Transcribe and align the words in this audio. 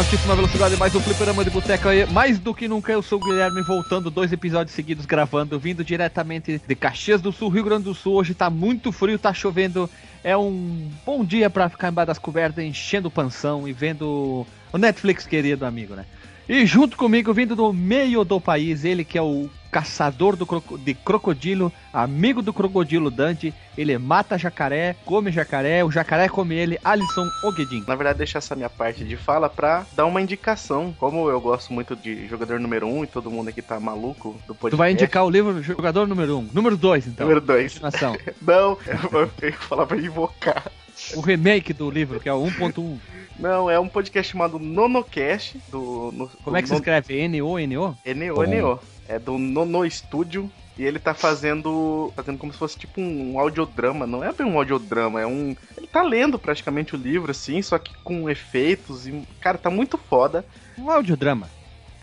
Altíssima 0.00 0.34
velocidade 0.34 0.78
mais 0.78 0.94
um 0.94 1.00
fliperama 1.00 1.44
de 1.44 1.50
boteca 1.50 1.90
aí. 1.90 2.10
Mais 2.10 2.38
do 2.38 2.54
que 2.54 2.66
nunca, 2.66 2.90
eu 2.90 3.02
sou 3.02 3.20
o 3.20 3.22
Guilherme, 3.22 3.60
voltando 3.60 4.10
dois 4.10 4.32
episódios 4.32 4.74
seguidos 4.74 5.04
gravando, 5.04 5.58
vindo 5.58 5.84
diretamente 5.84 6.58
de 6.66 6.74
Caxias 6.74 7.20
do 7.20 7.30
Sul, 7.30 7.50
Rio 7.50 7.64
Grande 7.64 7.84
do 7.84 7.94
Sul. 7.94 8.14
Hoje 8.14 8.32
tá 8.32 8.48
muito 8.48 8.92
frio, 8.92 9.18
tá 9.18 9.34
chovendo. 9.34 9.90
É 10.24 10.34
um 10.34 10.90
bom 11.04 11.22
dia 11.22 11.50
pra 11.50 11.68
ficar 11.68 11.90
embaixo 11.90 12.06
das 12.06 12.18
cobertas, 12.18 12.64
enchendo 12.64 13.08
o 13.08 13.10
pansão 13.10 13.68
e 13.68 13.74
vendo 13.74 14.46
o 14.72 14.78
Netflix 14.78 15.26
querido 15.26 15.66
amigo, 15.66 15.94
né? 15.94 16.06
E 16.48 16.64
junto 16.64 16.96
comigo, 16.96 17.34
vindo 17.34 17.54
do 17.54 17.70
meio 17.70 18.24
do 18.24 18.40
país, 18.40 18.86
ele 18.86 19.04
que 19.04 19.18
é 19.18 19.22
o 19.22 19.50
caçador 19.70 20.36
do 20.36 20.46
croco- 20.46 20.76
de 20.78 20.94
crocodilo, 20.94 21.72
amigo 21.92 22.42
do 22.42 22.52
crocodilo 22.52 23.10
Dante. 23.10 23.52
Ele 23.78 23.96
mata 23.96 24.36
jacaré, 24.36 24.94
come 25.06 25.30
jacaré, 25.32 25.82
o 25.84 25.90
jacaré 25.90 26.28
come 26.28 26.54
ele, 26.54 26.78
Alisson 26.84 27.26
Ogedin. 27.44 27.84
Na 27.86 27.94
verdade, 27.94 28.18
deixar 28.18 28.38
essa 28.38 28.54
minha 28.54 28.68
parte 28.68 29.04
de 29.04 29.16
fala 29.16 29.48
pra 29.48 29.86
dar 29.94 30.04
uma 30.06 30.20
indicação. 30.20 30.94
Como 30.98 31.30
eu 31.30 31.40
gosto 31.40 31.72
muito 31.72 31.96
de 31.96 32.26
jogador 32.26 32.60
número 32.60 32.86
1 32.86 32.98
um, 32.98 33.04
e 33.04 33.06
todo 33.06 33.30
mundo 33.30 33.48
aqui 33.48 33.62
tá 33.62 33.80
maluco 33.80 34.32
do 34.46 34.54
podcast. 34.54 34.70
Tu 34.70 34.76
vai 34.76 34.92
indicar 34.92 35.24
o 35.24 35.30
livro 35.30 35.62
jogador 35.62 36.06
número 36.06 36.36
1. 36.36 36.40
Um. 36.40 36.48
Número 36.52 36.76
2, 36.76 37.06
então. 37.06 37.26
Número 37.26 37.40
2. 37.44 37.72
Continuação. 37.72 38.16
Não, 38.42 38.76
eu 39.12 39.28
tenho 39.28 39.52
que 39.52 39.64
falar 39.64 39.86
pra 39.86 39.96
invocar. 39.96 40.70
O 41.16 41.20
remake 41.20 41.72
do 41.72 41.90
livro, 41.90 42.20
que 42.20 42.28
é 42.28 42.32
o 42.32 42.42
1.1. 42.44 42.98
Não, 43.38 43.70
é 43.70 43.80
um 43.80 43.88
podcast 43.88 44.32
chamado 44.32 44.58
Nonocast. 44.58 45.58
Do, 45.70 46.12
no, 46.12 46.28
Como 46.44 46.56
é 46.56 46.62
que 46.62 46.68
se 46.68 46.74
escreve? 46.74 47.18
N-O-N-O? 47.18 47.96
N-O, 48.04 48.44
N-O. 48.44 48.78
É 49.08 49.18
do 49.18 49.38
Nono 49.38 49.90
Studio. 49.90 50.50
E 50.78 50.84
ele 50.84 50.98
tá 50.98 51.12
fazendo. 51.14 52.12
fazendo 52.14 52.38
como 52.38 52.52
se 52.52 52.58
fosse 52.58 52.78
tipo 52.78 53.00
um 53.00 53.38
audiodrama. 53.38 54.06
Não 54.06 54.22
é 54.22 54.32
bem 54.32 54.46
um 54.46 54.56
audiodrama, 54.58 55.20
é 55.20 55.26
um. 55.26 55.56
Ele 55.76 55.86
tá 55.86 56.02
lendo 56.02 56.38
praticamente 56.38 56.94
o 56.94 56.98
livro, 56.98 57.30
assim, 57.30 57.60
só 57.60 57.78
que 57.78 57.94
com 58.02 58.30
efeitos. 58.30 59.06
E, 59.06 59.22
cara, 59.40 59.58
tá 59.58 59.70
muito 59.70 59.98
foda. 59.98 60.44
Um 60.78 60.90
audiodrama. 60.90 61.48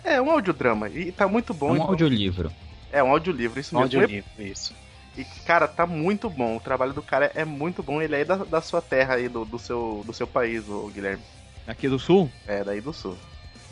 É 0.03 0.21
um 0.21 0.29
audiodrama. 0.31 0.89
E 0.89 1.11
tá 1.11 1.27
muito 1.27 1.53
bom. 1.53 1.71
um 1.71 1.75
então- 1.75 1.87
audiolivro. 1.87 2.51
É 2.91 3.03
um 3.03 3.11
audiolivro, 3.11 3.59
isso 3.59 3.75
mesmo. 3.75 3.83
Audiolivro, 3.83 4.29
isso. 4.39 4.73
E, 5.17 5.25
cara, 5.45 5.67
tá 5.67 5.87
muito 5.87 6.29
bom. 6.29 6.55
O 6.55 6.59
trabalho 6.59 6.93
do 6.93 7.01
cara 7.01 7.31
é 7.33 7.43
muito 7.43 7.81
bom. 7.81 8.01
Ele 8.01 8.15
é 8.15 8.23
da, 8.23 8.35
da 8.37 8.61
sua 8.61 8.81
terra 8.81 9.15
aí, 9.15 9.27
do, 9.27 9.43
do, 9.43 9.57
seu, 9.57 10.03
do 10.05 10.13
seu 10.13 10.27
país, 10.27 10.67
o 10.69 10.87
Guilherme. 10.93 11.23
Aqui 11.65 11.89
do 11.89 11.97
Sul, 11.97 12.29
É, 12.47 12.63
daí 12.63 12.79
do 12.79 12.93
sul. 12.93 13.17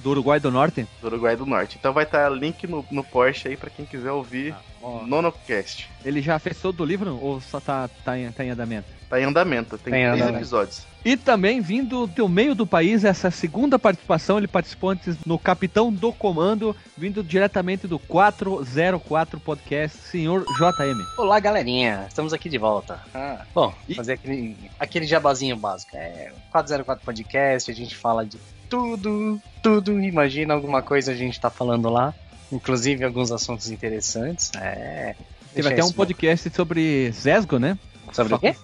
Do 0.05 0.11
Uruguai 0.11 0.39
do 0.39 0.51
Norte. 0.51 0.87
Do 1.01 1.07
Uruguai 1.07 1.35
do 1.35 1.47
Norte. 1.47 1.77
Então 1.79 1.91
vai 1.91 2.03
estar 2.03 2.29
link 2.29 2.67
no, 2.67 2.85
no 2.91 3.03
Porsche 3.03 3.47
aí 3.47 3.57
pra 3.57 3.71
quem 3.71 3.87
quiser 3.87 4.11
ouvir 4.11 4.53
Ó, 4.79 5.01
Nonocast. 5.03 5.89
ele 6.05 6.21
já 6.21 6.37
fez 6.37 6.61
todo 6.61 6.81
o 6.81 6.85
livro 6.85 7.17
ou 7.19 7.41
só 7.41 7.59
tá, 7.59 7.89
tá, 8.03 8.15
em, 8.15 8.31
tá 8.31 8.45
em 8.45 8.51
andamento? 8.51 8.87
Tá 9.09 9.19
em 9.19 9.23
andamento, 9.23 9.77
tem 9.79 9.91
Tá 9.93 9.99
em 9.99 10.03
três 10.03 10.13
andamento. 10.21 10.37
episódios. 10.37 10.83
E 11.03 11.17
também 11.17 11.59
vindo 11.59 12.05
do 12.05 12.29
meio 12.29 12.53
do 12.53 12.67
país, 12.67 13.03
essa 13.03 13.31
segunda 13.31 13.79
participação, 13.79 14.37
ele 14.37 14.47
participou 14.47 14.91
antes 14.91 15.15
no 15.25 15.39
Capitão 15.39 15.91
do 15.91 16.11
Comando, 16.13 16.75
vindo 16.95 17.23
diretamente 17.23 17.87
do 17.87 17.97
404 17.99 19.39
Podcast, 19.39 19.97
senhor 19.97 20.43
JM. 20.57 20.97
Olá, 21.17 21.39
galerinha. 21.39 22.05
Estamos 22.07 22.31
aqui 22.33 22.47
de 22.49 22.57
volta. 22.59 22.99
Ah, 23.13 23.43
bom, 23.53 23.73
E- 23.89 23.95
fazer 23.95 24.13
aquele, 24.13 24.55
aquele 24.79 25.05
jabazinho 25.07 25.55
básico. 25.55 25.95
É 25.95 26.31
404 26.51 27.03
Podcast, 27.05 27.69
a 27.71 27.73
gente 27.75 27.95
fala 27.95 28.25
de 28.25 28.37
tudo, 28.69 29.41
tudo. 29.61 29.99
Imagina 30.01 30.53
alguma 30.53 30.81
coisa 30.81 31.11
a 31.11 31.15
gente 31.15 31.39
tá 31.39 31.49
falando 31.49 31.89
lá. 31.89 32.13
Inclusive 32.51 33.03
alguns 33.03 33.31
assuntos 33.31 33.69
interessantes. 33.71 34.51
É. 34.55 35.15
Teve 35.53 35.69
até 35.69 35.83
um 35.83 35.87
isso- 35.87 35.95
podcast 35.95 36.49
sobre 36.53 37.11
Zesgo, 37.11 37.57
né? 37.57 37.77
Sobre 38.11 38.33
o 38.35 38.39
quê? 38.39 38.55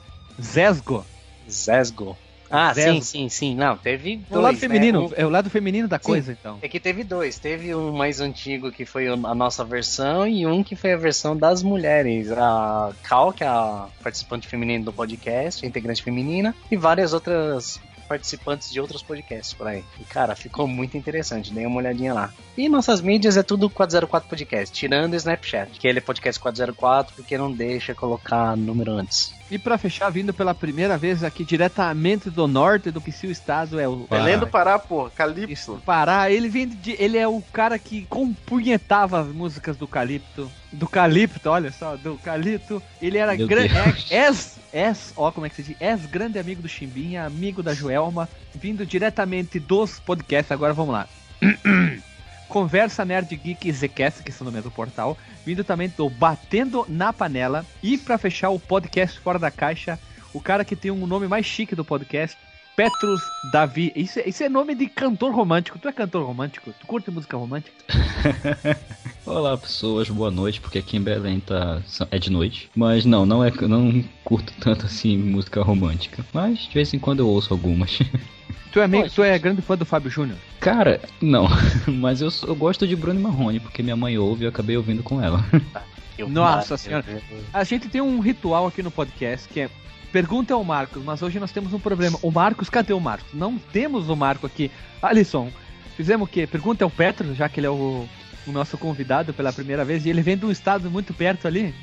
Zesgo. 0.41 1.05
Zesgo. 1.49 2.17
Ah, 2.53 2.73
Zesgo. 2.73 2.91
sim, 2.95 3.01
sim, 3.01 3.29
sim. 3.29 3.55
Não, 3.55 3.77
teve 3.77 4.17
dois. 4.17 4.31
o 4.31 4.41
lado 4.41 4.53
né? 4.55 4.59
feminino, 4.59 5.05
Um- 5.07 5.11
é 5.15 5.25
o 5.25 5.29
lado 5.29 5.49
feminino 5.49 5.87
da 5.87 5.97
Sim. 5.97 6.03
coisa, 6.03 6.31
então. 6.33 6.59
É 6.61 6.67
que 6.67 6.81
teve 6.81 7.01
dois. 7.03 7.39
Teve 7.39 7.73
um 7.73 7.93
mais 7.93 8.19
antigo 8.19 8.71
que 8.71 8.85
foi 8.85 9.07
a 9.07 9.15
nossa 9.15 9.63
versão 9.63 10.27
e 10.27 10.45
um 10.45 10.61
que 10.61 10.75
foi 10.75 10.91
a 10.91 10.97
versão 10.97 11.35
das 11.35 11.63
mulheres. 11.63 12.29
A 12.31 12.91
Cal, 13.03 13.31
que 13.31 13.43
é 13.45 13.47
a 13.47 13.87
participante 14.03 14.47
feminina 14.49 14.83
do 14.83 14.91
podcast, 14.91 15.65
a 15.65 15.67
integrante 15.67 16.03
feminina, 16.03 16.53
e 16.69 16.75
várias 16.75 17.13
outras 17.13 17.79
participantes 18.11 18.69
de 18.69 18.81
outros 18.81 19.01
podcasts 19.01 19.53
por 19.53 19.67
aí. 19.67 19.85
E 19.97 20.03
cara, 20.03 20.35
ficou 20.35 20.67
muito 20.67 20.97
interessante. 20.97 21.53
Dei 21.53 21.65
uma 21.65 21.77
olhadinha 21.77 22.13
lá. 22.13 22.33
E 22.57 22.67
nossas 22.67 22.99
mídias 22.99 23.37
é 23.37 23.43
tudo 23.43 23.69
404 23.69 24.29
Podcast, 24.29 24.75
tirando 24.75 25.13
o 25.13 25.15
Snapchat, 25.15 25.79
que 25.79 25.87
ele 25.87 25.99
é 25.99 26.01
podcast 26.01 26.37
404 26.37 27.15
porque 27.15 27.37
não 27.37 27.49
deixa 27.49 27.95
colocar 27.95 28.57
número 28.57 28.91
antes. 28.91 29.33
E 29.51 29.59
pra 29.59 29.77
fechar, 29.77 30.09
vindo 30.09 30.33
pela 30.33 30.55
primeira 30.55 30.97
vez 30.97 31.25
aqui 31.25 31.43
diretamente 31.43 32.29
do 32.29 32.47
norte 32.47 32.89
do 32.89 33.01
que 33.01 33.11
se 33.11 33.27
o 33.27 33.31
estado 33.31 33.77
é 33.77 33.85
o. 33.85 34.07
Belém 34.09 34.39
do 34.39 34.47
Pará, 34.47 34.79
pô, 34.79 35.09
Calypso. 35.09 35.81
Pará, 35.85 36.31
ele 36.31 36.47
vem 36.47 36.69
de, 36.69 36.95
ele 36.97 37.17
é 37.17 37.27
o 37.27 37.43
cara 37.51 37.77
que 37.77 38.05
compunhetava 38.05 39.19
as 39.19 39.27
músicas 39.27 39.75
do 39.75 39.85
Calipto. 39.85 40.49
Do 40.71 40.87
Calipto, 40.87 41.49
olha 41.49 41.69
só, 41.69 41.97
do 41.97 42.15
Calipto. 42.23 42.81
Ele 43.01 43.17
era 43.17 43.35
grande. 43.35 43.73
És, 44.09 44.57
és, 44.71 45.13
ó, 45.17 45.29
como 45.33 45.45
é 45.45 45.49
que 45.49 45.57
se 45.57 45.63
diz? 45.63 45.75
És 45.81 46.05
grande 46.05 46.39
amigo 46.39 46.61
do 46.61 46.69
Chimbinha, 46.69 47.25
amigo 47.25 47.61
da 47.61 47.73
Joelma, 47.73 48.29
vindo 48.55 48.85
diretamente 48.85 49.59
dos 49.59 49.99
podcasts. 49.99 50.53
Agora 50.53 50.71
vamos 50.71 50.93
lá. 50.93 51.07
Conversa 52.51 53.05
Nerd 53.05 53.33
Geek 53.33 53.71
Zcast, 53.71 54.23
que 54.23 54.29
é 54.29 54.35
o 54.41 54.43
nome 54.43 54.59
do 54.59 54.69
portal, 54.69 55.17
vindo 55.45 55.63
também 55.63 55.87
do 55.95 56.09
Batendo 56.09 56.85
na 56.89 57.13
Panela. 57.13 57.65
E 57.81 57.97
pra 57.97 58.17
fechar 58.17 58.49
o 58.49 58.59
podcast 58.59 59.17
Fora 59.21 59.39
da 59.39 59.49
Caixa, 59.49 59.97
o 60.33 60.41
cara 60.41 60.65
que 60.65 60.75
tem 60.75 60.91
um 60.91 61.07
nome 61.07 61.29
mais 61.29 61.45
chique 61.45 61.73
do 61.75 61.85
podcast, 61.85 62.37
Petrus 62.75 63.21
Davi. 63.53 63.93
Isso, 63.95 64.19
é- 64.19 64.27
isso 64.27 64.43
é 64.43 64.49
nome 64.49 64.75
de 64.75 64.87
cantor 64.87 65.33
romântico. 65.33 65.79
Tu 65.79 65.87
é 65.87 65.93
cantor 65.93 66.25
romântico? 66.25 66.73
Tu 66.77 66.85
curte 66.85 67.09
música 67.09 67.37
romântica? 67.37 67.71
Olá 69.25 69.57
pessoas, 69.57 70.09
boa 70.09 70.29
noite, 70.29 70.59
porque 70.59 70.79
aqui 70.79 70.97
em 70.97 71.01
Belém 71.01 71.39
tá, 71.39 71.81
é 72.11 72.19
de 72.19 72.29
noite. 72.29 72.69
Mas 72.75 73.05
não, 73.05 73.25
não 73.25 73.41
é, 73.41 73.49
não 73.61 74.03
curto 74.25 74.51
tanto 74.59 74.85
assim 74.85 75.17
música 75.17 75.61
romântica. 75.63 76.25
Mas 76.33 76.59
de 76.59 76.73
vez 76.73 76.93
em 76.93 76.99
quando 76.99 77.19
eu 77.21 77.29
ouço 77.29 77.53
algumas. 77.53 77.99
Tu 78.71 78.79
é, 78.79 78.83
amigo, 78.85 79.03
Poxa. 79.03 79.15
tu 79.15 79.23
é 79.23 79.37
grande 79.39 79.61
fã 79.61 79.77
do 79.77 79.85
Fábio 79.85 80.09
Júnior. 80.11 80.37
Cara, 80.59 81.01
não. 81.21 81.47
Mas 81.87 82.21
eu, 82.21 82.29
eu 82.47 82.55
gosto 82.55 82.87
de 82.87 82.95
Bruno 82.95 83.19
e 83.19 83.23
Marrone, 83.23 83.59
porque 83.59 83.81
minha 83.83 83.95
mãe 83.95 84.17
ouve 84.17 84.43
e 84.43 84.45
eu 84.45 84.49
acabei 84.49 84.77
ouvindo 84.77 85.03
com 85.03 85.21
ela. 85.21 85.43
Eu- 86.17 86.29
Nossa 86.29 86.77
senhora. 86.77 87.03
eu- 87.09 87.39
A 87.51 87.63
gente 87.63 87.87
tem 87.89 87.99
um 88.01 88.19
ritual 88.19 88.67
aqui 88.67 88.83
no 88.83 88.91
podcast 88.91 89.47
que 89.49 89.61
é 89.61 89.69
Pergunta 90.11 90.53
ao 90.53 90.63
Marcos, 90.63 91.01
mas 91.03 91.21
hoje 91.23 91.39
nós 91.39 91.51
temos 91.51 91.73
um 91.73 91.79
problema. 91.79 92.19
O 92.21 92.29
Marcos, 92.29 92.69
cadê 92.69 92.91
o 92.93 92.99
Marcos? 92.99 93.33
Não 93.33 93.57
temos 93.57 94.07
o 94.09 94.15
Marco 94.15 94.45
aqui. 94.45 94.69
Alisson, 95.01 95.49
fizemos 95.95 96.27
o 96.27 96.31
quê? 96.31 96.45
Pergunta 96.45 96.83
ao 96.83 96.89
Petro, 96.91 97.33
já 97.33 97.47
que 97.49 97.59
ele 97.61 97.67
é 97.67 97.69
o, 97.71 98.05
o 98.45 98.51
nosso 98.51 98.77
convidado 98.77 99.33
pela 99.33 99.53
primeira 99.53 99.85
vez, 99.85 100.05
e 100.05 100.09
ele 100.09 100.21
vem 100.21 100.37
de 100.37 100.45
um 100.45 100.51
estado 100.51 100.91
muito 100.91 101.13
perto 101.13 101.47
ali. 101.47 101.73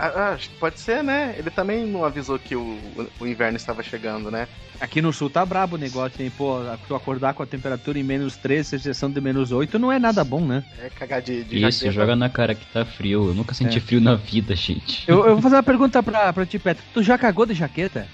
Ah, 0.00 0.12
ah, 0.14 0.28
acho 0.34 0.48
que 0.48 0.54
pode 0.56 0.78
ser, 0.78 1.02
né? 1.02 1.34
Ele 1.36 1.50
também 1.50 1.84
não 1.84 2.04
avisou 2.04 2.38
que 2.38 2.54
o, 2.54 2.78
o 3.18 3.26
inverno 3.26 3.56
estava 3.56 3.82
chegando, 3.82 4.30
né? 4.30 4.46
Aqui 4.80 5.02
no 5.02 5.12
sul 5.12 5.28
tá 5.28 5.44
brabo 5.44 5.74
o 5.74 5.78
negócio, 5.78 6.22
hein? 6.22 6.30
Pô, 6.38 6.60
tu 6.86 6.94
acordar 6.94 7.34
com 7.34 7.42
a 7.42 7.46
temperatura 7.46 7.98
em 7.98 8.04
menos 8.04 8.36
13, 8.36 8.76
exceção 8.76 9.10
de 9.10 9.20
menos 9.20 9.50
8, 9.50 9.76
não 9.76 9.90
é 9.90 9.98
nada 9.98 10.22
bom, 10.22 10.40
né? 10.46 10.62
É 10.80 10.88
cagar 10.88 11.20
de, 11.20 11.42
de 11.42 11.56
Isso, 11.56 11.78
jaqueta. 11.80 11.90
joga 11.92 12.14
na 12.14 12.28
cara 12.30 12.54
que 12.54 12.64
tá 12.66 12.84
frio. 12.84 13.26
Eu 13.30 13.34
nunca 13.34 13.54
senti 13.54 13.78
É. 13.78 13.80
frio 13.80 14.00
na 14.00 14.14
vida, 14.14 14.54
gente. 14.54 15.02
Eu, 15.08 15.26
eu 15.26 15.32
vou 15.32 15.42
fazer 15.42 15.56
uma 15.56 15.62
pergunta 15.64 16.00
pra, 16.00 16.32
pra 16.32 16.46
ti, 16.46 16.60
Petro. 16.60 16.84
Tu 16.94 17.02
já 17.02 17.18
cagou 17.18 17.44
de 17.44 17.54
jaqueta? 17.54 18.06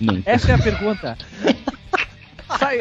Nunca. 0.00 0.22
Essa 0.32 0.52
é 0.52 0.54
a 0.54 0.58
pergunta. 0.58 1.18
Sai, 2.58 2.80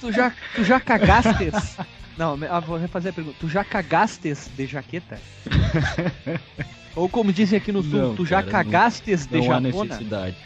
tu, 0.00 0.10
já, 0.10 0.32
tu 0.54 0.64
já 0.64 0.80
cagastes? 0.80 1.76
Não, 2.20 2.38
ah, 2.50 2.60
vou 2.60 2.76
refazer 2.76 3.12
a 3.12 3.14
pergunta. 3.14 3.34
Tu 3.40 3.48
já 3.48 3.64
cagastes 3.64 4.50
de 4.54 4.66
jaqueta? 4.66 5.18
Ou 6.94 7.08
como 7.08 7.32
dizem 7.32 7.56
aqui 7.56 7.72
no 7.72 7.82
sul, 7.82 7.98
Não, 7.98 8.14
tu 8.14 8.26
já 8.26 8.42
cara, 8.42 8.46
não- 8.46 8.52
cagastes 8.52 9.24
de 9.26 9.38
Não 9.38 9.52
há 9.52 9.60
japona? 9.62 9.84
necessidade. 9.94 10.36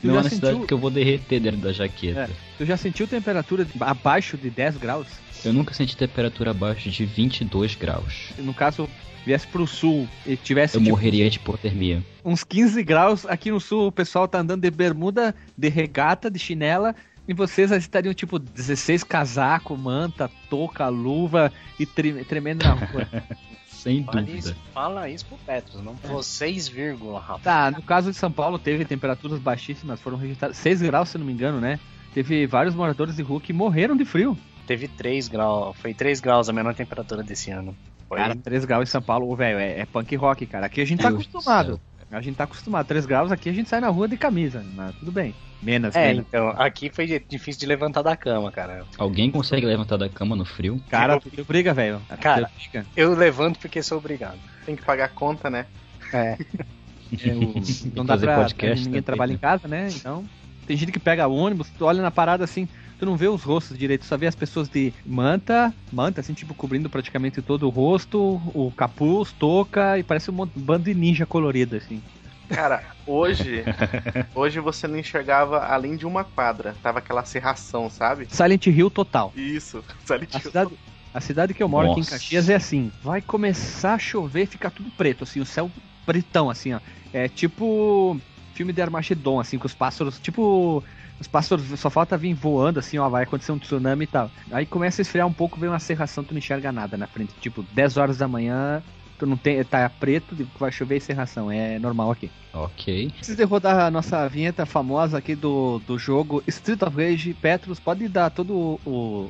Tu 0.00 0.06
não 0.08 0.14
já 0.14 0.20
há 0.20 0.22
necessidade 0.24 0.30
sentiu- 0.40 0.58
porque 0.58 0.74
eu 0.74 0.78
vou 0.78 0.90
derreter 0.90 1.38
dentro 1.38 1.60
da 1.60 1.72
jaqueta. 1.72 2.22
É. 2.22 2.28
Tu 2.58 2.64
já 2.66 2.76
sentiu 2.76 3.06
temperatura 3.06 3.64
abaixo 3.78 4.36
de 4.36 4.50
10 4.50 4.78
graus? 4.78 5.06
Eu 5.44 5.52
nunca 5.52 5.72
senti 5.74 5.96
temperatura 5.96 6.50
abaixo 6.50 6.90
de 6.90 7.04
22 7.04 7.76
graus. 7.76 8.32
No 8.38 8.52
caso 8.52 8.88
viesse 9.24 9.46
pro 9.46 9.64
sul 9.64 10.08
e 10.26 10.34
tivesse 10.34 10.76
Eu 10.76 10.80
tipo, 10.80 10.90
morreria 10.90 11.30
de 11.30 11.36
hipotermia. 11.36 12.02
uns 12.24 12.42
15 12.42 12.82
graus, 12.82 13.24
aqui 13.26 13.50
no 13.52 13.60
sul 13.60 13.86
o 13.86 13.92
pessoal 13.92 14.26
tá 14.26 14.38
andando 14.40 14.62
de 14.62 14.70
bermuda, 14.72 15.34
de 15.56 15.68
regata, 15.68 16.28
de 16.30 16.38
chinela, 16.38 16.96
e 17.30 17.34
vocês 17.34 17.70
estariam 17.70 18.12
tipo 18.14 18.38
16 18.38 19.04
casaco, 19.04 19.76
manta, 19.76 20.30
touca, 20.48 20.88
luva 20.88 21.52
e 21.78 21.86
tre- 21.86 22.24
tremendo 22.24 22.64
na 22.64 22.74
rua. 22.74 23.06
Sem 23.66 24.04
Fala 24.04 24.20
dúvida. 24.20 24.38
isso, 24.38 24.56
fala 24.74 25.08
isso 25.08 25.24
pro 25.24 25.38
Petros, 25.38 25.82
não 25.82 25.94
vocês, 25.94 26.68
vírgula, 26.68 27.18
rapaz. 27.18 27.42
Tá, 27.42 27.70
no 27.70 27.80
caso 27.82 28.10
de 28.10 28.16
São 28.18 28.30
Paulo 28.30 28.58
teve 28.58 28.84
temperaturas 28.84 29.38
baixíssimas, 29.38 29.98
foram 30.00 30.18
registradas 30.18 30.58
6 30.58 30.82
graus, 30.82 31.08
se 31.08 31.16
não 31.16 31.24
me 31.24 31.32
engano, 31.32 31.58
né? 31.62 31.80
Teve 32.12 32.46
vários 32.46 32.74
moradores 32.74 33.16
de 33.16 33.22
rua 33.22 33.40
que 33.40 33.54
morreram 33.54 33.96
de 33.96 34.04
frio. 34.04 34.36
Teve 34.66 34.86
3 34.86 35.28
graus, 35.28 35.74
foi 35.78 35.94
3 35.94 36.20
graus 36.20 36.50
a 36.50 36.52
menor 36.52 36.74
temperatura 36.74 37.22
desse 37.22 37.50
ano. 37.50 37.74
Foi 38.06 38.18
Cara, 38.18 38.36
3 38.36 38.64
graus 38.66 38.86
em 38.86 38.92
São 38.92 39.00
Paulo, 39.00 39.34
velho, 39.34 39.58
é, 39.58 39.78
é 39.80 39.86
punk 39.86 40.14
rock, 40.14 40.44
cara. 40.44 40.66
Aqui 40.66 40.82
a 40.82 40.84
gente 40.84 41.00
tá 41.00 41.08
Deus 41.08 41.26
acostumado. 41.26 41.80
A 42.10 42.20
gente 42.20 42.36
tá 42.36 42.44
acostumado. 42.44 42.86
3 42.86 43.06
graus 43.06 43.30
aqui 43.30 43.48
a 43.48 43.52
gente 43.52 43.68
sai 43.68 43.80
na 43.80 43.88
rua 43.88 44.08
de 44.08 44.16
camisa, 44.16 44.64
mas 44.74 44.94
tudo 44.96 45.12
bem. 45.12 45.34
Menos, 45.62 45.94
É, 45.94 46.08
menos. 46.08 46.24
então, 46.28 46.48
aqui 46.56 46.90
foi 46.90 47.06
difícil 47.28 47.60
de 47.60 47.66
levantar 47.66 48.02
da 48.02 48.16
cama, 48.16 48.50
cara. 48.50 48.84
Alguém 48.98 49.30
consegue 49.30 49.64
levantar 49.66 49.96
da 49.96 50.08
cama 50.08 50.34
no 50.34 50.44
frio? 50.44 50.80
Cara, 50.88 51.20
tu 51.20 51.44
briga, 51.44 51.72
velho. 51.74 52.00
Cara. 52.20 52.50
Briga. 52.56 52.86
Eu 52.96 53.14
levanto 53.14 53.58
porque 53.58 53.82
sou 53.82 53.98
obrigado. 53.98 54.38
Tem 54.66 54.74
que 54.74 54.82
pagar 54.82 55.04
a 55.04 55.08
conta, 55.08 55.48
né? 55.50 55.66
É. 56.12 56.36
É, 57.24 57.32
o- 57.32 57.54
não 57.92 58.04
dá 58.06 58.14
fazer 58.14 58.26
pra, 58.26 58.36
podcast 58.36 58.84
ninguém 58.86 59.02
também, 59.02 59.02
trabalha 59.02 59.30
né? 59.32 59.34
em 59.34 59.38
casa, 59.38 59.66
né? 59.66 59.88
Então, 59.90 60.24
tem 60.64 60.76
gente 60.76 60.92
que 60.92 60.98
pega 61.00 61.26
ônibus, 61.26 61.68
tu 61.76 61.84
olha 61.84 62.00
na 62.00 62.10
parada 62.12 62.44
assim, 62.44 62.68
tu 63.00 63.06
não 63.06 63.16
vê 63.16 63.26
os 63.26 63.42
rostos 63.42 63.76
direito, 63.78 64.02
tu 64.02 64.06
só 64.06 64.16
vê 64.16 64.26
as 64.26 64.34
pessoas 64.34 64.68
de 64.68 64.92
manta, 65.06 65.72
manta 65.90 66.20
assim, 66.20 66.34
tipo, 66.34 66.54
cobrindo 66.54 66.90
praticamente 66.90 67.40
todo 67.40 67.66
o 67.66 67.70
rosto, 67.70 68.40
o 68.54 68.70
capuz, 68.76 69.32
touca 69.32 69.98
e 69.98 70.02
parece 70.02 70.30
um 70.30 70.46
bando 70.54 70.84
de 70.84 70.94
ninja 70.94 71.24
colorido 71.24 71.76
assim. 71.76 72.02
Cara, 72.50 72.84
hoje, 73.06 73.64
hoje 74.34 74.60
você 74.60 74.86
não 74.86 74.98
enxergava 74.98 75.60
além 75.64 75.96
de 75.96 76.04
uma 76.04 76.24
quadra. 76.24 76.76
Tava 76.82 76.98
aquela 76.98 77.24
serração, 77.24 77.88
sabe? 77.88 78.26
Silent 78.28 78.66
Hill 78.66 78.90
total. 78.90 79.32
Isso, 79.34 79.82
Silent 80.04 80.34
A 80.34 80.36
Hill. 80.38 80.44
cidade, 80.44 80.70
a 81.14 81.20
cidade 81.20 81.54
que 81.54 81.62
eu 81.62 81.68
moro 81.68 81.90
aqui 81.92 82.00
em 82.00 82.02
Nossa. 82.02 82.12
Caxias 82.12 82.50
é 82.50 82.54
assim, 82.56 82.92
vai 83.02 83.22
começar 83.22 83.94
a 83.94 83.98
chover, 83.98 84.46
fica 84.46 84.70
tudo 84.70 84.90
preto, 84.90 85.24
assim, 85.24 85.40
o 85.40 85.46
céu 85.46 85.70
pretão, 86.04 86.50
assim, 86.50 86.74
ó. 86.74 86.80
É 87.14 87.28
tipo 87.28 88.20
filme 88.52 88.74
de 88.74 88.82
Armagedon, 88.82 89.40
assim, 89.40 89.56
com 89.56 89.66
os 89.66 89.74
pássaros, 89.74 90.18
tipo... 90.18 90.84
Os 91.20 91.28
pássaros 91.28 91.78
só 91.78 91.90
falta 91.90 92.16
vir 92.16 92.32
voando, 92.32 92.78
assim, 92.78 92.98
ó, 92.98 93.08
vai 93.08 93.24
acontecer 93.24 93.52
um 93.52 93.58
tsunami 93.58 94.04
e 94.04 94.06
tal. 94.06 94.30
Aí 94.50 94.64
começa 94.64 95.00
a 95.00 95.04
esfriar 95.04 95.26
um 95.26 95.32
pouco, 95.32 95.60
vem 95.60 95.68
uma 95.68 95.78
serração, 95.78 96.24
tu 96.24 96.32
não 96.32 96.38
enxerga 96.38 96.72
nada 96.72 96.96
na 96.96 97.06
frente. 97.06 97.34
Tipo, 97.40 97.62
10 97.62 97.96
horas 97.98 98.16
da 98.16 98.26
manhã, 98.26 98.82
tu 99.18 99.26
não 99.26 99.36
tem, 99.36 99.62
tá 99.62 99.88
preto, 99.88 100.34
vai 100.58 100.72
chover 100.72 100.96
e 100.96 101.00
serração, 101.00 101.50
é 101.52 101.78
normal 101.78 102.10
aqui. 102.10 102.30
Ok. 102.54 103.12
Antes 103.18 103.36
de 103.36 103.44
rodar 103.44 103.78
a 103.78 103.90
nossa 103.90 104.26
vinheta 104.28 104.64
famosa 104.64 105.18
aqui 105.18 105.34
do, 105.34 105.78
do 105.86 105.98
jogo 105.98 106.42
Street 106.48 106.80
of 106.82 106.96
Rage, 106.96 107.34
Petrus, 107.34 107.78
pode 107.78 108.08
dar 108.08 108.30
todos 108.30 108.78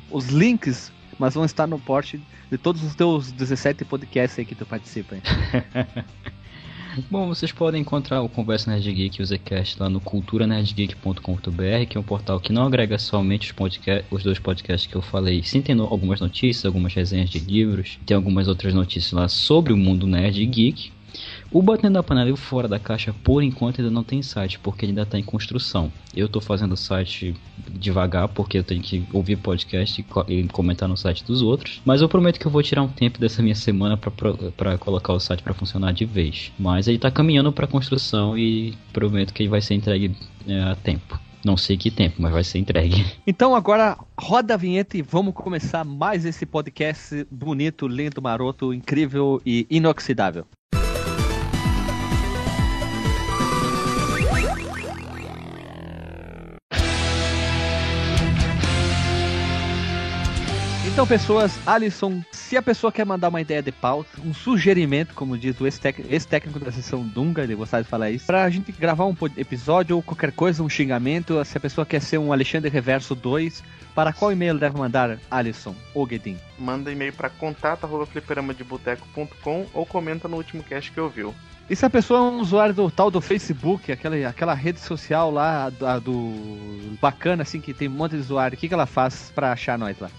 os 0.09 0.29
links, 0.29 0.93
mas 1.19 1.33
vão 1.33 1.43
estar 1.43 1.67
no 1.67 1.77
porte 1.77 2.21
de 2.49 2.57
todos 2.57 2.81
os 2.83 2.95
teus 2.95 3.33
17 3.33 3.83
podcasts 3.83 4.39
aí 4.39 4.45
que 4.45 4.55
tu 4.55 4.65
participa. 4.65 5.17
Bom, 7.09 7.27
vocês 7.27 7.51
podem 7.53 7.81
encontrar 7.81 8.21
o 8.21 8.27
Conversa 8.27 8.69
Nerd 8.69 8.91
Geek 8.91 9.19
e 9.19 9.23
o 9.23 9.25
Zcast 9.25 9.77
lá 9.79 9.89
no 9.89 10.01
culturanerdgeek.com.br, 10.01 11.85
que 11.89 11.97
é 11.97 11.99
um 11.99 12.03
portal 12.03 12.39
que 12.39 12.51
não 12.51 12.63
agrega 12.65 12.99
somente 12.99 13.53
os, 13.57 13.79
os 14.11 14.23
dois 14.23 14.39
podcasts 14.39 14.89
que 14.91 14.95
eu 14.97 15.01
falei, 15.01 15.41
sim 15.43 15.61
tem 15.61 15.73
no- 15.73 15.85
algumas 15.85 16.19
notícias, 16.19 16.65
algumas 16.65 16.93
resenhas 16.93 17.29
de 17.29 17.39
livros, 17.39 17.97
tem 18.05 18.15
algumas 18.15 18.47
outras 18.49 18.73
notícias 18.73 19.13
lá 19.13 19.27
sobre 19.29 19.71
o 19.71 19.77
mundo 19.77 20.05
nerd 20.05 20.45
geek. 20.45 20.91
O 21.53 21.61
Batendo 21.61 21.95
da 21.95 22.03
Panela 22.03 22.29
e 22.29 22.31
o 22.31 22.37
Fora 22.37 22.65
da 22.65 22.79
Caixa, 22.79 23.13
por 23.25 23.43
enquanto, 23.43 23.81
ainda 23.81 23.91
não 23.91 24.05
tem 24.05 24.21
site, 24.21 24.57
porque 24.57 24.85
ele 24.85 24.91
ainda 24.91 25.01
está 25.01 25.19
em 25.19 25.23
construção. 25.23 25.91
Eu 26.15 26.27
estou 26.27 26.41
fazendo 26.41 26.71
o 26.71 26.77
site 26.77 27.35
devagar, 27.73 28.29
porque 28.29 28.57
eu 28.57 28.63
tenho 28.63 28.81
que 28.81 29.05
ouvir 29.11 29.35
podcast 29.35 30.01
e, 30.29 30.33
e 30.33 30.47
comentar 30.47 30.87
no 30.87 30.95
site 30.95 31.25
dos 31.25 31.41
outros. 31.41 31.81
Mas 31.83 32.01
eu 32.01 32.07
prometo 32.07 32.39
que 32.39 32.45
eu 32.45 32.51
vou 32.51 32.63
tirar 32.63 32.83
um 32.83 32.87
tempo 32.87 33.19
dessa 33.19 33.41
minha 33.41 33.53
semana 33.53 33.97
para 33.97 34.77
colocar 34.77 35.11
o 35.11 35.19
site 35.19 35.43
para 35.43 35.53
funcionar 35.53 35.91
de 35.91 36.05
vez. 36.05 36.53
Mas 36.57 36.87
ele 36.87 36.95
está 36.95 37.11
caminhando 37.11 37.51
para 37.51 37.67
construção 37.67 38.37
e 38.37 38.73
prometo 38.93 39.33
que 39.33 39.43
ele 39.43 39.49
vai 39.49 39.59
ser 39.59 39.73
entregue 39.73 40.15
é, 40.47 40.61
a 40.61 40.75
tempo. 40.75 41.19
Não 41.43 41.57
sei 41.57 41.75
que 41.75 41.91
tempo, 41.91 42.21
mas 42.21 42.31
vai 42.31 42.45
ser 42.45 42.59
entregue. 42.59 43.05
Então 43.27 43.55
agora 43.55 43.97
roda 44.17 44.53
a 44.53 44.57
vinheta 44.57 44.97
e 44.97 45.01
vamos 45.01 45.33
começar 45.33 45.83
mais 45.83 46.23
esse 46.23 46.45
podcast 46.45 47.27
bonito, 47.29 47.87
lindo, 47.87 48.21
maroto, 48.21 48.73
incrível 48.73 49.41
e 49.45 49.67
inoxidável. 49.69 50.45
Então, 61.01 61.17
pessoas, 61.17 61.57
Alisson, 61.65 62.21
se 62.31 62.55
a 62.55 62.61
pessoa 62.61 62.91
quer 62.91 63.07
mandar 63.07 63.29
uma 63.29 63.41
ideia 63.41 63.63
de 63.63 63.71
pauta, 63.71 64.21
um 64.23 64.35
sugerimento, 64.35 65.15
como 65.15 65.35
diz 65.35 65.59
o 65.59 65.65
ex-técnico 65.65 66.59
da 66.59 66.71
sessão 66.71 67.01
Dunga, 67.01 67.41
ele 67.41 67.55
gostava 67.55 67.81
de 67.81 67.89
falar 67.89 68.11
isso, 68.11 68.27
pra 68.27 68.47
gente 68.51 68.71
gravar 68.71 69.07
um 69.07 69.15
episódio 69.35 69.95
ou 69.95 70.03
qualquer 70.03 70.31
coisa, 70.31 70.61
um 70.61 70.69
xingamento, 70.69 71.43
se 71.43 71.57
a 71.57 71.59
pessoa 71.59 71.87
quer 71.87 72.01
ser 72.01 72.19
um 72.19 72.31
Alexandre 72.31 72.69
Reverso 72.69 73.15
2, 73.15 73.63
para 73.95 74.13
qual 74.13 74.31
e-mail 74.31 74.59
deve 74.59 74.77
mandar, 74.77 75.17
Alisson 75.31 75.73
ou 75.95 76.05
Guedin? 76.05 76.37
Manda 76.59 76.91
e-mail 76.91 77.13
pra 77.13 77.31
contato@fliperamadeboteco.com 77.31 79.65
ou 79.73 79.87
comenta 79.87 80.27
no 80.27 80.37
último 80.37 80.61
cast 80.61 80.91
que 80.91 80.99
ouviu. 80.99 81.33
E 81.67 81.75
se 81.75 81.83
a 81.83 81.89
pessoa 81.89 82.19
é 82.19 82.23
um 82.31 82.41
usuário 82.41 82.75
do 82.75 82.91
tal 82.91 83.09
do 83.09 83.19
Facebook, 83.19 83.91
aquela, 83.91 84.27
aquela 84.27 84.53
rede 84.53 84.79
social 84.79 85.31
lá 85.31 85.71
do, 85.71 85.99
do 85.99 86.95
bacana, 87.01 87.41
assim, 87.41 87.59
que 87.59 87.73
tem 87.73 87.87
um 87.87 87.91
monte 87.91 88.11
de 88.11 88.19
usuário, 88.19 88.55
o 88.55 88.59
que, 88.59 88.67
que 88.67 88.73
ela 88.75 88.85
faz 88.85 89.31
pra 89.33 89.51
achar 89.51 89.79
nós 89.79 89.97
lá? 89.99 90.11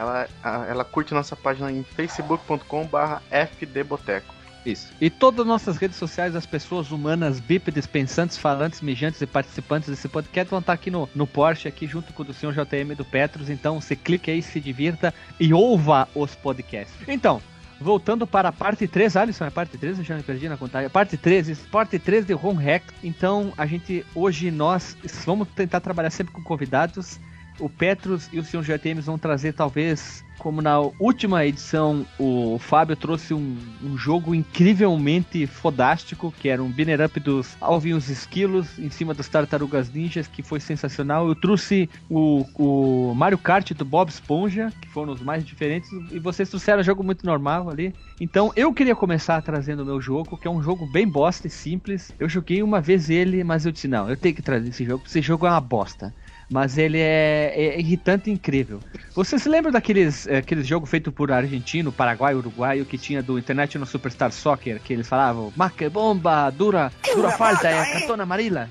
Ela, 0.00 0.26
ela 0.66 0.82
curte 0.82 1.12
nossa 1.12 1.36
página 1.36 1.70
em 1.70 1.82
facebook.com/fdboteco. 1.82 4.34
Isso. 4.64 4.94
E 4.98 5.10
todas 5.10 5.40
as 5.40 5.46
nossas 5.46 5.76
redes 5.76 5.98
sociais, 5.98 6.34
as 6.34 6.46
pessoas 6.46 6.90
humanas, 6.90 7.38
bípedes, 7.38 7.86
pensantes, 7.86 8.38
falantes, 8.38 8.80
mijantes 8.80 9.20
e 9.20 9.26
participantes 9.26 9.90
desse 9.90 10.08
podcast 10.08 10.50
vão 10.50 10.60
estar 10.60 10.72
aqui 10.72 10.90
no, 10.90 11.06
no 11.14 11.26
Porsche, 11.26 11.68
aqui 11.68 11.86
junto 11.86 12.14
com 12.14 12.22
o 12.22 12.24
do 12.24 12.32
senhor 12.32 12.54
JM 12.54 12.94
do 12.96 13.04
Petros. 13.04 13.50
Então, 13.50 13.78
você 13.78 13.94
clique 13.94 14.30
aí, 14.30 14.40
se 14.40 14.58
divirta 14.58 15.12
e 15.38 15.52
ouva 15.52 16.08
os 16.14 16.34
podcasts. 16.34 16.96
Então, 17.06 17.42
voltando 17.78 18.26
para 18.26 18.48
a 18.48 18.52
parte 18.52 18.88
3, 18.88 19.16
Alisson, 19.16 19.44
é 19.44 19.50
parte 19.50 19.76
3? 19.76 19.98
Eu 19.98 20.04
já 20.04 20.16
me 20.16 20.22
perdi 20.22 20.48
na 20.48 20.56
contagem. 20.56 20.88
Parte 20.88 21.18
3, 21.18 21.50
isso, 21.50 21.68
parte 21.68 21.98
3 21.98 22.24
de 22.24 22.32
Home 22.34 22.64
Hack. 22.64 22.84
Então, 23.02 23.52
a 23.56 23.66
gente, 23.66 24.06
hoje, 24.14 24.50
nós 24.50 24.96
vamos 25.26 25.46
tentar 25.48 25.80
trabalhar 25.80 26.10
sempre 26.10 26.32
com 26.32 26.42
convidados. 26.42 27.20
O 27.60 27.68
Petros 27.68 28.28
e 28.32 28.38
o 28.38 28.44
senhor 28.44 28.64
JTM 28.64 29.00
vão 29.00 29.18
trazer, 29.18 29.52
talvez, 29.52 30.24
como 30.40 30.62
na 30.62 30.78
última 30.98 31.44
edição, 31.44 32.06
o 32.18 32.58
Fábio 32.58 32.96
trouxe 32.96 33.34
um, 33.34 33.56
um 33.82 33.96
jogo 33.96 34.34
incrivelmente 34.34 35.46
fodástico, 35.46 36.32
que 36.32 36.48
era 36.48 36.62
um 36.62 36.70
banner 36.70 37.04
up 37.04 37.20
dos 37.20 37.56
Alvin 37.60 37.90
e 37.90 37.94
os 37.94 38.08
Esquilos, 38.08 38.78
em 38.78 38.88
cima 38.88 39.12
das 39.12 39.28
Tartarugas 39.28 39.92
Ninjas, 39.92 40.26
que 40.26 40.42
foi 40.42 40.58
sensacional. 40.58 41.28
Eu 41.28 41.34
trouxe 41.34 41.88
o, 42.08 42.46
o 42.54 43.14
Mario 43.14 43.36
Kart 43.36 43.72
do 43.72 43.84
Bob 43.84 44.08
Esponja, 44.08 44.72
que 44.80 44.88
foram 44.88 45.12
os 45.12 45.20
mais 45.20 45.44
diferentes, 45.44 45.90
e 46.10 46.18
vocês 46.18 46.48
trouxeram 46.48 46.80
um 46.80 46.84
jogo 46.84 47.04
muito 47.04 47.26
normal 47.26 47.68
ali. 47.68 47.94
Então, 48.18 48.50
eu 48.56 48.72
queria 48.72 48.96
começar 48.96 49.40
trazendo 49.42 49.82
o 49.82 49.86
meu 49.86 50.00
jogo, 50.00 50.38
que 50.38 50.48
é 50.48 50.50
um 50.50 50.62
jogo 50.62 50.86
bem 50.86 51.06
bosta 51.06 51.46
e 51.46 51.50
simples. 51.50 52.12
Eu 52.18 52.28
joguei 52.28 52.62
uma 52.62 52.80
vez 52.80 53.10
ele, 53.10 53.44
mas 53.44 53.66
eu 53.66 53.72
disse, 53.72 53.86
não, 53.86 54.08
eu 54.08 54.16
tenho 54.16 54.34
que 54.34 54.42
trazer 54.42 54.70
esse 54.70 54.84
jogo, 54.84 55.00
porque 55.00 55.18
esse 55.18 55.26
jogo 55.26 55.46
é 55.46 55.50
uma 55.50 55.60
bosta 55.60 56.14
mas 56.50 56.76
ele 56.76 56.98
é, 56.98 57.52
é 57.54 57.78
irritante 57.78 58.28
e 58.28 58.32
incrível. 58.32 58.80
Você 59.14 59.38
se 59.38 59.48
lembra 59.48 59.70
daqueles 59.70 60.26
eh, 60.26 60.38
aqueles 60.38 60.66
jogos 60.66 60.90
feitos 60.90 61.14
por 61.14 61.30
argentino, 61.30 61.92
paraguai, 61.92 62.34
uruguaio 62.34 62.84
que 62.84 62.98
tinha 62.98 63.22
do 63.22 63.38
International 63.38 63.86
Superstar 63.86 64.32
Soccer, 64.32 64.80
que 64.80 64.92
eles 64.92 65.08
falavam, 65.08 65.52
marca 65.56 65.88
bomba, 65.88 66.50
dura, 66.50 66.92
dura 67.14 67.30
falta, 67.30 67.68
é 67.68 67.92
cartão 67.92 68.20
amarela. 68.20 68.68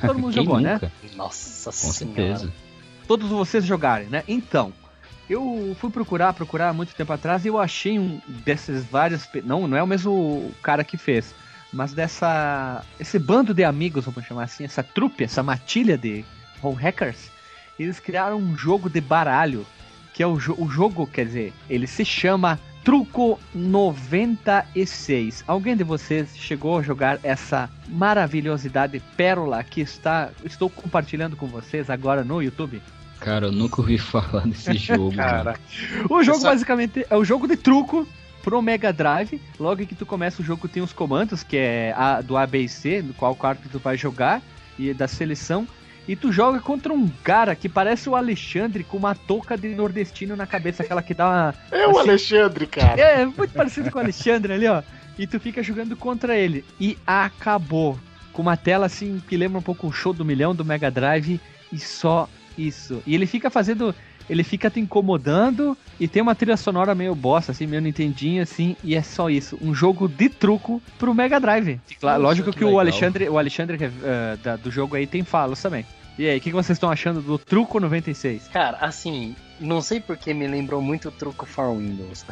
Todo 0.00 0.18
mundo 0.18 0.32
jogou, 0.36 0.60
né? 0.60 0.74
nunca? 0.74 0.92
Nossa 1.16 1.70
Com 1.70 1.92
senhora. 1.92 2.16
certeza. 2.16 2.52
Todos 3.08 3.30
vocês 3.30 3.64
jogarem, 3.64 4.08
né? 4.08 4.22
Então, 4.28 4.72
eu 5.28 5.74
fui 5.80 5.90
procurar, 5.90 6.34
procurar 6.34 6.68
há 6.68 6.72
muito 6.72 6.94
tempo 6.94 7.12
atrás 7.12 7.44
e 7.44 7.48
eu 7.48 7.58
achei 7.58 7.98
um 7.98 8.20
desses 8.26 8.84
vários, 8.84 9.26
não, 9.44 9.66
não 9.66 9.76
é 9.76 9.82
o 9.82 9.86
mesmo 9.86 10.52
cara 10.62 10.84
que 10.84 10.98
fez, 10.98 11.34
mas 11.72 11.94
dessa 11.94 12.84
esse 13.00 13.18
bando 13.18 13.54
de 13.54 13.64
amigos, 13.64 14.04
vamos 14.04 14.26
chamar 14.26 14.44
assim, 14.44 14.64
essa 14.64 14.82
trupe, 14.82 15.24
essa 15.24 15.42
matilha 15.42 15.96
de 15.96 16.24
home 16.62 16.76
hackers, 16.80 17.30
eles 17.78 17.98
criaram 17.98 18.36
um 18.38 18.56
jogo 18.56 18.88
de 18.88 19.00
baralho, 19.00 19.66
que 20.14 20.22
é 20.22 20.26
o, 20.26 20.36
jo- 20.38 20.54
o 20.58 20.68
jogo, 20.70 21.06
quer 21.06 21.26
dizer, 21.26 21.52
ele 21.68 21.86
se 21.86 22.04
chama 22.04 22.58
Truco 22.84 23.38
96. 23.54 25.44
Alguém 25.46 25.76
de 25.76 25.84
vocês 25.84 26.36
chegou 26.36 26.78
a 26.78 26.82
jogar 26.82 27.18
essa 27.22 27.70
maravilhosidade 27.88 29.00
pérola 29.16 29.62
que 29.62 29.80
está 29.80 30.30
estou 30.44 30.68
compartilhando 30.68 31.36
com 31.36 31.46
vocês 31.46 31.88
agora 31.90 32.24
no 32.24 32.42
YouTube? 32.42 32.82
Cara, 33.20 33.46
eu 33.46 33.52
nunca 33.52 33.80
ouvi 33.80 33.98
falar 33.98 34.46
desse 34.46 34.74
jogo. 34.78 35.14
Cara, 35.14 35.56
O 36.10 36.22
jogo 36.22 36.40
Só- 36.40 36.48
basicamente 36.50 37.06
é 37.08 37.16
o 37.16 37.24
jogo 37.24 37.46
de 37.46 37.56
truco 37.56 38.06
pro 38.42 38.60
Mega 38.60 38.92
Drive. 38.92 39.40
Logo 39.58 39.86
que 39.86 39.94
tu 39.94 40.04
começa 40.04 40.42
o 40.42 40.44
jogo 40.44 40.66
tem 40.68 40.82
os 40.82 40.92
comandos, 40.92 41.42
que 41.42 41.56
é 41.56 41.94
a, 41.96 42.20
do 42.20 42.36
A, 42.36 42.46
B 42.46 42.62
e 42.62 42.68
C, 42.68 43.00
do 43.00 43.14
qual 43.14 43.34
quarto 43.36 43.68
tu 43.70 43.78
vai 43.78 43.96
jogar, 43.96 44.42
e 44.78 44.92
da 44.92 45.06
seleção. 45.06 45.66
E 46.12 46.16
tu 46.16 46.30
joga 46.30 46.60
contra 46.60 46.92
um 46.92 47.08
cara 47.24 47.56
que 47.56 47.70
parece 47.70 48.06
o 48.06 48.14
Alexandre 48.14 48.84
com 48.84 48.98
uma 48.98 49.14
touca 49.14 49.56
de 49.56 49.74
nordestino 49.74 50.36
na 50.36 50.46
cabeça, 50.46 50.82
aquela 50.82 51.00
que 51.00 51.14
dá 51.14 51.26
uma. 51.26 51.54
é 51.70 51.88
o 51.88 51.98
Alexandre, 51.98 52.66
cara. 52.66 53.00
É, 53.00 53.24
muito 53.24 53.54
parecido 53.54 53.90
com 53.90 53.96
o 53.96 54.02
Alexandre 54.02 54.52
ali, 54.52 54.66
ó. 54.68 54.82
E 55.18 55.26
tu 55.26 55.40
fica 55.40 55.62
jogando 55.62 55.96
contra 55.96 56.36
ele. 56.36 56.66
E 56.78 56.98
acabou. 57.06 57.98
Com 58.30 58.42
uma 58.42 58.58
tela 58.58 58.84
assim 58.84 59.22
que 59.26 59.38
lembra 59.38 59.58
um 59.58 59.62
pouco 59.62 59.86
o 59.86 59.92
show 59.92 60.12
do 60.12 60.22
milhão 60.22 60.54
do 60.54 60.66
Mega 60.66 60.90
Drive. 60.90 61.40
E 61.72 61.78
só 61.78 62.28
isso. 62.58 63.02
E 63.06 63.14
ele 63.14 63.24
fica 63.24 63.48
fazendo. 63.48 63.94
ele 64.28 64.44
fica 64.44 64.68
te 64.68 64.80
incomodando 64.80 65.74
e 65.98 66.06
tem 66.06 66.20
uma 66.20 66.34
trilha 66.34 66.58
sonora 66.58 66.94
meio 66.94 67.14
bosta, 67.14 67.52
assim, 67.52 67.66
meio 67.66 67.80
Nintendinho, 67.80 68.42
assim, 68.42 68.76
e 68.84 68.94
é 68.94 69.00
só 69.00 69.30
isso. 69.30 69.58
Um 69.62 69.74
jogo 69.74 70.06
de 70.08 70.28
truco 70.28 70.82
pro 70.98 71.14
Mega 71.14 71.40
Drive. 71.40 71.80
Nossa, 72.02 72.16
Lógico 72.18 72.52
que, 72.52 72.58
que 72.58 72.64
o 72.66 72.78
Alexandre, 72.78 73.30
o 73.30 73.38
Alexandre 73.38 73.78
uh, 73.86 74.36
da, 74.42 74.56
do 74.56 74.70
jogo 74.70 74.94
aí 74.94 75.06
tem 75.06 75.24
falas 75.24 75.62
também. 75.62 75.86
E 76.18 76.28
aí, 76.28 76.38
o 76.38 76.40
que, 76.40 76.50
que 76.50 76.56
vocês 76.56 76.76
estão 76.76 76.90
achando 76.90 77.22
do 77.22 77.38
Truco 77.38 77.80
96? 77.80 78.48
Cara, 78.48 78.76
assim, 78.80 79.34
não 79.62 79.80
sei 79.80 80.00
porque 80.00 80.34
me 80.34 80.46
lembrou 80.46 80.82
muito 80.82 81.08
o 81.08 81.12
Truco 81.12 81.46
for 81.46 81.74
Windows. 81.76 82.24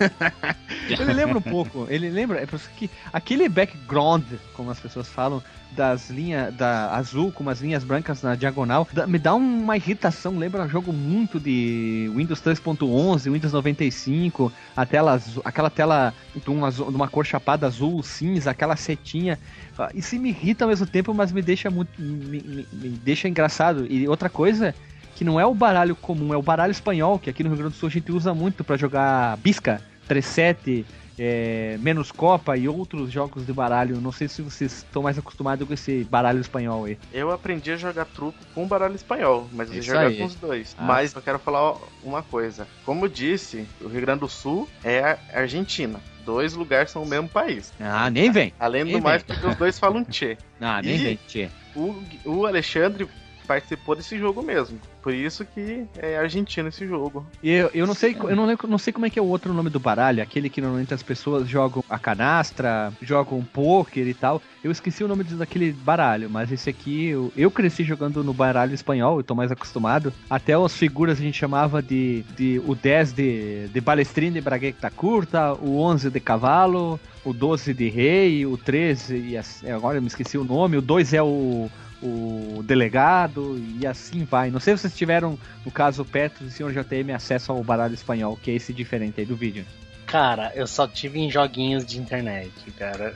ele 0.88 1.12
lembra 1.12 1.38
um 1.38 1.42
pouco, 1.42 1.86
ele 1.88 2.08
lembra, 2.08 2.40
é 2.40 2.46
que 2.76 2.88
aquele 3.12 3.48
background, 3.48 4.24
como 4.54 4.70
as 4.70 4.80
pessoas 4.80 5.08
falam, 5.08 5.42
das 5.72 6.10
linhas 6.10 6.54
da 6.54 6.94
azul 6.94 7.32
com 7.32 7.42
umas 7.42 7.60
linhas 7.60 7.82
brancas 7.82 8.22
na 8.22 8.34
diagonal, 8.34 8.86
me 9.08 9.18
dá 9.18 9.34
uma 9.34 9.76
irritação, 9.76 10.38
lembra 10.38 10.64
um 10.64 10.68
jogo 10.68 10.92
muito 10.92 11.40
de 11.40 12.10
Windows 12.14 12.42
3.11, 12.42 13.32
Windows 13.32 13.52
95, 13.52 14.52
a 14.76 14.86
tela 14.86 15.12
azul, 15.12 15.42
aquela 15.44 15.70
tela 15.70 16.14
de 16.34 16.50
uma, 16.50 16.70
de 16.70 16.82
uma 16.82 17.08
cor 17.08 17.24
chapada 17.24 17.66
azul, 17.66 18.02
cinza, 18.02 18.50
aquela 18.50 18.76
setinha. 18.76 19.38
Ah, 19.78 19.90
isso 19.94 20.14
me 20.16 20.28
irrita 20.28 20.64
ao 20.64 20.68
mesmo 20.68 20.86
tempo, 20.86 21.14
mas 21.14 21.32
me 21.32 21.40
deixa 21.40 21.70
muito 21.70 21.90
me, 21.98 22.40
me, 22.40 22.66
me 22.72 22.88
deixa 22.90 23.28
engraçado. 23.28 23.86
E 23.90 24.06
outra 24.06 24.28
coisa 24.28 24.74
que 25.22 25.24
não 25.24 25.38
é 25.38 25.46
o 25.46 25.54
baralho 25.54 25.94
comum, 25.94 26.34
é 26.34 26.36
o 26.36 26.42
baralho 26.42 26.72
espanhol, 26.72 27.16
que 27.16 27.30
aqui 27.30 27.44
no 27.44 27.50
Rio 27.50 27.58
Grande 27.58 27.74
do 27.74 27.78
Sul 27.78 27.88
a 27.88 27.92
gente 27.92 28.10
usa 28.10 28.34
muito 28.34 28.64
para 28.64 28.76
jogar 28.76 29.36
bisca, 29.36 29.80
3-7, 30.08 30.84
é, 31.16 31.78
menos 31.80 32.10
Copa 32.10 32.56
e 32.56 32.68
outros 32.68 33.12
jogos 33.12 33.46
de 33.46 33.52
baralho. 33.52 34.00
Não 34.00 34.10
sei 34.10 34.26
se 34.26 34.42
vocês 34.42 34.78
estão 34.78 35.00
mais 35.00 35.16
acostumados 35.16 35.64
com 35.64 35.72
esse 35.72 36.02
baralho 36.10 36.40
espanhol 36.40 36.86
aí. 36.86 36.98
Eu 37.12 37.30
aprendi 37.30 37.70
a 37.70 37.76
jogar 37.76 38.06
truco 38.06 38.36
com 38.52 38.66
baralho 38.66 38.96
espanhol, 38.96 39.48
mas 39.52 39.72
eu 39.72 39.80
jogar 39.80 40.12
com 40.12 40.24
os 40.24 40.34
dois. 40.34 40.74
Ah. 40.76 40.82
Mas 40.82 41.14
eu 41.14 41.22
quero 41.22 41.38
falar 41.38 41.76
uma 42.02 42.24
coisa. 42.24 42.66
Como 42.84 43.04
eu 43.04 43.08
disse, 43.08 43.64
o 43.80 43.86
Rio 43.86 44.00
Grande 44.00 44.20
do 44.20 44.28
Sul 44.28 44.68
é 44.82 45.02
a 45.02 45.18
Argentina 45.34 46.00
dois 46.24 46.54
lugares 46.54 46.92
são 46.92 47.02
o 47.02 47.06
mesmo 47.06 47.28
país. 47.28 47.72
Ah, 47.80 48.08
nem 48.08 48.30
vem. 48.30 48.52
Além 48.58 48.84
nem 48.84 48.96
do 48.96 49.02
mais, 49.02 49.24
porque 49.24 49.44
os 49.44 49.56
dois 49.56 49.76
falam 49.78 50.04
tchê. 50.04 50.36
Ah, 50.60 50.80
nem 50.80 50.94
e 50.94 50.98
vem, 50.98 51.18
tchê. 51.26 51.48
O, 51.74 52.00
o 52.24 52.46
Alexandre 52.46 53.08
participou 53.52 53.94
desse 53.94 54.18
jogo 54.18 54.42
mesmo. 54.42 54.78
Por 55.02 55.12
isso 55.12 55.44
que 55.44 55.84
é 55.98 56.16
argentino 56.16 56.68
esse 56.68 56.86
jogo. 56.86 57.26
E 57.42 57.50
eu, 57.50 57.70
eu 57.74 57.86
não 57.86 57.94
sei, 57.94 58.16
eu 58.18 58.36
não, 58.36 58.46
não 58.68 58.78
sei 58.78 58.92
como 58.92 59.04
é 59.04 59.10
que 59.10 59.18
é 59.18 59.22
o 59.22 59.26
outro 59.26 59.52
nome 59.52 59.68
do 59.68 59.80
baralho, 59.80 60.22
aquele 60.22 60.48
que 60.48 60.60
normalmente 60.60 60.94
as 60.94 61.02
pessoas 61.02 61.48
jogam 61.48 61.84
a 61.90 61.98
canastra, 61.98 62.92
jogam 63.02 63.42
poker 63.42 64.06
e 64.06 64.14
tal. 64.14 64.40
Eu 64.62 64.70
esqueci 64.70 65.02
o 65.02 65.08
nome 65.08 65.24
daquele 65.24 65.72
baralho, 65.72 66.30
mas 66.30 66.50
esse 66.52 66.70
aqui 66.70 67.08
eu, 67.08 67.32
eu 67.36 67.50
cresci 67.50 67.84
jogando 67.84 68.22
no 68.22 68.32
baralho 68.32 68.74
espanhol, 68.74 69.18
eu 69.18 69.24
tô 69.24 69.34
mais 69.34 69.50
acostumado. 69.50 70.12
Até 70.30 70.54
as 70.54 70.76
figuras 70.76 71.18
a 71.18 71.22
gente 71.22 71.36
chamava 71.36 71.82
de, 71.82 72.22
de 72.36 72.62
o 72.64 72.74
10 72.74 73.12
de, 73.12 73.68
de 73.68 73.80
balestrinha 73.80 74.32
de 74.32 74.40
bragueta 74.40 74.90
curta, 74.90 75.52
o 75.54 75.80
11 75.80 76.10
de 76.10 76.20
cavalo, 76.20 76.98
o 77.24 77.32
12 77.32 77.74
de 77.74 77.88
rei, 77.88 78.46
o 78.46 78.56
13, 78.56 79.16
e 79.16 79.70
agora 79.70 79.98
eu 79.98 80.02
me 80.02 80.08
esqueci 80.08 80.38
o 80.38 80.44
nome, 80.44 80.76
o 80.76 80.82
2 80.82 81.12
é 81.12 81.22
o 81.22 81.68
o 82.02 82.62
delegado 82.64 83.56
e 83.78 83.86
assim 83.86 84.24
vai. 84.24 84.50
Não 84.50 84.60
sei 84.60 84.76
se 84.76 84.82
vocês 84.82 84.96
tiveram, 84.96 85.38
no 85.64 85.70
caso, 85.70 86.04
Petros 86.04 86.58
e 86.58 86.64
o 86.64 86.68
Sr. 86.68 86.82
JTM, 86.82 87.12
acesso 87.12 87.52
ao 87.52 87.62
baralho 87.62 87.94
espanhol, 87.94 88.38
que 88.40 88.50
é 88.50 88.54
esse 88.54 88.72
diferente 88.72 89.20
aí 89.20 89.26
do 89.26 89.36
vídeo. 89.36 89.64
Cara, 90.06 90.52
eu 90.54 90.66
só 90.66 90.86
tive 90.86 91.20
em 91.20 91.30
joguinhos 91.30 91.86
de 91.86 91.98
internet, 91.98 92.52
cara. 92.76 93.14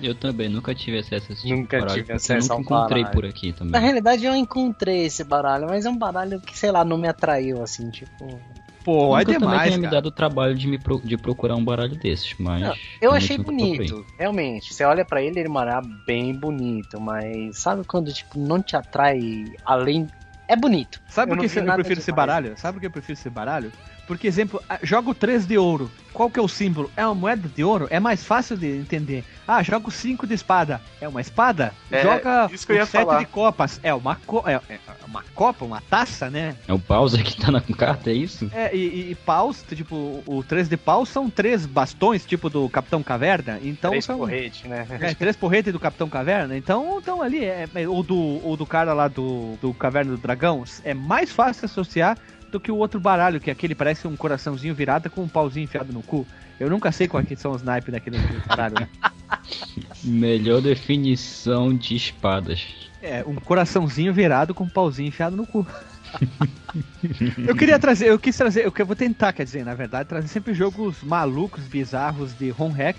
Eu 0.00 0.14
também 0.14 0.48
nunca 0.48 0.74
tive 0.74 0.98
acesso 0.98 1.26
a 1.30 1.32
esse 1.32 1.42
tipo 1.42 1.56
Nunca 1.56 1.84
tive 1.86 2.12
acesso 2.12 2.50
nunca 2.50 2.62
encontrei 2.62 3.04
por 3.06 3.24
aqui 3.24 3.52
também. 3.52 3.72
Na 3.72 3.80
realidade, 3.80 4.24
eu 4.24 4.36
encontrei 4.36 5.06
esse 5.06 5.24
baralho, 5.24 5.66
mas 5.66 5.86
é 5.86 5.90
um 5.90 5.96
baralho 5.96 6.40
que, 6.40 6.56
sei 6.56 6.70
lá, 6.70 6.84
não 6.84 6.98
me 6.98 7.08
atraiu, 7.08 7.62
assim, 7.62 7.90
tipo... 7.90 8.40
Pô, 8.86 9.18
é 9.18 9.24
demais, 9.24 9.40
também 9.40 9.60
tenha 9.64 9.78
me 9.78 9.88
dado 9.88 10.06
o 10.06 10.10
trabalho 10.12 10.54
de, 10.54 10.68
me 10.68 10.78
pro, 10.78 11.00
de 11.02 11.16
procurar 11.16 11.56
um 11.56 11.64
baralho 11.64 11.96
desses, 11.96 12.36
mas... 12.38 12.62
Não, 12.62 12.72
eu 13.02 13.10
achei 13.10 13.36
bonito, 13.36 14.06
realmente. 14.16 14.72
Você 14.72 14.84
olha 14.84 15.04
para 15.04 15.20
ele, 15.20 15.40
ele 15.40 15.48
é 15.48 15.80
bem 16.06 16.32
bonito, 16.32 17.00
mas 17.00 17.58
sabe 17.58 17.82
quando, 17.82 18.12
tipo, 18.12 18.38
não 18.38 18.62
te 18.62 18.76
atrai 18.76 19.44
além... 19.64 20.06
É 20.46 20.54
bonito. 20.54 21.00
Sabe 21.08 21.34
por 21.34 21.40
que 21.40 21.58
eu, 21.58 21.64
eu 21.64 21.74
prefiro 21.74 21.98
esse 21.98 22.12
baralho? 22.12 22.56
Sabe 22.56 22.74
por 22.74 22.80
que 22.80 22.86
eu 22.86 22.90
prefiro 22.92 23.18
esse 23.18 23.28
baralho? 23.28 23.72
Porque, 24.06 24.26
exemplo, 24.26 24.62
jogo 24.82 25.14
3 25.14 25.46
de 25.46 25.58
ouro. 25.58 25.90
Qual 26.12 26.30
que 26.30 26.38
é 26.38 26.42
o 26.42 26.48
símbolo? 26.48 26.90
É 26.96 27.04
uma 27.04 27.14
moeda 27.14 27.46
de 27.54 27.62
ouro? 27.62 27.88
É 27.90 28.00
mais 28.00 28.24
fácil 28.24 28.56
de 28.56 28.66
entender. 28.66 29.22
Ah, 29.46 29.62
jogo 29.62 29.90
5 29.90 30.26
de 30.26 30.32
espada. 30.32 30.80
É 30.98 31.06
uma 31.06 31.20
espada? 31.20 31.74
É, 31.90 32.02
Joga 32.02 32.48
isso 32.50 32.66
que 32.66 32.72
eu 32.72 32.76
ia 32.76 32.86
7 32.86 33.04
falar. 33.04 33.18
de 33.18 33.26
copas. 33.26 33.78
É 33.82 33.92
uma, 33.92 34.14
co 34.14 34.42
é, 34.46 34.54
é, 34.54 34.78
uma 35.06 35.22
copa, 35.34 35.64
uma 35.64 35.82
taça, 35.82 36.30
né? 36.30 36.56
É 36.66 36.72
o 36.72 36.78
Bowser 36.78 37.22
que 37.22 37.36
tá 37.36 37.50
na 37.50 37.60
carta, 37.60 38.10
é 38.10 38.14
isso? 38.14 38.50
É, 38.54 38.74
e, 38.74 39.10
e 39.10 39.14
paus, 39.14 39.62
tipo, 39.68 40.22
o 40.24 40.42
3 40.42 40.70
de 40.70 40.76
paus 40.78 41.10
são 41.10 41.28
três 41.28 41.66
bastões, 41.66 42.24
tipo 42.24 42.48
do 42.48 42.66
Capitão 42.70 43.02
Caverna. 43.02 43.60
Então 43.62 43.90
três 43.90 44.04
são. 44.06 44.18
porrete, 44.18 44.66
né? 44.66 44.86
É, 44.98 45.12
três 45.12 45.36
porretes 45.36 45.70
do 45.70 45.78
Capitão 45.78 46.08
Caverna. 46.08 46.56
Então, 46.56 46.98
então 46.98 47.20
ali, 47.20 47.44
é, 47.44 47.68
é, 47.74 47.86
ou, 47.86 48.02
do, 48.02 48.16
ou 48.42 48.56
do 48.56 48.64
cara 48.64 48.94
lá 48.94 49.06
do, 49.08 49.56
do 49.60 49.74
Caverna 49.74 50.12
do 50.12 50.18
Dragão, 50.18 50.64
é 50.82 50.94
mais 50.94 51.30
fácil 51.30 51.66
associar 51.66 52.16
do 52.56 52.60
que 52.60 52.72
o 52.72 52.76
outro 52.76 52.98
baralho, 52.98 53.38
que 53.38 53.50
é 53.50 53.52
aquele 53.52 53.74
parece 53.74 54.08
um 54.08 54.16
coraçãozinho 54.16 54.74
virado 54.74 55.10
com 55.10 55.22
um 55.22 55.28
pauzinho 55.28 55.64
enfiado 55.64 55.92
no 55.92 56.02
cu. 56.02 56.26
Eu 56.58 56.70
nunca 56.70 56.90
sei 56.90 57.06
qual 57.06 57.22
que 57.22 57.36
são 57.36 57.52
os 57.52 57.62
naipes 57.62 57.92
daquele 57.92 58.18
baralho. 58.48 58.74
Né? 58.80 58.88
Melhor 60.02 60.62
definição 60.62 61.76
de 61.76 61.94
espadas. 61.94 62.66
É, 63.02 63.22
um 63.26 63.34
coraçãozinho 63.34 64.12
virado 64.12 64.54
com 64.54 64.64
um 64.64 64.68
pauzinho 64.68 65.08
enfiado 65.08 65.36
no 65.36 65.46
cu. 65.46 65.66
eu 67.46 67.54
queria 67.54 67.78
trazer, 67.78 68.08
eu 68.08 68.18
quis 68.18 68.34
trazer, 68.34 68.64
eu 68.64 68.86
vou 68.86 68.96
tentar, 68.96 69.34
quer 69.34 69.44
dizer, 69.44 69.62
na 69.62 69.74
verdade, 69.74 70.08
trazer 70.08 70.28
sempre 70.28 70.54
jogos 70.54 71.02
malucos, 71.02 71.64
bizarros 71.64 72.36
de 72.38 72.54
home 72.56 72.74
hack. 72.74 72.96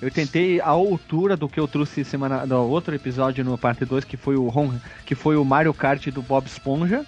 Eu 0.00 0.10
tentei 0.10 0.60
a 0.60 0.68
altura 0.68 1.36
do 1.36 1.48
que 1.48 1.60
eu 1.60 1.68
trouxe 1.68 2.02
semana 2.04 2.46
no 2.46 2.66
outro 2.66 2.94
episódio 2.94 3.44
no 3.44 3.58
parte 3.58 3.84
2, 3.84 4.04
que 4.04 4.16
foi 4.16 4.36
o 4.36 4.46
home, 4.46 4.80
que 5.04 5.14
foi 5.14 5.36
o 5.36 5.44
Mario 5.44 5.74
Kart 5.74 6.08
do 6.08 6.22
Bob 6.22 6.46
Esponja 6.46 7.04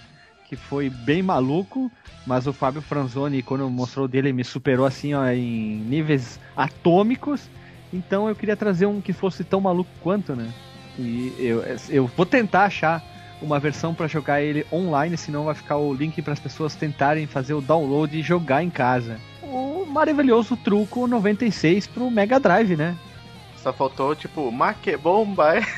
que 0.49 0.55
foi 0.55 0.89
bem 0.89 1.21
maluco, 1.21 1.91
mas 2.25 2.47
o 2.47 2.53
Fábio 2.53 2.81
Franzoni, 2.81 3.43
quando 3.43 3.69
mostrou 3.69 4.07
dele, 4.07 4.33
me 4.33 4.43
superou 4.43 4.83
assim 4.83 5.13
ó, 5.13 5.27
em 5.29 5.75
níveis 5.75 6.39
atômicos. 6.57 7.47
Então 7.93 8.27
eu 8.27 8.35
queria 8.35 8.57
trazer 8.57 8.87
um 8.87 8.99
que 8.99 9.13
fosse 9.13 9.43
tão 9.43 9.61
maluco 9.61 9.91
quanto, 10.01 10.35
né? 10.35 10.51
E 10.97 11.33
eu, 11.37 11.63
eu 11.89 12.07
vou 12.07 12.25
tentar 12.25 12.63
achar 12.63 13.03
uma 13.39 13.59
versão 13.59 13.93
para 13.93 14.07
jogar 14.07 14.41
ele 14.41 14.65
online, 14.73 15.15
senão 15.15 15.45
vai 15.45 15.53
ficar 15.53 15.77
o 15.77 15.93
link 15.93 16.19
para 16.23 16.33
as 16.33 16.39
pessoas 16.39 16.75
tentarem 16.75 17.27
fazer 17.27 17.53
o 17.53 17.61
download 17.61 18.17
e 18.17 18.23
jogar 18.23 18.63
em 18.63 18.71
casa. 18.71 19.17
O 19.43 19.85
maravilhoso 19.85 20.57
truco 20.57 21.07
96 21.07 21.85
pro 21.87 22.09
Mega 22.09 22.39
Drive, 22.39 22.75
né? 22.75 22.97
Só 23.57 23.71
faltou 23.71 24.15
tipo, 24.15 24.51
maque 24.51 24.97
bomba. 24.97 25.53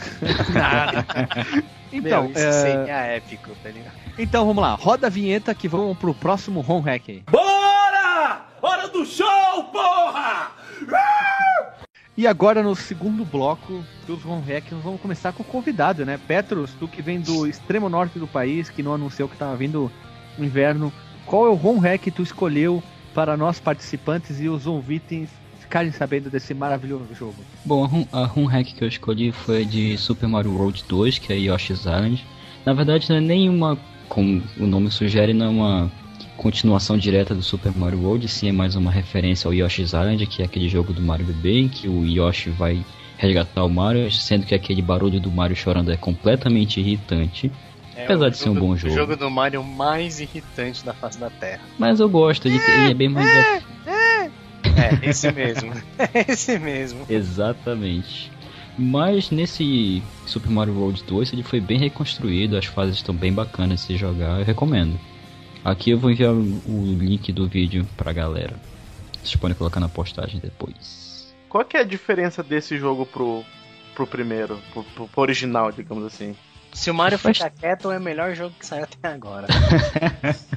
então, 1.92 2.22
Meu, 2.22 2.30
isso 2.30 2.40
é... 2.40 2.52
seria 2.52 2.96
épico, 3.16 3.50
tá 3.62 3.68
ligado? 3.68 4.09
Então 4.18 4.46
vamos 4.46 4.62
lá, 4.62 4.74
roda 4.74 5.06
a 5.06 5.10
vinheta 5.10 5.54
que 5.54 5.68
vamos 5.68 5.96
pro 5.96 6.14
próximo 6.14 6.64
home 6.66 6.84
hack 6.84 7.08
aí. 7.08 7.22
Bora! 7.30 8.42
Hora 8.62 8.88
do 8.88 9.04
show, 9.06 9.64
porra! 9.72 10.52
E 12.16 12.26
agora 12.26 12.62
no 12.62 12.74
segundo 12.76 13.24
bloco 13.24 13.82
dos 14.06 14.24
home 14.24 14.42
hack, 14.46 14.72
nós 14.72 14.82
vamos 14.82 15.00
começar 15.00 15.32
com 15.32 15.42
o 15.42 15.46
convidado, 15.46 16.04
né? 16.04 16.18
Petros, 16.28 16.70
tu 16.78 16.86
que 16.86 17.00
vem 17.00 17.20
do 17.20 17.46
extremo 17.46 17.88
norte 17.88 18.18
do 18.18 18.26
país, 18.26 18.68
que 18.68 18.82
não 18.82 18.94
anunciou 18.94 19.28
que 19.28 19.34
estava 19.34 19.56
vindo 19.56 19.90
o 20.38 20.44
inverno, 20.44 20.92
qual 21.24 21.46
é 21.46 21.48
o 21.48 21.66
home 21.66 21.80
hack 21.80 22.02
que 22.02 22.10
tu 22.10 22.22
escolheu 22.22 22.82
para 23.14 23.36
nós 23.36 23.58
participantes 23.58 24.40
e 24.40 24.48
os 24.48 24.66
ouvintes 24.66 25.30
ficarem 25.60 25.92
sabendo 25.92 26.28
desse 26.28 26.52
maravilhoso 26.52 27.06
jogo? 27.14 27.36
Bom, 27.64 28.06
a 28.12 28.22
home 28.22 28.48
hack 28.48 28.66
que 28.66 28.84
eu 28.84 28.88
escolhi 28.88 29.32
foi 29.32 29.64
de 29.64 29.96
Super 29.96 30.28
Mario 30.28 30.52
World 30.52 30.84
2, 30.88 31.18
que 31.18 31.32
é 31.32 31.36
Yoshi's 31.36 31.80
Island. 31.80 32.26
Na 32.66 32.74
verdade, 32.74 33.08
não 33.08 33.16
é 33.16 33.20
nenhuma 33.20 33.78
como 34.10 34.42
o 34.58 34.66
nome 34.66 34.90
sugere, 34.90 35.32
não 35.32 35.46
é 35.46 35.48
uma 35.48 35.92
continuação 36.36 36.98
direta 36.98 37.34
do 37.34 37.42
Super 37.42 37.72
Mario 37.74 38.02
World, 38.02 38.26
sim 38.28 38.48
é 38.48 38.52
mais 38.52 38.74
uma 38.74 38.90
referência 38.90 39.46
ao 39.46 39.54
Yoshi's 39.54 39.92
Island, 39.92 40.26
que 40.26 40.42
é 40.42 40.44
aquele 40.44 40.68
jogo 40.68 40.92
do 40.92 41.00
Mario 41.00 41.24
bebê, 41.24 41.60
em 41.60 41.68
que 41.68 41.88
o 41.88 42.04
Yoshi 42.04 42.50
vai 42.50 42.84
resgatar 43.16 43.64
o 43.64 43.68
Mario, 43.68 44.10
sendo 44.10 44.44
que 44.44 44.54
aquele 44.54 44.82
barulho 44.82 45.20
do 45.20 45.30
Mario 45.30 45.54
chorando 45.54 45.92
é 45.92 45.96
completamente 45.96 46.80
irritante. 46.80 47.52
É 47.94 48.04
apesar 48.04 48.30
de 48.30 48.38
ser 48.38 48.48
um 48.48 48.54
bom 48.54 48.76
jogo. 48.76 48.92
O 48.92 48.96
jogo 48.96 49.16
do 49.16 49.30
Mario 49.30 49.62
mais 49.62 50.20
irritante 50.20 50.84
da 50.84 50.92
face 50.92 51.18
da 51.18 51.30
Terra. 51.30 51.60
Mas 51.78 52.00
eu 52.00 52.08
gosto, 52.08 52.48
ele, 52.48 52.56
ele 52.56 52.90
é 52.90 52.94
bem 52.94 53.08
mais. 53.08 53.28
É, 53.28 53.62
é 53.86 54.98
esse 55.02 55.30
mesmo. 55.30 55.72
É 55.98 56.32
esse 56.32 56.58
mesmo. 56.58 57.04
Exatamente. 57.08 58.32
Mas 58.78 59.30
nesse 59.30 60.02
Super 60.26 60.50
Mario 60.50 60.74
World 60.74 61.02
2 61.04 61.32
ele 61.32 61.42
foi 61.42 61.60
bem 61.60 61.78
reconstruído, 61.78 62.56
as 62.56 62.64
fases 62.64 62.96
estão 62.96 63.14
bem 63.14 63.32
bacanas 63.32 63.80
de 63.80 63.86
se 63.86 63.96
jogar, 63.96 64.38
eu 64.38 64.44
recomendo. 64.44 64.98
Aqui 65.64 65.90
eu 65.90 65.98
vou 65.98 66.10
enviar 66.10 66.32
o 66.32 66.96
link 66.98 67.32
do 67.32 67.46
vídeo 67.46 67.86
pra 67.96 68.12
galera. 68.12 68.54
Vocês 69.22 69.36
podem 69.36 69.56
colocar 69.56 69.80
na 69.80 69.88
postagem 69.88 70.40
depois. 70.40 71.34
Qual 71.48 71.64
que 71.64 71.76
é 71.76 71.80
a 71.80 71.84
diferença 71.84 72.42
desse 72.42 72.78
jogo 72.78 73.04
pro, 73.04 73.44
pro 73.94 74.06
primeiro, 74.06 74.58
pro, 74.72 74.84
pro 74.84 75.22
original, 75.22 75.70
digamos 75.70 76.04
assim? 76.04 76.34
Se 76.72 76.90
o 76.90 76.94
Mario 76.94 77.18
ficar 77.18 77.50
quieto, 77.50 77.90
é 77.90 77.98
o 77.98 78.00
melhor 78.00 78.34
jogo 78.34 78.54
que 78.58 78.64
saiu 78.64 78.84
até 78.84 79.08
agora. 79.08 79.48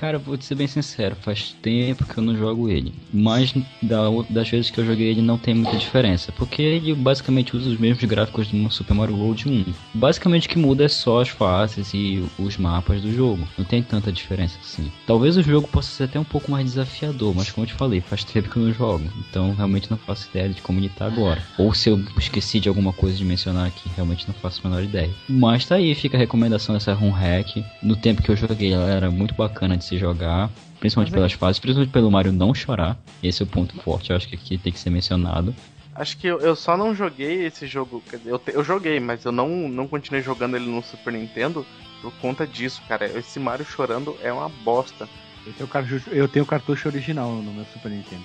Cara, 0.00 0.18
vou 0.18 0.34
te 0.34 0.46
ser 0.46 0.54
bem 0.54 0.66
sincero, 0.66 1.14
faz 1.14 1.54
tempo 1.60 2.06
que 2.06 2.16
eu 2.16 2.24
não 2.24 2.34
jogo 2.34 2.70
ele. 2.70 2.90
Mas 3.12 3.52
da, 3.82 4.04
das 4.30 4.48
vezes 4.48 4.70
que 4.70 4.80
eu 4.80 4.86
joguei 4.86 5.08
ele 5.08 5.20
não 5.20 5.36
tem 5.36 5.52
muita 5.52 5.76
diferença. 5.76 6.32
Porque 6.32 6.62
ele 6.62 6.94
basicamente 6.94 7.54
usa 7.54 7.68
os 7.68 7.78
mesmos 7.78 8.02
gráficos 8.04 8.48
do 8.48 8.70
Super 8.70 8.94
Mario 8.94 9.18
World 9.18 9.46
1. 9.46 9.74
Basicamente 9.92 10.46
o 10.46 10.50
que 10.50 10.58
muda 10.58 10.84
é 10.84 10.88
só 10.88 11.20
as 11.20 11.28
fases 11.28 11.92
e 11.92 12.24
os 12.38 12.56
mapas 12.56 13.02
do 13.02 13.12
jogo. 13.12 13.46
Não 13.58 13.64
tem 13.66 13.82
tanta 13.82 14.10
diferença 14.10 14.56
assim. 14.64 14.90
Talvez 15.06 15.36
o 15.36 15.42
jogo 15.42 15.68
possa 15.68 15.90
ser 15.90 16.04
até 16.04 16.18
um 16.18 16.24
pouco 16.24 16.50
mais 16.50 16.64
desafiador, 16.64 17.34
mas 17.34 17.50
como 17.50 17.66
eu 17.66 17.68
te 17.68 17.74
falei, 17.74 18.00
faz 18.00 18.24
tempo 18.24 18.48
que 18.48 18.56
eu 18.56 18.62
não 18.62 18.72
jogo. 18.72 19.04
Então 19.28 19.54
realmente 19.54 19.90
não 19.90 19.98
faço 19.98 20.30
ideia 20.30 20.48
de 20.48 20.62
como 20.62 20.80
ele 20.80 20.88
tá 20.88 21.04
agora. 21.04 21.42
Ou 21.58 21.74
se 21.74 21.90
eu 21.90 22.02
esqueci 22.18 22.58
de 22.58 22.70
alguma 22.70 22.94
coisa 22.94 23.18
de 23.18 23.24
mencionar 23.26 23.66
aqui, 23.66 23.90
realmente 23.94 24.26
não 24.26 24.32
faço 24.32 24.62
a 24.64 24.68
menor 24.70 24.82
ideia. 24.82 25.10
Mas 25.28 25.66
tá 25.66 25.74
aí, 25.74 25.94
fica 25.94 26.16
a 26.16 26.20
recomendação 26.20 26.74
dessa 26.74 26.94
ROM 26.94 27.10
hack. 27.10 27.62
No 27.82 27.96
tempo 27.96 28.22
que 28.22 28.30
eu 28.30 28.36
joguei, 28.36 28.72
ela 28.72 28.88
era 28.88 29.10
muito 29.10 29.34
bacana 29.34 29.76
de 29.76 29.89
se 29.90 29.98
jogar. 29.98 30.50
Principalmente 30.78 31.12
pelas 31.12 31.32
fases, 31.34 31.58
principalmente 31.58 31.92
pelo 31.92 32.10
Mario 32.10 32.32
não 32.32 32.54
chorar. 32.54 32.96
Esse 33.22 33.42
é 33.42 33.44
o 33.44 33.46
ponto 33.46 33.76
forte, 33.82 34.10
eu 34.10 34.16
acho 34.16 34.26
que 34.28 34.34
aqui 34.34 34.56
tem 34.56 34.72
que 34.72 34.78
ser 34.78 34.88
mencionado. 34.88 35.54
Acho 35.94 36.16
que 36.16 36.26
eu, 36.26 36.40
eu 36.40 36.56
só 36.56 36.74
não 36.76 36.94
joguei 36.94 37.44
esse 37.44 37.66
jogo. 37.66 38.02
Quer 38.08 38.16
dizer, 38.16 38.30
eu, 38.30 38.38
te- 38.38 38.52
eu 38.54 38.64
joguei, 38.64 38.98
mas 38.98 39.22
eu 39.24 39.32
não, 39.32 39.48
não 39.68 39.86
continuei 39.86 40.22
jogando 40.22 40.56
ele 40.56 40.64
no 40.70 40.82
Super 40.82 41.12
Nintendo 41.12 41.66
por 42.00 42.10
conta 42.14 42.46
disso, 42.46 42.80
cara. 42.88 43.06
Esse 43.18 43.38
Mario 43.38 43.66
chorando 43.66 44.16
é 44.22 44.32
uma 44.32 44.48
bosta. 44.64 45.06
Eu 45.46 45.52
tenho, 45.52 45.66
o 45.66 45.68
cartucho, 45.68 46.10
eu 46.10 46.28
tenho 46.28 46.44
o 46.44 46.48
cartucho 46.48 46.88
original 46.88 47.30
no 47.30 47.52
meu 47.52 47.66
Super 47.74 47.90
Nintendo. 47.90 48.22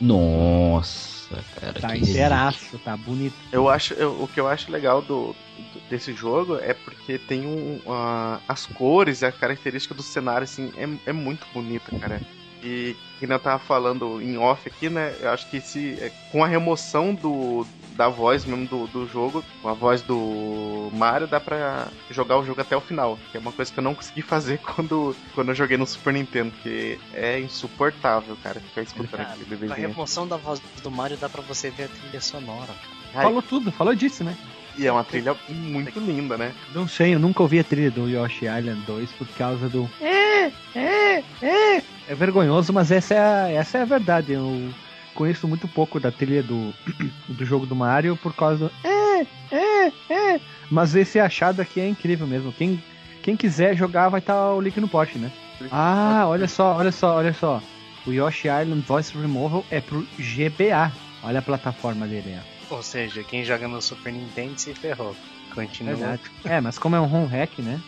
Nossa, 0.00 1.11
cara. 1.54 1.72
Tá 1.80 1.96
inteiraço, 1.96 2.78
tá 2.78 2.96
bonito. 2.96 3.34
Eu 3.50 3.68
acho, 3.68 3.94
eu- 3.94 4.22
o 4.22 4.28
que 4.28 4.38
eu 4.40 4.48
acho 4.48 4.70
legal 4.70 5.00
do, 5.02 5.34
do- 5.72 5.80
desse 5.88 6.12
jogo 6.14 6.56
é 6.58 6.74
porque 6.74 7.18
tem 7.18 7.46
um, 7.46 7.80
ah, 7.86 8.40
as 8.48 8.66
cores 8.66 9.22
e 9.22 9.26
a 9.26 9.32
característica 9.32 9.94
do 9.94 10.02
cenário 10.02 10.44
assim 10.44 10.72
é, 10.76 11.10
é 11.10 11.12
muito 11.12 11.46
bonita, 11.52 11.96
cara. 11.98 12.20
E 12.62 12.94
que 13.18 13.24
eu 13.24 13.38
tava 13.38 13.58
falando 13.58 14.20
em 14.20 14.36
off 14.36 14.68
aqui, 14.68 14.88
né? 14.88 15.14
Eu 15.20 15.30
acho 15.30 15.48
que 15.48 15.60
se 15.60 15.96
é, 16.00 16.10
com 16.30 16.42
a 16.44 16.46
remoção 16.46 17.14
do 17.14 17.66
da 17.96 18.08
voz 18.08 18.44
mesmo 18.44 18.66
do, 18.66 18.86
do 18.86 19.08
jogo, 19.08 19.44
com 19.60 19.68
a 19.68 19.74
voz 19.74 20.02
do 20.02 20.90
Mario, 20.92 21.26
dá 21.26 21.40
pra 21.40 21.88
jogar 22.10 22.38
o 22.38 22.44
jogo 22.44 22.60
até 22.60 22.76
o 22.76 22.80
final. 22.80 23.18
Que 23.30 23.36
é 23.36 23.40
uma 23.40 23.52
coisa 23.52 23.72
que 23.72 23.78
eu 23.78 23.84
não 23.84 23.94
consegui 23.94 24.22
fazer 24.22 24.58
quando, 24.64 25.14
quando 25.34 25.48
eu 25.50 25.54
joguei 25.54 25.76
no 25.76 25.86
Super 25.86 26.12
Nintendo, 26.12 26.50
porque 26.52 26.98
é 27.12 27.40
insuportável, 27.40 28.36
cara, 28.42 28.60
ficar 28.60 28.82
escutando 28.82 29.10
Cara, 29.10 29.34
aquele 29.40 29.66
com 29.66 29.72
a 29.72 29.76
remoção 29.76 30.26
da 30.26 30.36
voz 30.36 30.60
do 30.82 30.90
Mario 30.90 31.16
dá 31.16 31.28
pra 31.28 31.42
você 31.42 31.70
ver 31.70 31.84
a 31.84 31.88
trilha 31.88 32.20
sonora. 32.20 32.74
Ai, 33.14 33.24
Falou 33.24 33.42
tudo, 33.42 33.70
falou 33.70 33.94
disso, 33.94 34.24
né? 34.24 34.36
e 34.76 34.86
é 34.86 34.92
uma 34.92 35.04
trilha 35.04 35.36
muito 35.48 35.98
linda, 36.00 36.36
né? 36.36 36.52
Não 36.74 36.88
sei, 36.88 37.14
eu 37.14 37.18
nunca 37.18 37.42
ouvi 37.42 37.58
a 37.58 37.64
trilha 37.64 37.90
do 37.90 38.08
Yoshi 38.08 38.46
Island 38.46 38.82
2 38.86 39.10
por 39.12 39.28
causa 39.28 39.68
do. 39.68 39.88
É, 40.00 40.50
é, 40.74 41.24
é. 41.42 41.82
É 42.08 42.14
vergonhoso, 42.14 42.72
mas 42.72 42.90
essa 42.90 43.14
é 43.14 43.18
a, 43.18 43.48
essa 43.50 43.78
é 43.78 43.82
a 43.82 43.86
verdade. 43.86 44.32
Eu 44.32 44.70
conheço 45.14 45.46
muito 45.48 45.66
pouco 45.68 45.98
da 46.00 46.10
trilha 46.10 46.42
do, 46.42 46.72
do 47.28 47.44
jogo 47.44 47.66
do 47.66 47.74
Mario 47.76 48.16
por 48.16 48.34
causa 48.34 48.68
do. 48.68 48.72
É, 48.86 49.26
é, 49.50 49.92
é. 50.10 50.40
Mas 50.70 50.94
esse 50.94 51.18
achado 51.20 51.60
aqui 51.60 51.80
é 51.80 51.88
incrível 51.88 52.26
mesmo. 52.26 52.52
Quem, 52.52 52.82
quem 53.22 53.36
quiser 53.36 53.76
jogar 53.76 54.08
vai 54.08 54.20
estar 54.20 54.52
o 54.52 54.60
link 54.60 54.80
no 54.80 54.88
post, 54.88 55.18
né? 55.18 55.30
Ah, 55.70 56.24
olha 56.26 56.48
só, 56.48 56.74
olha 56.76 56.90
só, 56.92 57.14
olha 57.16 57.32
só. 57.32 57.62
O 58.06 58.12
Yoshi 58.12 58.48
Island 58.48 58.82
Voice 58.82 59.16
Removal 59.16 59.64
é 59.70 59.80
pro 59.80 60.06
GBA. 60.18 60.90
Olha 61.22 61.38
a 61.38 61.42
plataforma 61.42 62.06
dele, 62.06 62.36
ó. 62.70 62.74
Ou 62.74 62.82
seja, 62.82 63.22
quem 63.22 63.44
joga 63.44 63.68
no 63.68 63.80
Super 63.80 64.12
Nintendo 64.12 64.58
se 64.58 64.74
ferrou. 64.74 65.14
Continua. 65.54 65.94
Verdade. 65.94 66.22
É, 66.44 66.60
mas 66.60 66.78
como 66.78 66.96
é 66.96 67.00
um 67.00 67.04
ROM 67.06 67.26
hack, 67.26 67.58
né? 67.58 67.80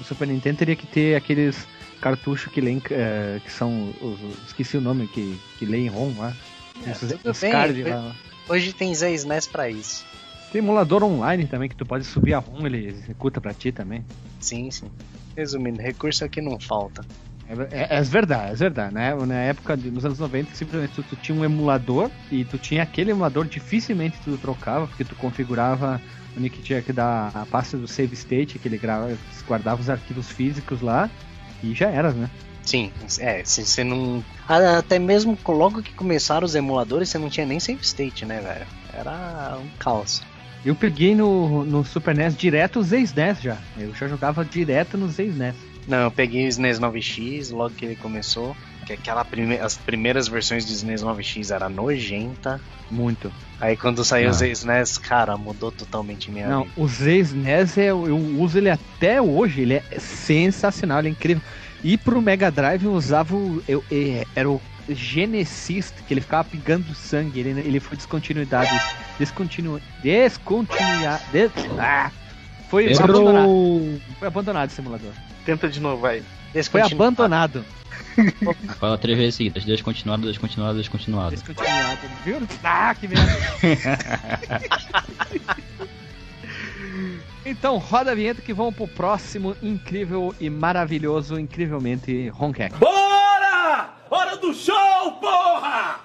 O 0.00 0.04
Super 0.04 0.26
Nintendo 0.26 0.56
teria 0.56 0.74
que 0.74 0.86
ter 0.86 1.14
aqueles 1.14 1.68
cartuchos 2.00 2.50
que 2.50 2.60
leem, 2.60 2.82
eh, 2.90 3.38
que 3.44 3.52
são 3.52 3.94
os, 4.00 4.20
os- 4.22 4.38
esqueci 4.46 4.76
o 4.78 4.80
nome 4.80 5.06
que 5.06 5.38
que 5.58 5.66
leem 5.66 5.88
ROM 5.88 6.14
lá. 6.18 6.34
É, 6.86 7.28
os 7.30 7.40
bem, 7.40 7.52
card 7.52 7.80
eu- 7.80 7.88
lá. 7.88 8.14
Hoje 8.48 8.72
tem 8.72 8.94
Zé 8.94 9.12
SNES 9.12 9.46
pra 9.46 9.68
isso. 9.68 10.04
Tem 10.50 10.58
emulador 10.60 11.04
online 11.04 11.46
também 11.46 11.68
que 11.68 11.76
tu 11.76 11.86
pode 11.86 12.04
subir 12.04 12.34
a 12.34 12.38
ROM, 12.38 12.66
ele 12.66 12.86
executa 12.88 13.40
pra 13.40 13.54
ti 13.54 13.70
também. 13.70 14.04
Sim, 14.40 14.70
sim. 14.70 14.90
Resumindo, 15.36 15.80
recurso 15.80 16.24
aqui 16.24 16.40
não 16.40 16.58
falta. 16.58 17.04
É, 17.48 17.82
é, 17.82 17.98
é 17.98 18.02
verdade, 18.02 18.52
é 18.52 18.54
verdade, 18.54 18.94
né? 18.94 19.14
Na 19.26 19.34
época, 19.34 19.76
de, 19.76 19.90
nos 19.90 20.04
anos 20.04 20.18
90, 20.18 20.54
simplesmente 20.54 20.92
tu, 20.94 21.02
tu 21.04 21.16
tinha 21.16 21.36
um 21.36 21.44
emulador 21.44 22.10
e 22.30 22.44
tu 22.44 22.58
tinha 22.58 22.82
aquele 22.82 23.10
emulador, 23.12 23.44
dificilmente 23.46 24.18
tu 24.24 24.36
trocava, 24.38 24.86
porque 24.88 25.04
tu 25.04 25.14
configurava 25.16 26.00
onde 26.36 26.48
que 26.50 26.62
tinha 26.62 26.80
que 26.82 26.92
dar 26.92 27.30
a 27.34 27.46
pasta 27.46 27.76
do 27.76 27.86
save 27.88 28.14
state, 28.14 28.58
que 28.58 28.66
ele 28.68 28.78
grava, 28.78 29.16
guardava 29.46 29.80
os 29.80 29.90
arquivos 29.90 30.28
físicos 30.30 30.80
lá 30.80 31.10
e 31.62 31.74
já 31.74 31.88
era, 31.90 32.12
né? 32.12 32.28
Sim, 32.70 32.92
é, 33.18 33.42
se 33.44 33.64
você 33.66 33.82
não. 33.82 34.24
Ah, 34.48 34.78
Até 34.78 34.96
mesmo 34.98 35.36
logo 35.48 35.82
que 35.82 35.92
começaram 35.92 36.44
os 36.44 36.54
emuladores, 36.54 37.08
você 37.08 37.18
não 37.18 37.28
tinha 37.28 37.44
nem 37.44 37.58
save 37.58 37.80
state, 37.82 38.24
né, 38.24 38.40
velho? 38.40 38.66
Era 38.92 39.58
um 39.60 39.68
caos. 39.78 40.22
Eu 40.64 40.76
peguei 40.76 41.14
no, 41.16 41.64
no 41.64 41.84
Super 41.84 42.14
NES 42.14 42.36
direto 42.36 42.78
os 42.78 42.92
ex-NES 42.92 43.40
já. 43.40 43.56
Eu 43.76 43.92
já 43.94 44.06
jogava 44.06 44.44
direto 44.44 44.96
nos 44.96 45.18
ex-NES. 45.18 45.54
Não, 45.88 45.98
eu 46.04 46.10
peguei 46.12 46.44
o 46.44 46.48
SNES 46.48 46.78
9X 46.78 47.50
logo 47.52 47.74
que 47.74 47.84
ele 47.84 47.96
começou. 47.96 48.54
Que 48.86 48.92
aquela 48.92 49.24
prime... 49.24 49.58
as 49.58 49.76
primeiras 49.76 50.28
versões 50.28 50.64
do 50.64 50.70
SNES 50.72 51.02
9X 51.02 51.50
era 51.52 51.68
nojenta. 51.68 52.60
Muito. 52.90 53.32
Aí 53.60 53.76
quando 53.76 54.04
saiu 54.04 54.28
Ah. 54.28 54.30
os 54.32 54.42
SNES, 54.42 54.96
cara, 54.98 55.36
mudou 55.36 55.72
totalmente 55.72 56.30
minha 56.30 56.46
Não, 56.46 56.62
vida. 56.64 56.74
os 56.76 57.00
ex-NES 57.00 57.78
é, 57.78 57.86
eu 57.90 58.16
uso 58.38 58.58
ele 58.58 58.70
até 58.70 59.20
hoje. 59.20 59.62
Ele 59.62 59.74
é 59.74 59.82
sensacional, 59.98 60.98
ele 61.00 61.08
é 61.08 61.10
incrível. 61.12 61.42
E 61.82 61.96
pro 61.96 62.20
Mega 62.20 62.50
Drive 62.50 62.84
eu 62.84 62.92
usava 62.92 63.34
o. 63.34 63.62
Eu, 63.66 63.82
é, 63.90 64.26
era 64.34 64.50
o 64.50 64.60
Genesis, 64.88 65.92
que 66.06 66.12
ele 66.12 66.20
ficava 66.20 66.44
pingando 66.44 66.94
sangue. 66.94 67.40
Ele, 67.40 67.60
ele 67.60 67.80
foi 67.80 67.96
descontinuidade. 67.96 68.70
Descontinu. 69.18 69.80
Descontinuar. 70.02 71.20
Des, 71.32 71.50
ah, 71.78 72.10
foi 72.68 72.92
abandonado. 72.92 73.38
Errou! 73.38 74.00
Foi 74.18 74.28
abandonado 74.28 74.66
esse 74.66 74.76
simulador. 74.76 75.12
Tenta 75.44 75.68
de 75.68 75.80
novo, 75.80 76.02
vai. 76.02 76.22
Foi 76.70 76.80
abandonado. 76.80 77.64
Fala 78.78 78.98
três 78.98 79.16
vezes 79.16 79.34
seguidas. 79.36 79.64
Descontinuado, 79.64 80.26
descontinuado, 80.26 80.78
descontinuado. 80.78 81.30
Descontinuado. 81.30 81.98
Viu? 82.24 82.36
Ah, 82.62 82.94
que 82.94 83.08
merda. 83.08 83.32
Então, 87.44 87.78
roda 87.78 88.12
a 88.12 88.14
vinheta 88.14 88.42
que 88.42 88.52
vamos 88.52 88.74
pro 88.74 88.86
próximo 88.86 89.56
incrível 89.62 90.34
e 90.38 90.50
maravilhoso, 90.50 91.38
incrivelmente 91.38 92.28
Ronquec. 92.28 92.76
Bora! 92.76 93.94
Hora 94.10 94.36
do 94.36 94.52
show, 94.52 95.12
porra! 95.20 96.00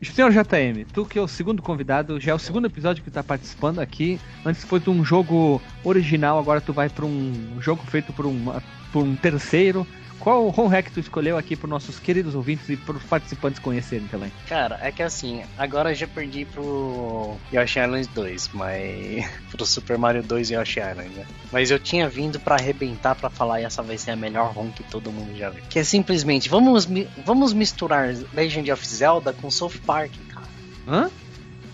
Senhor 0.00 0.30
JM, 0.30 0.84
tu 0.92 1.04
que 1.04 1.18
é 1.18 1.22
o 1.22 1.26
segundo 1.26 1.60
convidado, 1.60 2.20
já 2.20 2.30
é 2.30 2.34
o 2.34 2.38
segundo 2.38 2.66
episódio 2.66 3.02
que 3.02 3.10
tu 3.10 3.14
tá 3.14 3.22
participando 3.22 3.80
aqui. 3.80 4.20
Antes 4.44 4.64
foi 4.64 4.78
de 4.78 4.88
um 4.88 5.04
jogo 5.04 5.60
original, 5.82 6.38
agora 6.38 6.60
tu 6.60 6.72
vai 6.72 6.88
pra 6.88 7.04
um 7.04 7.56
jogo 7.60 7.82
feito 7.84 8.12
por 8.12 8.24
um, 8.24 8.52
por 8.92 9.02
um 9.02 9.16
terceiro. 9.16 9.84
Qual 10.20 10.44
o 10.46 10.60
home 10.60 10.68
hack 10.70 10.90
tu 10.90 10.98
escolheu 10.98 11.38
aqui 11.38 11.54
para 11.54 11.68
nossos 11.68 12.00
queridos 12.00 12.34
ouvintes 12.34 12.68
e 12.68 12.76
para 12.76 12.96
os 12.96 13.04
participantes 13.04 13.60
conhecerem 13.60 14.06
também? 14.08 14.32
Cara, 14.48 14.78
é 14.82 14.90
que 14.90 15.02
assim, 15.02 15.42
agora 15.56 15.92
eu 15.92 15.94
já 15.94 16.08
perdi 16.08 16.44
pro 16.44 17.36
Yoshi 17.52 17.78
Island 17.78 18.08
2, 18.14 18.50
mas. 18.52 19.30
pro 19.52 19.64
Super 19.64 19.96
Mario 19.96 20.22
2 20.22 20.50
Yoshi 20.50 20.80
Island, 20.80 21.10
né? 21.10 21.24
Mas 21.52 21.70
eu 21.70 21.78
tinha 21.78 22.08
vindo 22.08 22.40
pra 22.40 22.56
arrebentar 22.56 23.14
pra 23.14 23.30
falar 23.30 23.60
e 23.60 23.64
essa 23.64 23.80
vai 23.82 23.96
ser 23.96 24.10
a 24.10 24.16
melhor 24.16 24.52
ROM 24.52 24.70
que 24.72 24.82
todo 24.82 25.12
mundo 25.12 25.36
já 25.36 25.50
viu. 25.50 25.62
Que 25.70 25.78
é 25.78 25.84
simplesmente, 25.84 26.48
vamos, 26.48 26.84
mi- 26.86 27.08
vamos 27.24 27.52
misturar 27.52 28.12
Legend 28.34 28.72
of 28.72 28.86
Zelda 28.86 29.32
com 29.32 29.50
South 29.50 29.78
Park, 29.86 30.10
cara. 30.34 30.46
Hã? 30.86 31.10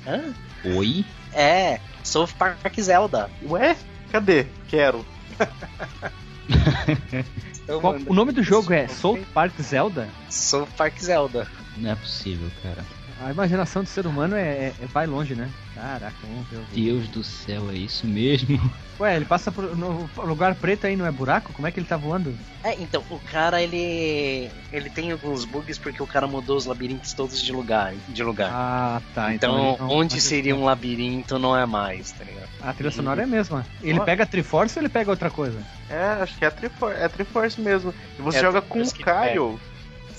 Hã? 0.06 0.34
Oi? 0.76 1.04
É, 1.32 1.80
South 2.02 2.28
Park 2.38 2.78
Zelda. 2.78 3.30
Ué? 3.48 3.74
Cadê? 4.12 4.46
Quero. 4.68 5.04
Então, 7.64 7.80
Qual- 7.80 7.96
o 8.06 8.14
nome 8.14 8.30
do 8.32 8.42
jogo 8.42 8.72
é 8.72 8.86
South 8.86 9.20
Park 9.32 9.54
Zelda? 9.60 10.08
South 10.28 10.68
Park 10.76 10.98
Zelda. 11.00 11.48
Não 11.78 11.90
é 11.90 11.94
possível, 11.96 12.50
cara. 12.62 12.84
A 13.24 13.30
imaginação 13.30 13.82
do 13.82 13.88
ser 13.88 14.06
humano 14.06 14.36
é, 14.36 14.42
é- 14.42 14.72
é- 14.82 14.86
vai 14.92 15.06
longe, 15.06 15.34
né? 15.34 15.48
Caraca, 15.74 16.14
vamos 16.22 16.46
ver. 16.48 16.60
Deus 16.74 17.08
do 17.08 17.24
céu, 17.24 17.70
é 17.70 17.74
isso 17.74 18.06
mesmo? 18.06 18.60
Ué, 19.00 19.16
ele 19.16 19.24
passa 19.24 19.50
por, 19.50 19.74
no 19.76 20.08
lugar 20.18 20.54
preto 20.54 20.86
aí, 20.86 20.94
não 20.94 21.06
é 21.06 21.10
buraco? 21.10 21.52
Como 21.54 21.66
é 21.66 21.72
que 21.72 21.80
ele 21.80 21.86
tá 21.86 21.96
voando? 21.96 22.32
É, 22.62 22.74
então, 22.80 23.02
o 23.10 23.18
cara, 23.18 23.62
ele. 23.62 24.50
Ele 24.70 24.90
tem 24.90 25.10
alguns 25.10 25.44
bugs 25.46 25.78
porque 25.78 26.02
o 26.02 26.06
cara 26.06 26.26
mudou 26.26 26.56
os 26.56 26.66
labirintos 26.66 27.12
todos 27.14 27.40
de 27.42 27.50
lugar. 27.50 27.94
De 28.10 28.22
lugar. 28.22 28.50
Ah, 28.52 29.02
tá. 29.14 29.34
então, 29.34 29.56
ele 29.70 29.78
não- 29.78 29.88
onde 29.90 30.20
seria 30.20 30.54
um 30.54 30.64
labirinto 30.64 31.38
não 31.38 31.56
é 31.56 31.64
mais, 31.66 32.12
tá 32.12 32.24
ligado? 32.24 32.48
A 32.60 32.72
trilha 32.74 32.90
sonora 32.92 33.22
é 33.22 33.24
a 33.24 33.26
mesma. 33.26 33.66
Ele 33.82 33.98
Ó. 34.00 34.04
pega 34.04 34.22
a 34.22 34.26
Triforce 34.26 34.78
ou 34.78 34.82
ele 34.82 34.88
pega 34.90 35.10
outra 35.10 35.30
coisa? 35.30 35.58
É, 35.90 36.22
acho 36.22 36.36
que 36.38 36.44
é 36.44 36.48
a 36.48 36.50
Triforce, 36.50 37.00
é 37.00 37.04
a 37.04 37.08
Triforce 37.08 37.60
mesmo. 37.60 37.92
E 38.18 38.22
você 38.22 38.38
É 38.38 38.40
joga 38.42 38.60
com 38.62 38.80
o 38.80 38.94
Caio. 39.00 39.58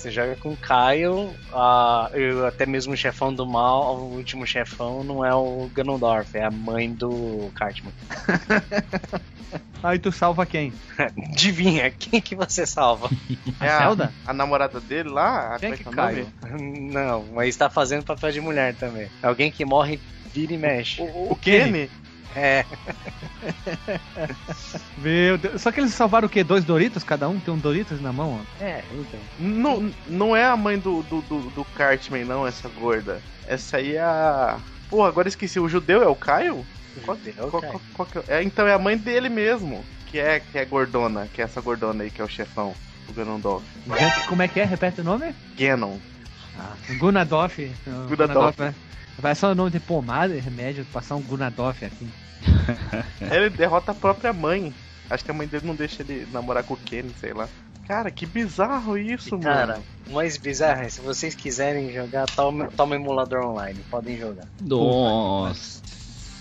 Você 0.06 0.12
joga 0.12 0.36
com 0.36 0.50
o 0.52 0.56
eu- 2.14 2.46
até 2.46 2.64
mesmo 2.64 2.92
o 2.92 2.96
chefão 2.96 3.34
do 3.34 3.44
mal, 3.44 3.96
o 3.96 4.14
último 4.14 4.46
chefão 4.46 5.02
não 5.02 5.24
é 5.24 5.34
o 5.34 5.68
Ganondorf, 5.74 6.32
é 6.38 6.44
a 6.44 6.50
mãe 6.50 6.92
do 6.92 7.50
Cartman. 7.56 7.92
Aí 9.82 9.98
tu 9.98 10.12
salva 10.12 10.46
quem? 10.46 10.72
Adivinha, 11.32 11.90
quem 11.90 12.20
que 12.20 12.36
você 12.36 12.64
salva? 12.64 13.10
É 13.60 13.66
A 13.68 13.78
Zelda? 13.78 14.12
a 14.24 14.32
namorada 14.32 14.78
dele 14.80 15.08
lá? 15.08 15.58
Quem 15.58 15.72
é 15.72 15.76
que 15.76 15.88
o 15.88 15.90
caiu? 15.90 16.28
Não, 16.92 17.24
mas 17.34 17.56
tá 17.56 17.68
fazendo 17.68 18.04
papel 18.04 18.30
de 18.30 18.40
mulher 18.40 18.76
também. 18.76 19.08
Alguém 19.22 19.50
que 19.50 19.64
morre, 19.64 19.98
vira 20.32 20.52
e 20.52 20.58
mexe. 20.58 21.00
O, 21.02 21.32
o 21.32 21.36
Kenny? 21.36 21.90
É, 22.36 22.64
Meu 24.98 25.38
Deus. 25.38 25.62
Só 25.62 25.72
que 25.72 25.80
eles 25.80 25.92
salvaram 25.94 26.26
o 26.26 26.30
quê? 26.30 26.44
Dois 26.44 26.64
Doritos? 26.64 27.02
Cada 27.02 27.28
um 27.28 27.38
tem 27.38 27.52
um 27.52 27.58
Doritos 27.58 28.00
na 28.00 28.12
mão, 28.12 28.40
ó. 28.40 28.64
é, 28.64 28.82
então. 28.92 29.20
Não, 29.38 29.92
não 30.06 30.36
é 30.36 30.44
a 30.44 30.56
mãe 30.56 30.78
do, 30.78 31.02
do, 31.04 31.20
do, 31.22 31.40
do 31.50 31.64
Cartman, 31.76 32.24
não, 32.24 32.46
essa 32.46 32.68
gorda. 32.68 33.20
Essa 33.46 33.78
aí 33.78 33.96
é 33.96 34.00
a. 34.02 34.58
Pô, 34.90 35.04
agora 35.04 35.28
esqueci. 35.28 35.58
O 35.58 35.68
judeu 35.68 36.02
é 36.02 36.06
o 36.08 36.14
Caio? 36.14 36.64
Qual, 37.04 37.16
Judeu, 37.16 37.48
qual- 37.48 37.62
Caio. 37.62 37.80
qual- 37.94 38.06
qual 38.08 38.24
que 38.24 38.32
é? 38.32 38.38
É, 38.38 38.42
Então 38.42 38.66
é 38.66 38.72
a 38.74 38.78
mãe 38.78 38.96
dele 38.96 39.28
mesmo. 39.28 39.84
Que 40.06 40.18
é, 40.18 40.40
que 40.40 40.58
é 40.58 40.64
gordona. 40.64 41.28
Que 41.32 41.42
é 41.42 41.44
essa 41.44 41.60
gordona 41.60 42.04
aí 42.04 42.10
que 42.10 42.20
é 42.20 42.24
o 42.24 42.28
chefão. 42.28 42.74
O 43.08 43.12
Ganondorf. 43.12 43.64
Gente, 43.98 44.26
Como 44.28 44.42
é 44.42 44.48
que 44.48 44.60
é? 44.60 44.64
Repete 44.64 45.00
o 45.00 45.04
nome? 45.04 45.34
Ganon. 45.56 45.98
Gunadoff. 46.98 47.70
Não, 47.86 48.06
Gunadoff. 48.06 48.60
né? 48.60 48.74
Vai 49.18 49.34
só 49.34 49.52
o 49.52 49.54
nome 49.54 49.70
de 49.70 49.80
pomada 49.80 50.34
e 50.34 50.40
remédio, 50.40 50.84
passar 50.92 51.14
um 51.16 51.22
Gunadoff 51.22 51.84
aqui. 51.84 52.08
Ele 53.20 53.50
derrota 53.50 53.92
a 53.92 53.94
própria 53.94 54.32
mãe. 54.32 54.74
Acho 55.08 55.24
que 55.24 55.30
a 55.30 55.34
mãe 55.34 55.46
dele 55.46 55.66
não 55.66 55.74
deixa 55.74 56.02
ele 56.02 56.26
namorar 56.32 56.64
com 56.64 56.74
o 56.74 56.76
Kenny, 56.76 57.12
sei 57.20 57.32
lá. 57.32 57.48
Cara, 57.86 58.10
que 58.10 58.26
bizarro 58.26 58.98
isso, 58.98 59.36
E, 59.36 59.40
cara, 59.40 59.74
mano. 59.74 59.84
o 60.08 60.12
mais 60.14 60.36
bizarro 60.36 60.82
é 60.82 60.88
se 60.88 61.00
vocês 61.00 61.36
quiserem 61.36 61.92
jogar, 61.92 62.26
toma, 62.26 62.66
toma 62.76 62.96
emulador 62.96 63.44
online, 63.46 63.78
podem 63.88 64.18
jogar. 64.18 64.46
Nossa, 64.60 65.80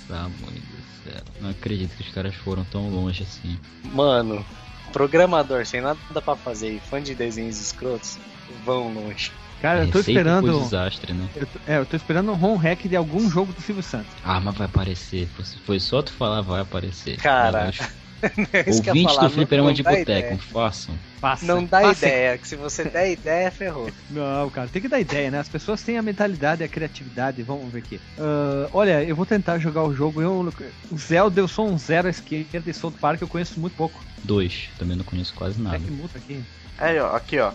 mãe 0.10 0.29
do 0.55 1.03
céu. 1.12 1.21
Não 1.39 1.51
acredito 1.51 1.95
que 1.95 2.01
os 2.01 2.10
caras 2.10 2.34
foram 2.36 2.63
tão 2.65 2.89
longe 2.89 3.21
assim. 3.21 3.60
Mano, 3.93 4.43
programador 4.91 5.63
sem 5.67 5.81
nada 5.81 5.99
pra 6.23 6.36
fazer 6.36 6.71
e 6.71 6.79
fã 6.79 6.99
de 6.99 7.13
desenhos 7.13 7.62
escrotos, 7.62 8.17
vão 8.65 8.91
longe. 8.91 9.31
Cara, 9.65 9.84
eu 9.84 9.91
tô 9.91 9.99
esperando. 9.99 10.60
desastre, 10.60 11.12
né? 11.12 11.28
Eu 11.36 11.47
tô, 11.47 11.60
é, 11.65 11.78
eu 11.80 11.86
tô 11.88 11.95
esperando 11.95 12.32
um 12.32 12.45
home 12.45 12.63
hack 12.63 12.84
de 12.88 12.95
algum 12.95 13.28
jogo 13.28 13.51
do 13.51 13.60
Silvio 13.60 13.82
Santos. 13.82 14.13
Ah, 14.23 14.39
mas 14.39 14.56
vai 14.56 14.67
aparecer. 14.67 15.28
Foi 15.65 15.80
só 15.80 16.04
tu 16.04 16.13
falar, 16.13 16.41
vai 16.41 16.62
aparecer. 16.62 17.17
Cara, 17.17 17.71
É 18.54 18.69
isso 18.69 18.82
que 18.82 18.89
eu 18.89 18.95
ia 18.95 19.01
Ouvintes 19.01 19.15
falar, 19.15 19.28
do 19.28 19.34
Fliperama 19.34 19.73
de 19.73 19.84
Boteco, 19.84 20.01
ideia. 20.01 20.38
façam. 20.38 20.95
Passa. 21.19 21.45
Não 21.45 21.63
dá 21.63 21.82
Passa. 21.82 22.06
ideia, 22.08 22.38
que 22.38 22.47
se 22.47 22.56
você 22.56 22.84
der 22.84 23.12
ideia, 23.12 23.51
ferrou. 23.51 23.89
Não, 24.10 24.49
cara, 24.51 24.67
tem 24.67 24.82
que 24.82 24.88
dar 24.88 24.99
ideia, 24.99 25.32
né? 25.32 25.39
As 25.39 25.49
pessoas 25.49 25.82
têm 25.82 25.97
a 25.97 26.01
mentalidade 26.01 26.62
e 26.62 26.65
a 26.65 26.67
criatividade. 26.67 27.41
Vamos 27.43 27.71
ver 27.71 27.80
aqui. 27.80 27.99
Ah, 28.19 28.69
olha, 28.71 29.04
eu 29.04 29.15
vou 29.15 29.25
tentar 29.25 29.58
jogar 29.58 29.84
o 29.84 29.93
jogo. 29.93 30.21
Eu, 30.21 30.54
o 30.91 30.97
Zelda, 30.97 31.39
eu 31.39 31.47
sou 31.47 31.67
um 31.67 31.78
zero 31.78 32.08
à 32.08 32.12
esquerda 32.12 32.69
e 32.69 32.73
South 32.73 32.93
Park 33.01 33.21
eu 33.21 33.28
conheço 33.28 33.60
muito 33.60 33.75
pouco. 33.75 33.99
Dois, 34.23 34.69
também 34.78 34.95
não 34.95 35.04
conheço 35.04 35.34
quase 35.34 35.60
nada. 35.60 35.80
que 35.80 35.91
muda 35.91 36.12
aqui. 36.15 36.43
Aí, 36.78 36.99
ó, 36.99 37.15
aqui, 37.15 37.39
ó. 37.39 37.51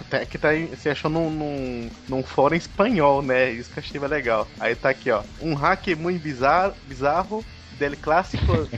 Até 0.00 0.24
que 0.24 0.38
tá 0.38 0.48
você 0.70 0.90
achou 0.90 1.10
num, 1.10 1.30
num, 1.30 1.90
num 2.08 2.22
fórum 2.22 2.56
espanhol, 2.56 3.22
né? 3.22 3.50
Isso 3.50 3.70
que 3.70 3.78
eu 3.78 3.82
achei 3.82 4.00
legal. 4.00 4.48
Aí 4.58 4.74
tá 4.74 4.90
aqui, 4.90 5.10
ó. 5.10 5.22
Um 5.40 5.54
hack 5.54 5.88
muito 5.96 6.22
bizarro, 6.22 6.74
bizarro 6.86 7.44
del 7.78 7.96
clássico. 7.96 8.68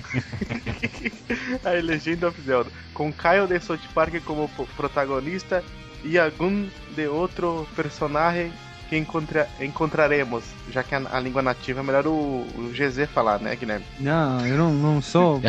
Aí, 1.64 1.80
Legend 1.82 2.26
of 2.26 2.40
Zelda. 2.42 2.70
Com 2.94 3.12
Kyle 3.12 3.46
de 3.48 3.60
South 3.60 3.78
Park 3.94 4.22
como 4.24 4.48
protagonista 4.76 5.64
e 6.04 6.18
algum 6.18 6.68
de 6.94 7.06
outro 7.08 7.66
personagem 7.74 8.52
que 8.90 8.96
encontra, 8.96 9.48
encontraremos. 9.60 10.44
Já 10.70 10.82
que 10.82 10.94
a, 10.94 11.02
a 11.12 11.20
língua 11.20 11.40
nativa 11.40 11.80
é 11.80 11.82
melhor 11.82 12.06
o, 12.06 12.44
o 12.56 12.72
GZ 12.74 13.08
falar, 13.08 13.38
né, 13.38 13.54
Guilherme? 13.54 13.86
Não, 14.00 14.44
eu 14.44 14.56
não, 14.58 14.74
não 14.74 15.00
sou 15.00 15.38
bom. 15.38 15.48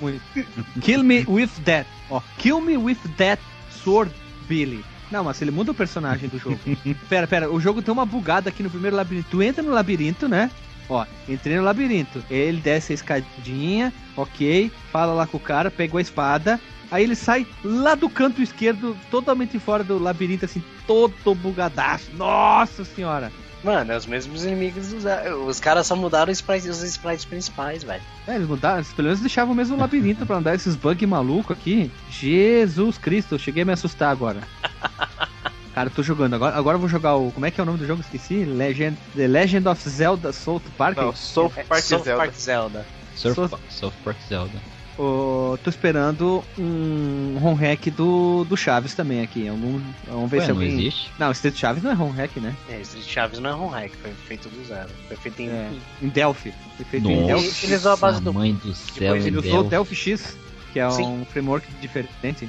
muito. 0.00 0.20
Kill 0.82 1.04
me 1.04 1.24
with 1.28 1.50
that. 1.64 1.88
Ó, 2.10 2.20
kill 2.38 2.60
me 2.60 2.76
with 2.76 2.98
that 3.16 3.40
sword, 3.70 4.12
Billy. 4.46 4.84
Não, 5.10 5.22
mas 5.22 5.40
ele 5.40 5.50
muda 5.50 5.70
o 5.70 5.74
personagem 5.74 6.28
do 6.28 6.38
jogo. 6.38 6.58
pera, 7.08 7.26
pera, 7.26 7.50
o 7.50 7.60
jogo 7.60 7.82
tem 7.82 7.92
uma 7.92 8.06
bugada 8.06 8.48
aqui 8.48 8.62
no 8.62 8.70
primeiro 8.70 8.96
labirinto. 8.96 9.28
Tu 9.30 9.42
entra 9.42 9.62
no 9.62 9.70
labirinto, 9.70 10.28
né? 10.28 10.50
Ó, 10.88 11.04
entrei 11.28 11.56
no 11.56 11.62
labirinto. 11.62 12.22
Ele 12.30 12.60
desce 12.60 12.92
a 12.92 12.94
escadinha, 12.94 13.92
ok. 14.16 14.70
Fala 14.92 15.12
lá 15.12 15.26
com 15.26 15.36
o 15.36 15.40
cara, 15.40 15.70
pegou 15.70 15.98
a 15.98 16.02
espada. 16.02 16.60
Aí 16.90 17.02
ele 17.02 17.16
sai 17.16 17.46
lá 17.64 17.94
do 17.94 18.08
canto 18.08 18.40
esquerdo, 18.40 18.96
totalmente 19.10 19.58
fora 19.58 19.82
do 19.82 19.98
labirinto, 19.98 20.44
assim, 20.44 20.62
todo 20.86 21.34
bugadaço. 21.34 22.10
Nossa 22.14 22.84
senhora! 22.84 23.32
Mano, 23.64 23.92
é 23.92 23.96
os 23.96 24.06
mesmos 24.06 24.44
inimigos 24.44 24.88
dos. 24.88 25.04
Os 25.46 25.58
caras 25.58 25.86
só 25.86 25.96
mudaram 25.96 26.30
os 26.30 26.38
sprites, 26.38 26.68
os 26.68 26.82
sprites 26.82 27.24
principais, 27.24 27.82
velho. 27.82 28.02
É, 28.26 28.36
eles 28.36 28.46
mudaram, 28.46 28.84
pelo 28.84 29.08
menos 29.08 29.20
deixavam 29.20 29.52
o 29.52 29.56
mesmo 29.56 29.76
labirinto 29.76 30.24
pra 30.24 30.36
andar 30.36 30.54
esses 30.54 30.76
bugs 30.76 31.08
malucos 31.08 31.56
aqui. 31.56 31.90
Jesus 32.10 32.96
Cristo, 32.98 33.34
eu 33.34 33.38
cheguei 33.38 33.62
a 33.62 33.66
me 33.66 33.72
assustar 33.72 34.10
agora. 34.12 34.40
Cara, 35.74 35.88
eu 35.88 35.92
tô 35.94 36.02
jogando. 36.02 36.34
Agora, 36.34 36.56
agora 36.56 36.76
eu 36.76 36.80
vou 36.80 36.88
jogar 36.88 37.16
o. 37.16 37.30
Como 37.32 37.44
é 37.44 37.50
que 37.50 37.60
é 37.60 37.62
o 37.62 37.66
nome 37.66 37.78
do 37.78 37.86
jogo? 37.86 38.00
Esqueci. 38.00 38.44
Legend, 38.44 38.96
The 39.14 39.26
Legend 39.26 39.68
of 39.68 39.88
Zelda 39.88 40.32
South 40.32 40.62
Park. 40.78 40.96
Não, 40.96 41.14
South 41.14 41.52
É, 41.56 41.64
Park 41.64 41.82
South 41.82 42.02
Zelda. 42.04 42.22
Park 42.22 42.34
Zelda. 42.34 42.86
Surf, 43.14 43.56
South 43.68 43.92
Park 44.04 44.16
Zelda. 44.28 44.58
Ô, 44.98 45.58
tô 45.62 45.68
esperando 45.68 46.42
um 46.58 47.38
home 47.42 47.60
hack 47.60 47.88
do, 47.90 48.44
do 48.44 48.56
Chaves 48.56 48.94
também 48.94 49.20
aqui. 49.22 49.46
Algum, 49.46 49.78
vamos 50.06 50.30
ver 50.30 50.38
Ué, 50.38 50.42
se 50.46 50.48
não 50.52 50.56
alguém. 50.56 50.72
existe? 50.78 51.12
Não, 51.18 51.30
Street 51.32 51.54
Chaves 51.56 51.82
não 51.82 51.90
é 51.90 51.94
home 51.94 52.16
hack, 52.16 52.36
né? 52.38 52.54
É, 52.70 52.80
Street 52.80 53.06
Chaves 53.06 53.38
não 53.38 53.50
é 53.50 53.54
home 53.54 53.72
hack, 53.74 53.92
foi 54.00 54.12
feito 54.26 54.48
do 54.48 54.64
zero. 54.64 54.88
Foi 55.08 55.16
feito 55.18 55.42
em. 55.42 55.48
É. 55.50 55.70
Em 56.00 56.08
Delphi. 56.08 56.54
Foi 56.76 56.86
feito 56.86 57.08
em 57.10 57.14
Nossa, 57.20 57.26
Delphi. 57.42 57.66
Ele 57.66 57.74
usou 57.76 57.92
a 57.92 57.96
base 57.96 58.22
do- 58.22 58.32
mãe 58.32 58.54
do 58.54 58.74
céu, 58.74 59.16
Ele 59.16 59.28
em 59.28 59.36
usou 59.36 59.60
o 59.60 59.64
Delphi. 59.64 59.94
X, 59.94 60.36
que 60.72 60.80
é 60.80 60.88
um 60.88 60.90
Sim. 60.92 61.26
framework 61.30 61.66
diferente. 61.80 62.48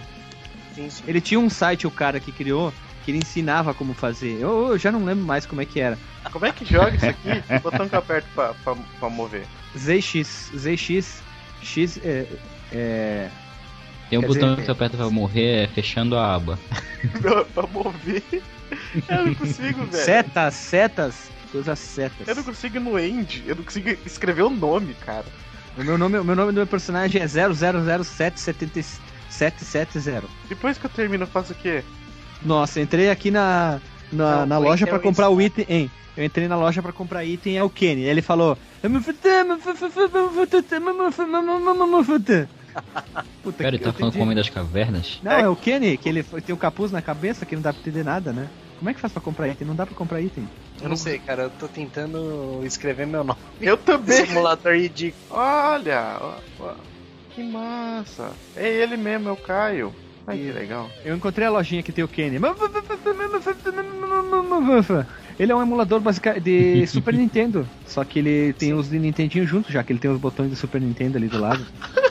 Sim, 0.73 0.89
sim. 0.89 1.03
Ele 1.05 1.19
tinha 1.19 1.39
um 1.39 1.49
site, 1.49 1.85
o 1.85 1.91
cara 1.91 2.17
que 2.19 2.31
criou, 2.31 2.71
que 3.03 3.11
ele 3.11 3.17
ensinava 3.17 3.73
como 3.73 3.93
fazer. 3.93 4.37
Eu, 4.39 4.67
eu 4.69 4.77
já 4.77 4.89
não 4.91 5.03
lembro 5.03 5.25
mais 5.25 5.45
como 5.45 5.59
é 5.61 5.65
que 5.65 5.81
era. 5.81 5.97
Como 6.31 6.45
é 6.45 6.51
que 6.53 6.63
joga 6.63 6.95
isso 6.95 7.05
aqui? 7.05 7.43
Botão 7.61 7.89
que 7.89 7.95
eu 7.95 7.99
aperto 7.99 8.27
pra, 8.33 8.53
pra, 8.63 8.75
pra 8.99 9.09
mover? 9.09 9.45
ZX. 9.77 10.51
ZX. 10.55 11.26
X 11.61 11.99
é. 12.03 12.25
é 12.71 13.29
Tem 14.09 14.17
um 14.19 14.21
Quer 14.21 14.27
botão 14.27 14.49
dizer- 14.49 14.61
que 14.61 14.65
tu 14.65 14.71
aperta 14.71 14.97
pra 14.97 15.09
morrer 15.09 15.63
é 15.63 15.67
fechando 15.67 16.17
a 16.17 16.35
aba. 16.35 16.59
Não, 17.23 17.45
pra 17.45 17.67
mover. 17.67 18.23
Eu 19.07 19.25
não 19.27 19.35
consigo, 19.35 19.85
velho. 19.85 20.03
setas, 20.03 20.53
setas. 20.55 21.29
Usa 21.53 21.75
setas. 21.75 22.27
Eu 22.27 22.35
não 22.35 22.43
consigo 22.43 22.75
ir 22.75 22.79
no 22.81 22.99
end. 22.99 23.41
Eu 23.47 23.55
não 23.55 23.63
consigo 23.63 23.89
escrever 24.05 24.41
o 24.43 24.49
nome, 24.49 24.93
cara. 24.95 25.23
O 25.77 25.83
meu 25.83 25.97
nome, 25.97 26.17
o 26.17 26.23
meu 26.23 26.35
nome 26.35 26.51
do 26.51 26.55
meu 26.55 26.67
personagem 26.67 27.21
é 27.21 27.25
0007770. 27.25 30.23
Depois 30.49 30.77
que 30.77 30.85
eu 30.85 30.89
termino, 30.89 31.23
eu 31.23 31.27
faço 31.27 31.53
o 31.53 31.55
quê? 31.55 31.83
Nossa, 32.41 32.81
entrei 32.81 33.09
aqui 33.09 33.31
na, 33.31 33.79
na, 34.11 34.39
Não, 34.39 34.45
na 34.45 34.57
loja 34.57 34.85
o 34.85 34.99
comprar 34.99 35.29
o 35.29 35.41
item. 35.41 35.65
Hein, 35.69 35.89
eu 36.17 36.25
entrei 36.25 36.47
na 36.47 36.57
loja 36.57 36.81
pra 36.81 36.91
comprar 36.91 37.23
item 37.23 37.57
é 37.57 37.63
o 37.63 37.69
Kenny. 37.69 38.03
Aí 38.03 38.09
ele 38.09 38.21
falou. 38.21 38.57
Puta 43.43 43.63
Cara, 43.63 43.69
ele 43.69 43.77
que 43.77 43.83
tá 43.83 43.89
eu 43.89 43.93
falando 43.93 44.13
com 44.13 44.19
o 44.19 44.23
Homem 44.23 44.35
das 44.35 44.49
Cavernas? 44.49 45.19
Não, 45.23 45.31
é 45.31 45.47
o 45.47 45.55
Kenny, 45.55 45.97
que 45.97 46.09
ele 46.09 46.23
tem 46.23 46.53
o 46.53 46.57
capuz 46.57 46.91
na 46.91 47.01
cabeça 47.01 47.45
que 47.45 47.55
não 47.55 47.61
dá 47.61 47.71
pra 47.71 47.81
entender 47.81 48.03
nada, 48.03 48.31
né? 48.31 48.47
Como 48.77 48.89
é 48.89 48.93
que 48.93 48.99
faz 48.99 49.11
pra 49.11 49.21
comprar 49.21 49.47
item? 49.47 49.67
Não 49.67 49.75
dá 49.75 49.85
pra 49.85 49.95
comprar 49.95 50.21
item. 50.21 50.47
Eu 50.81 50.89
não 50.89 50.95
sei, 50.95 51.17
cara, 51.17 51.43
eu 51.43 51.49
tô 51.49 51.67
tentando 51.67 52.61
escrever 52.63 53.07
meu 53.07 53.23
nome. 53.23 53.39
Eu 53.59 53.75
também. 53.75 54.25
Simulador 54.25 54.73
ridículo. 54.73 55.23
Olha, 55.31 56.17
ó, 56.21 56.33
ó, 56.59 56.73
que 57.31 57.41
massa. 57.43 58.31
É 58.55 58.67
ele 58.67 58.95
mesmo, 58.95 59.29
é 59.29 59.31
o 59.31 59.37
Caio. 59.37 59.93
Ai, 60.27 60.37
que 60.37 60.51
legal. 60.51 60.89
Eu 61.03 61.15
encontrei 61.15 61.47
a 61.47 61.49
lojinha 61.49 61.81
que 61.81 61.91
tem 61.91 62.03
o 62.03 62.07
Kenny. 62.07 62.37
Ele 65.39 65.51
é 65.51 65.55
um 65.55 65.61
emulador 65.61 65.99
basica 65.99 66.39
de 66.39 66.85
Super 66.87 67.13
Nintendo. 67.13 67.67
Só 67.85 68.03
que 68.03 68.19
ele 68.19 68.53
tem 68.53 68.73
os 68.73 68.89
de 68.89 68.99
Nintendinho 68.99 69.45
junto, 69.45 69.71
já 69.71 69.83
que 69.83 69.91
ele 69.91 69.99
tem 69.99 70.09
os 70.09 70.19
botões 70.19 70.49
de 70.49 70.55
Super 70.55 70.81
Nintendo 70.81 71.17
ali 71.17 71.27
do 71.27 71.39
lado. 71.39 71.65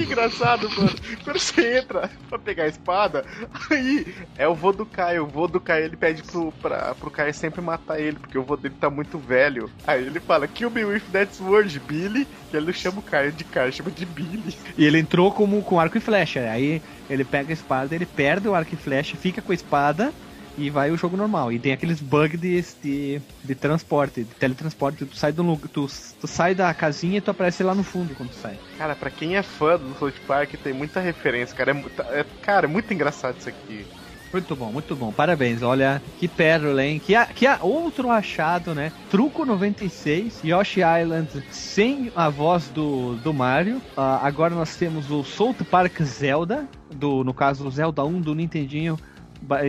Que 0.00 0.06
engraçado, 0.06 0.70
mano. 0.70 0.90
Quando 1.22 1.38
você 1.38 1.78
entra 1.78 2.10
pra 2.30 2.38
pegar 2.38 2.64
a 2.64 2.68
espada, 2.68 3.22
aí 3.70 4.06
é 4.38 4.48
o 4.48 4.54
vô 4.54 4.72
do 4.72 4.86
Caio. 4.86 5.24
O 5.24 5.26
vô 5.26 5.46
do 5.46 5.60
Caio 5.60 5.84
ele 5.84 5.96
pede 5.96 6.22
pro, 6.22 6.50
pra, 6.52 6.94
pro 6.94 7.10
Caio 7.10 7.34
sempre 7.34 7.60
matar 7.60 8.00
ele, 8.00 8.18
porque 8.18 8.38
o 8.38 8.42
vô 8.42 8.56
dele 8.56 8.74
tá 8.80 8.88
muito 8.88 9.18
velho. 9.18 9.70
Aí 9.86 10.06
ele 10.06 10.18
fala, 10.18 10.48
kill 10.48 10.70
me 10.70 10.86
with 10.86 11.02
that 11.12 11.34
sword, 11.36 11.78
Billy. 11.80 12.26
Que 12.50 12.56
ele 12.56 12.66
não 12.66 12.72
chama 12.72 13.00
o 13.00 13.02
Caio 13.02 13.30
de 13.30 13.44
Caio, 13.44 13.70
chama 13.74 13.90
de 13.90 14.06
Billy. 14.06 14.56
E 14.78 14.86
ele 14.86 14.98
entrou 14.98 15.30
como 15.32 15.62
com 15.62 15.78
arco 15.78 15.98
e 15.98 16.00
flecha. 16.00 16.50
Aí 16.50 16.80
ele 17.10 17.24
pega 17.24 17.50
a 17.50 17.52
espada, 17.52 17.94
ele 17.94 18.06
perde 18.06 18.48
o 18.48 18.54
arco 18.54 18.72
e 18.72 18.78
flecha, 18.78 19.18
fica 19.18 19.42
com 19.42 19.52
a 19.52 19.54
espada 19.54 20.14
e 20.60 20.70
vai 20.70 20.90
o 20.90 20.96
jogo 20.96 21.16
normal. 21.16 21.50
E 21.50 21.58
tem 21.58 21.72
aqueles 21.72 22.00
bugs 22.00 22.38
de, 22.38 22.62
de, 22.82 23.20
de 23.42 23.54
transporte, 23.54 24.24
de 24.24 24.34
teletransporte. 24.34 25.06
Tu 25.06 25.16
sai, 25.16 25.32
do, 25.32 25.56
tu, 25.56 25.86
tu 26.20 26.26
sai 26.26 26.54
da 26.54 26.72
casinha 26.74 27.18
e 27.18 27.20
tu 27.20 27.30
aparece 27.30 27.62
lá 27.62 27.74
no 27.74 27.82
fundo 27.82 28.14
quando 28.14 28.30
tu 28.30 28.36
sai. 28.36 28.58
Cara, 28.76 28.94
pra 28.94 29.10
quem 29.10 29.36
é 29.36 29.42
fã 29.42 29.78
do 29.78 29.94
South 29.98 30.12
Park, 30.26 30.54
tem 30.62 30.72
muita 30.72 31.00
referência, 31.00 31.56
cara. 31.56 31.72
É, 31.72 31.82
tá- 31.88 32.06
é- 32.10 32.26
cara, 32.42 32.66
é 32.66 32.68
muito 32.68 32.92
engraçado 32.92 33.38
isso 33.38 33.48
aqui. 33.48 33.86
Muito 34.32 34.54
bom, 34.54 34.70
muito 34.70 34.94
bom. 34.94 35.10
Parabéns. 35.10 35.60
Olha, 35.60 36.00
que 36.18 36.28
pérola, 36.28 36.84
hein? 36.84 37.00
Que, 37.04 37.16
a, 37.16 37.26
que 37.26 37.46
a, 37.46 37.58
outro 37.62 38.10
achado, 38.10 38.74
né? 38.74 38.92
Truco 39.10 39.44
96, 39.44 40.44
Yoshi 40.44 40.80
Island 40.82 41.42
sem 41.50 42.12
a 42.14 42.28
voz 42.28 42.68
do, 42.68 43.16
do 43.16 43.34
Mario. 43.34 43.78
Uh, 43.78 44.22
agora 44.22 44.54
nós 44.54 44.76
temos 44.76 45.10
o 45.10 45.24
South 45.24 45.56
Park 45.68 46.00
Zelda, 46.02 46.68
do, 46.94 47.24
no 47.24 47.34
caso 47.34 47.66
o 47.66 47.70
Zelda 47.70 48.04
1 48.04 48.20
do 48.20 48.34
Nintendinho, 48.34 48.96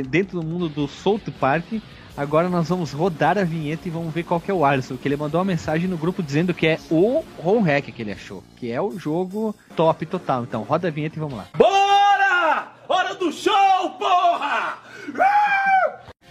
dentro 0.10 0.40
do 0.40 0.46
mundo 0.46 0.70
do 0.70 0.88
South 0.88 1.22
Park. 1.40 1.82
Agora 2.16 2.50
nós 2.50 2.68
vamos 2.68 2.92
rodar 2.92 3.38
a 3.38 3.44
vinheta 3.44 3.88
e 3.88 3.92
vamos 3.92 4.14
ver 4.14 4.24
qual 4.24 4.40
que 4.40 4.52
é 4.52 4.54
o 4.54 4.66
Alisson, 4.66 4.98
que 4.98 5.08
ele 5.08 5.16
mandou 5.16 5.40
uma 5.40 5.46
mensagem 5.46 5.88
no 5.88 5.98
grupo 5.98 6.22
dizendo 6.22 6.54
que 6.54 6.68
é 6.68 6.78
o 6.90 7.24
home 7.38 7.64
hack 7.64 7.86
que 7.86 8.02
ele 8.02 8.12
achou, 8.12 8.44
que 8.58 8.70
é 8.70 8.82
o 8.82 9.00
jogo 9.00 9.56
top 9.76 10.06
total. 10.06 10.44
Então 10.44 10.64
roda 10.64 10.90
a 10.90 10.92
vinheta 10.92 11.16
e 11.16 11.20
vamos 11.20 11.38
lá. 11.38 11.48
Bora! 11.58 12.74
Hora 12.88 13.16
do 13.16 13.32
show, 13.32 13.92
porra! 13.98 14.78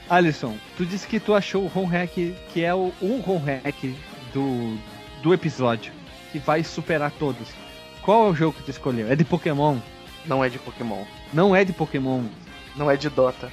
Alisson, 0.08 0.56
tu 0.76 0.84
disse 0.84 1.06
que 1.06 1.18
tu 1.18 1.34
achou 1.34 1.62
o 1.64 1.72
home 1.74 1.86
hack 1.86 2.12
que 2.52 2.62
é 2.62 2.74
o, 2.74 2.92
o 3.00 3.22
home 3.26 3.60
hack 3.64 3.94
do, 4.34 4.76
do 5.22 5.32
episódio, 5.32 5.92
que 6.30 6.38
vai 6.38 6.62
superar 6.62 7.10
todos. 7.12 7.48
Qual 8.02 8.26
é 8.26 8.30
o 8.30 8.34
jogo 8.34 8.56
que 8.56 8.64
tu 8.64 8.70
escolheu? 8.70 9.10
É 9.10 9.16
de 9.16 9.24
Pokémon? 9.24 9.78
Não 10.26 10.44
é 10.44 10.48
de 10.48 10.58
Pokémon. 10.58 11.04
Não 11.32 11.54
é 11.56 11.64
de 11.64 11.72
Pokémon. 11.72 12.24
Não 12.76 12.90
é 12.90 12.96
de 12.96 13.08
Dota. 13.08 13.50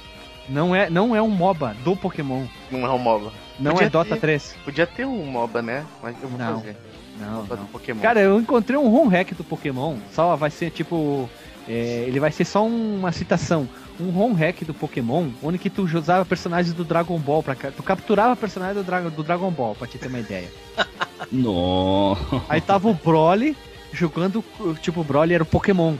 Não 0.48 0.74
é, 0.74 0.88
não 0.88 1.14
é 1.14 1.20
um 1.20 1.28
MOBA 1.28 1.74
do 1.84 1.94
Pokémon. 1.94 2.44
Não 2.70 2.86
é 2.86 2.90
um 2.90 2.98
MOBA. 2.98 3.30
Não 3.60 3.72
Podia 3.72 3.86
é 3.86 3.90
Dota 3.90 4.14
ter- 4.14 4.20
3. 4.20 4.56
Podia 4.64 4.86
ter 4.86 5.04
um 5.06 5.24
MOBA, 5.26 5.60
né? 5.60 5.84
Mas 6.02 6.16
eu 6.22 6.28
vou 6.28 6.38
Não. 6.38 6.60
fazer. 6.60 6.76
Não, 7.20 7.32
MOBA 7.42 7.56
não. 7.56 7.64
do 7.64 7.68
Pokémon. 7.70 8.00
Cara, 8.00 8.20
eu 8.20 8.40
encontrei 8.40 8.78
um 8.78 8.94
home 8.94 9.10
hack 9.10 9.32
do 9.34 9.44
Pokémon. 9.44 9.96
Só 10.12 10.36
vai 10.36 10.50
ser 10.50 10.70
tipo. 10.70 11.28
é, 11.68 12.04
ele 12.06 12.18
vai 12.20 12.32
ser 12.32 12.44
só 12.46 12.64
uma 12.66 13.12
citação. 13.12 13.68
Um 14.00 14.16
home 14.18 14.36
hack 14.36 14.62
do 14.64 14.72
Pokémon, 14.72 15.28
onde 15.42 15.58
que 15.58 15.68
tu 15.68 15.82
usava 15.82 16.24
personagens 16.24 16.72
do 16.72 16.84
Dragon 16.84 17.18
Ball 17.18 17.42
pra 17.42 17.56
Tu 17.56 17.82
capturava 17.82 18.36
personagens 18.36 18.76
do, 18.78 18.84
Dra 18.84 19.00
do 19.02 19.22
Dragon 19.24 19.50
Ball, 19.50 19.74
pra 19.74 19.88
te 19.88 19.98
ter 19.98 20.08
uma 20.08 20.20
ideia. 20.20 20.48
No. 21.32 22.16
Aí 22.48 22.60
tava 22.60 22.88
o 22.88 22.94
Broly 22.94 23.56
jogando. 23.92 24.42
Tipo, 24.80 25.00
o 25.00 25.04
Broly 25.04 25.34
era 25.34 25.42
o 25.42 25.46
Pokémon? 25.46 25.94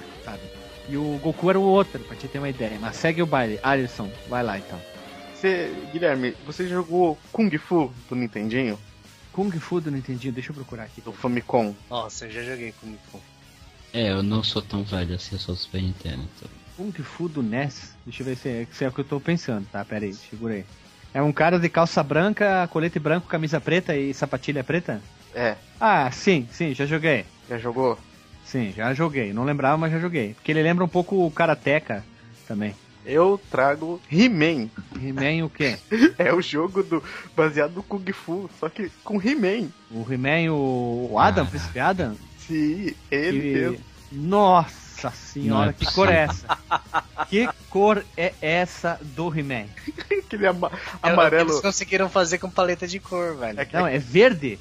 E 0.89 0.97
o 0.97 1.19
Goku 1.23 1.51
era 1.51 1.61
o 1.61 1.63
outro, 1.63 2.01
pra 2.01 2.17
te 2.17 2.27
ter 2.29 2.39
uma 2.39 2.49
ideia. 2.49 2.79
Mas 2.81 2.97
segue 2.97 3.23
o 3.23 3.27
baile. 3.27 3.61
Alisson, 3.63 4.11
vai 4.29 4.43
lá 4.43 4.59
então. 4.59 4.81
Você, 5.35 5.73
Guilherme, 5.93 6.35
você 6.45 6.67
jogou 6.67 7.19
Kung 7.31 7.51
Fu 7.59 7.93
do 8.09 8.17
Nintendinho? 8.17 8.79
Kung 9.31 9.51
Fu 9.53 9.81
do 9.81 9.91
Nintendinho, 9.91 10.33
deixa 10.33 10.51
eu 10.51 10.55
procurar 10.55 10.85
aqui. 10.85 11.01
Do 11.01 11.13
Famicom? 11.13 11.75
Nossa, 11.89 12.25
eu 12.25 12.31
já 12.31 12.43
joguei 12.43 12.73
Kung 12.81 12.97
Fu. 13.11 13.21
É, 13.93 14.11
eu 14.11 14.23
não 14.23 14.43
sou 14.43 14.61
tão 14.61 14.83
velho 14.83 15.15
assim, 15.15 15.37
eu 15.37 15.39
sou 15.39 15.55
Super 15.55 15.81
Nintendo. 15.81 16.23
Então. 16.37 16.51
Kung 16.77 16.93
Fu 17.03 17.29
do 17.29 17.43
NES? 17.43 17.93
Deixa 18.05 18.23
eu 18.23 18.27
ver 18.27 18.37
se 18.37 18.49
é, 18.49 18.67
se 18.73 18.85
é 18.85 18.89
o 18.89 18.93
que 18.93 19.01
eu 19.01 19.05
tô 19.05 19.21
pensando, 19.21 19.67
tá? 19.71 19.85
Pera 19.85 20.05
aí, 20.05 20.15
segura 20.15 20.55
aí. 20.55 20.65
É 21.15 21.23
um 21.23 21.33
cara 21.33 21.59
de 21.59 21.69
calça 21.69 22.03
branca, 22.03 22.67
colete 22.69 22.99
branco, 22.99 23.29
camisa 23.29 23.61
preta 23.61 23.97
e 23.97 24.13
sapatilha 24.13 24.65
preta? 24.65 25.01
É. 25.35 25.57
Ah, 25.81 26.11
sim, 26.11 26.49
sim, 26.51 26.75
já 26.75 26.85
joguei. 26.85 27.25
Já 27.49 27.59
jogou? 27.59 27.99
Sim, 28.51 28.73
já 28.77 28.93
joguei. 28.95 29.33
Não 29.33 29.45
lembrava, 29.45 29.77
mas 29.77 29.93
já 29.93 29.99
joguei. 29.99 30.35
Porque 30.35 30.51
ele 30.53 30.63
lembra 30.63 30.85
um 30.85 30.89
pouco 30.89 31.27
o 31.27 31.31
Karateka 31.31 32.05
também. 32.47 32.75
Eu 33.05 33.41
trago 33.51 34.01
He-Man. 34.11 34.69
He-Man 35.03 35.45
o 35.47 35.51
quê? 35.51 35.79
É 36.19 36.33
o 36.33 36.43
jogo 36.43 36.83
do 36.83 37.03
baseado 37.37 37.73
no 37.75 37.83
Kung 37.83 38.05
Fu, 38.13 38.51
só 38.61 38.69
que 38.69 38.91
com 39.05 39.17
He-Man. 39.21 39.69
O 39.91 40.07
He-Man, 40.11 40.53
o, 40.53 41.09
o 41.13 41.19
Adam, 41.19 41.45
Ah. 41.45 41.47
Príncipe 41.47 41.79
Adam? 41.81 42.17
Sim, 42.39 42.93
ele 43.11 43.41
Que- 43.41 43.55
mesmo. 43.55 43.79
Nossa 44.11 45.11
senhora, 45.11 45.71
é 45.71 45.73
que 45.73 45.93
cor 45.95 46.09
é 46.11 46.17
essa? 46.21 46.59
que 47.29 47.49
cor 47.71 48.05
é 48.17 48.33
essa 48.41 48.99
do 49.03 49.29
He-Man? 49.39 49.67
Aquele 50.11 50.47
ama- 50.47 50.71
É 51.03 51.07
o 51.09 51.13
amarelo. 51.13 51.47
que 51.47 51.53
Eles 51.53 51.61
conseguiram 51.63 52.09
fazer 52.09 52.39
com 52.39 52.51
paleta 52.51 52.87
de 52.87 52.99
cor, 52.99 53.37
velho. 53.37 53.61
É 53.61 53.65
que- 53.65 53.77
Não, 53.77 53.87
é 53.87 53.99
verde? 53.99 54.59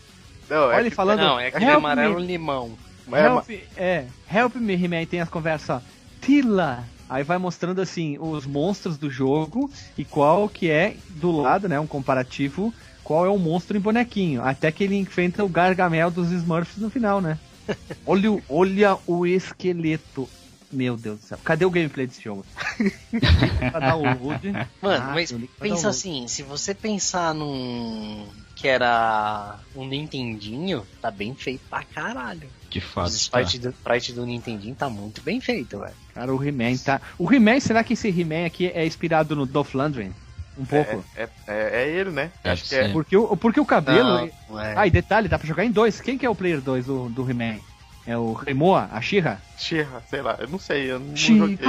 Não, 0.50 0.67
Olha 0.67 0.76
é 0.76 0.80
ele 0.82 0.89
que- 0.89 0.95
falando. 0.95 1.19
Não, 1.19 1.39
é 1.39 1.47
aquele 1.47 1.65
"Help 1.65 1.78
amarelo 1.78 2.19
me." 2.19 2.26
limão. 2.28 2.78
É 3.15 3.24
Help, 3.24 3.50
é, 3.76 4.08
help 4.30 4.56
me, 4.56 4.74
He-Man, 4.74 5.06
tem 5.06 5.22
as 5.22 5.30
conversas. 5.30 5.82
Tila. 6.22 6.89
Aí 7.10 7.24
vai 7.24 7.38
mostrando 7.38 7.80
assim 7.80 8.17
os 8.20 8.46
monstros 8.46 8.98
do 8.98 9.10
jogo 9.10 9.72
e 9.98 10.04
qual 10.04 10.50
que 10.50 10.70
é 10.70 10.98
do 11.10 11.32
lado, 11.32 11.70
né, 11.70 11.80
um 11.80 11.88
comparativo, 11.88 12.74
qual 13.02 13.26
é 13.26 13.30
o 13.30 13.38
monstro 13.38 13.78
em 13.78 13.80
bonequinho, 13.80 14.41
até 14.43 14.72
que 14.74 14.84
ele 14.84 14.96
enfrenta 14.98 15.41
o 15.43 15.48
Gargamel 15.48 16.12
dos 16.12 16.30
Smurfs 16.32 16.76
no 16.78 16.89
final, 16.89 17.22
né? 17.22 17.39
Olha, 18.06 18.32
o- 18.32 18.41
olha 18.50 18.98
o 19.08 19.26
esqueleto. 19.26 20.30
Meu 20.70 20.98
Deus 20.98 21.20
do 21.20 21.26
céu. 21.26 21.38
Cadê 21.46 21.63
o 21.63 21.70
gameplay 21.72 22.06
desse 22.08 22.22
jogo? 22.22 22.46
pra 23.72 23.80
dar 23.80 23.96
o 23.96 24.04
Wood. 24.26 24.52
Mano, 24.82 25.06
Ah, 25.06 25.13
mas 25.13 25.32
pensa 25.32 25.60
download. 25.60 25.88
assim, 25.88 26.28
se 26.28 26.43
você 26.43 26.76
pensar 26.76 27.34
num 27.34 28.30
que 28.58 28.67
era 28.67 29.60
um 29.74 29.88
Nintendinho, 29.88 30.86
tá 31.02 31.10
bem 31.10 31.34
feito 31.36 31.63
pra 31.70 31.84
caralho. 31.84 32.52
De 32.69 32.82
fato. 32.82 33.08
Os 33.08 33.13
Tá. 33.30 33.41
sprite 33.41 33.60
do, 33.60 33.69
sprite 33.69 34.13
do 34.13 34.25
Nintendinho 34.25 34.75
tá 34.75 34.89
muito 34.89 35.21
bem 35.21 35.39
feito, 35.39 35.80
velho. 35.80 35.93
Cara, 36.13 36.34
o 36.34 36.43
He-Man 36.43 36.75
tá. 36.77 37.01
O 37.17 37.32
He-Man, 37.34 37.60
será 37.60 37.84
que 37.84 37.93
esse 37.93 38.08
He-Man 38.10 38.45
aqui 38.45 38.67
é 38.67 38.86
inspirado 38.86 39.36
no 39.36 39.45
Dolph 39.45 39.73
Lundgren? 39.73 40.12
Um 40.58 40.65
pouco. 40.65 41.03
É, 41.15 41.23
é, 41.23 41.30
é, 41.47 41.82
é 41.84 41.89
ele, 41.89 42.10
né? 42.10 42.32
Deve 42.43 42.53
Acho 42.53 42.69
que 42.69 42.75
é. 42.75 42.89
Porque, 42.89 43.15
o, 43.15 43.38
porque 43.38 43.60
o 43.60 43.65
cabelo. 43.65 44.10
Não, 44.10 44.30
não 44.49 44.60
é. 44.60 44.73
Ah, 44.75 44.88
e 44.88 44.89
detalhe, 44.91 45.27
dá 45.27 45.38
pra 45.38 45.47
jogar 45.47 45.63
em 45.63 45.71
dois. 45.71 46.01
Quem 46.01 46.17
que 46.17 46.25
é 46.25 46.30
o 46.30 46.36
player 46.36 46.60
2 46.60 46.86
do, 46.88 47.10
do 47.10 47.30
He-Man? 47.30 47.60
É 48.06 48.17
o 48.17 48.34
Remoa, 48.34 48.89
a 48.91 48.99
Shira? 49.01 49.39
Shira, 49.58 50.01
sei 50.10 50.21
lá, 50.21 50.36
eu 50.39 50.47
não 50.47 50.58
sei, 50.60 50.89
eu 50.91 50.99
não 50.99 51.15
joguei. 51.15 51.60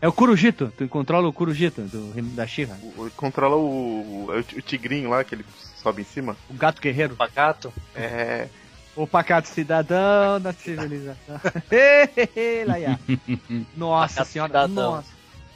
É 0.00 0.08
o 0.08 0.12
Kurujito, 0.12 0.72
tu 0.76 0.86
controla 0.88 1.28
o 1.28 1.32
Kurujito 1.32 1.82
do, 1.82 2.12
da 2.34 2.46
Shira. 2.46 2.76
O- 2.82 3.04
o- 3.04 3.10
Controla 3.12 3.56
o, 3.56 4.26
o, 4.28 4.30
o 4.38 4.62
tigrinho 4.62 5.08
lá 5.10 5.22
que 5.24 5.34
ele 5.34 5.44
sobe 5.82 6.02
em 6.02 6.04
cima. 6.04 6.36
O 6.50 6.54
gato 6.54 6.80
guerreiro. 6.82 7.14
Pacato? 7.16 7.72
É. 7.94 8.48
O 8.96 9.06
pacato 9.06 9.48
cidadão 9.48 10.40
da 10.40 10.52
civilização. 10.52 11.40
Lá 12.66 12.78
ia. 12.78 12.98
Nossa 13.76 14.14
Pacato 14.14 14.30
senhora, 14.32 14.48
cidadão. 14.52 14.92
nossa. 14.92 15.08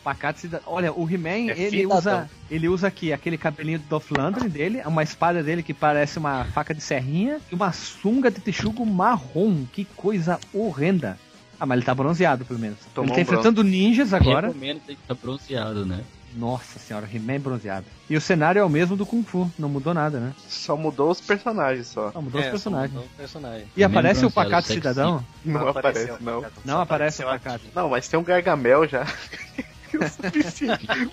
Pacato 0.02 0.40
cidadão. 0.40 0.66
Olha, 0.72 0.92
o 0.92 1.08
He-Man, 1.08 1.50
É 1.52 1.58
ele 1.60 1.82
cidadão. 1.82 1.98
usa, 1.98 2.30
ele 2.50 2.68
usa 2.68 2.88
aqui 2.88 3.12
aquele 3.12 3.36
cabelinho 3.38 3.78
do 3.78 3.84
Dolph 3.86 4.10
Lundgren 4.10 4.48
dele, 4.48 4.82
uma 4.86 5.02
espada 5.02 5.42
dele 5.42 5.62
que 5.62 5.74
parece 5.74 6.18
uma 6.18 6.44
faca 6.46 6.74
de 6.74 6.80
serrinha 6.80 7.40
e 7.50 7.54
uma 7.54 7.72
sunga 7.72 8.30
de 8.30 8.40
texugo 8.40 8.84
marrom. 8.86 9.64
Que 9.72 9.84
coisa 9.84 10.38
horrenda. 10.52 11.18
Ah, 11.60 11.66
mas 11.66 11.76
ele 11.78 11.86
tá 11.86 11.94
bronzeado, 11.94 12.44
pelo 12.44 12.58
menos. 12.58 12.78
Tomou 12.94 13.14
ele 13.16 13.24
tá 13.24 13.30
um 13.30 13.34
enfrentando 13.34 13.62
ninjas 13.64 14.12
agora. 14.14 14.48
Recomendo 14.48 14.80
tem 14.86 14.96
que 14.96 15.02
estar 15.02 15.14
bronzeado, 15.14 15.84
né? 15.84 16.00
Nossa 16.34 16.78
senhora, 16.78 17.08
He-Man 17.12 17.40
bronzeado. 17.40 17.86
E 18.08 18.16
o 18.16 18.20
cenário 18.20 18.60
é 18.60 18.64
o 18.64 18.68
mesmo 18.68 18.96
do 18.96 19.06
Kung 19.06 19.22
Fu, 19.24 19.50
não 19.58 19.68
mudou 19.68 19.92
nada, 19.94 20.20
né? 20.20 20.34
Só 20.48 20.76
mudou 20.76 21.10
os 21.10 21.20
personagens 21.20 21.86
só. 21.88 22.12
Só 22.12 22.20
mudou 22.20 22.40
É, 22.40 22.44
os 22.44 22.50
personagens. 22.50 22.92
mudou 22.92 23.06
o 23.08 23.16
personagem. 23.16 23.66
E 23.76 23.82
aparece 23.82 24.24
o 24.26 24.30
Pacato 24.30 24.66
sexy. 24.68 24.80
Cidadão? 24.80 25.24
Não, 25.44 25.68
aparece, 25.68 26.06
não. 26.20 26.40
Pacato. 26.42 26.60
Não 26.64 26.74
Só 26.74 26.80
aparece 26.82 27.22
o 27.22 27.26
Pacato. 27.26 27.56
aqui. 27.56 27.70
Não, 27.74 27.88
mas 27.88 28.08
tem 28.08 28.20
um 28.20 28.24
Gargamel 28.24 28.86
já. 28.86 29.06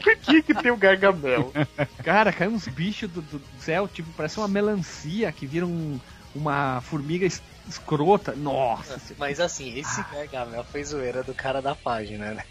Por 0.03 0.15
que 0.17 0.41
que 0.43 0.53
tem 0.53 0.71
o 0.71 0.77
Gargamel? 0.77 1.51
Cara, 2.03 2.31
cai 2.33 2.47
uns 2.47 2.67
bichos 2.67 3.09
do, 3.09 3.21
do 3.21 3.41
céu, 3.59 3.87
tipo, 3.87 4.09
parece 4.17 4.37
uma 4.37 4.47
melancia 4.47 5.31
que 5.31 5.45
vira 5.47 5.65
um- 5.65 5.99
uma 6.35 6.81
formiga 6.81 7.25
es- 7.25 7.41
escrota. 7.67 8.33
Nossa 8.35 8.99
senhora. 8.99 9.15
Mas 9.17 9.39
assim, 9.39 9.77
esse 9.79 10.03
Gargamel 10.11 10.63
foi 10.65 10.83
zoeira 10.83 11.23
do 11.23 11.33
cara 11.33 11.61
da 11.61 11.73
página, 11.73 12.33
né? 12.33 12.43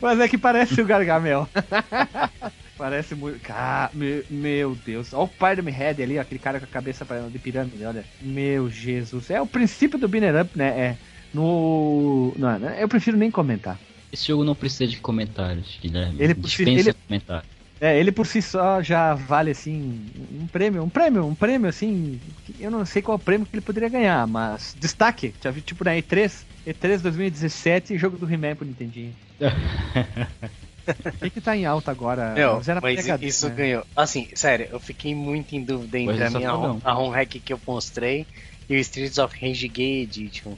Mas 0.00 0.20
é 0.20 0.28
que 0.28 0.38
parece 0.38 0.80
o 0.80 0.84
Gargamel. 0.86 1.48
parece 2.76 3.14
muito. 3.14 3.40
Cara, 3.40 3.90
meu, 3.94 4.24
meu 4.30 4.74
Deus. 4.84 5.12
Olha 5.12 5.24
o 5.24 5.28
Pyramid 5.28 5.74
Head 5.74 6.02
ali, 6.02 6.18
ó, 6.18 6.22
aquele 6.22 6.38
cara 6.40 6.58
com 6.58 6.64
a 6.66 6.68
cabeça 6.68 7.06
de 7.30 7.38
pirâmide, 7.38 7.84
olha. 7.84 8.04
Meu 8.20 8.70
Jesus. 8.70 9.30
É 9.30 9.40
o 9.40 9.46
princípio 9.46 9.98
do 9.98 10.08
Binner 10.08 10.42
Up, 10.42 10.50
né? 10.56 10.68
É. 10.68 10.96
No. 11.34 12.32
Não, 12.38 12.58
não, 12.58 12.68
eu 12.70 12.88
prefiro 12.88 13.16
nem 13.16 13.30
comentar. 13.30 13.78
Esse 14.12 14.28
jogo 14.28 14.44
não 14.44 14.54
precisa 14.54 14.86
de 14.86 14.96
comentários, 14.98 15.78
Guilherme. 15.82 16.16
Ele 16.18 16.34
Dispensa 16.34 16.90
ele- 16.90 16.94
comentários. 17.06 17.55
É, 17.80 17.98
ele 17.98 18.10
por 18.10 18.26
si 18.26 18.40
só 18.40 18.82
já 18.82 19.12
vale 19.14 19.50
assim 19.50 20.10
um 20.32 20.46
prêmio, 20.50 20.82
um 20.82 20.88
prêmio, 20.88 21.26
um 21.26 21.34
prêmio 21.34 21.68
assim, 21.68 22.18
eu 22.58 22.70
não 22.70 22.84
sei 22.86 23.02
qual 23.02 23.18
prêmio 23.18 23.46
que 23.46 23.54
ele 23.54 23.60
poderia 23.60 23.88
ganhar, 23.88 24.26
mas 24.26 24.74
destaque, 24.78 25.34
já 25.42 25.50
vi 25.50 25.60
tipo 25.60 25.84
na 25.84 25.90
E3, 25.92 26.46
E3 26.66 27.02
2017, 27.02 27.98
jogo 27.98 28.16
do 28.16 28.30
He-Man 28.30 28.56
pro 28.56 28.66
Nintendinho. 28.66 29.14
O 30.86 31.18
que 31.18 31.30
que 31.30 31.40
tá 31.40 31.56
em 31.56 31.66
alta 31.66 31.90
agora? 31.90 32.32
Meu, 32.34 32.62
Era 32.66 32.80
mas 32.80 33.04
PHD, 33.04 33.26
isso 33.26 33.48
né? 33.48 33.54
ganhou. 33.56 33.84
Assim, 33.96 34.28
sério, 34.36 34.68
eu 34.70 34.78
fiquei 34.78 35.14
muito 35.16 35.54
em 35.56 35.64
dúvida 35.64 35.98
entre 35.98 36.16
Coisa 36.16 36.28
a 36.28 36.30
minha 36.30 36.54
home, 36.54 36.80
a 36.84 36.96
home 36.96 37.14
hack 37.14 37.40
que 37.44 37.52
eu 37.52 37.60
mostrei 37.66 38.24
e 38.68 38.76
o 38.76 38.78
Streets 38.78 39.18
of 39.18 39.34
Rage 39.40 39.66
Gay 39.68 40.02
Edition. 40.04 40.56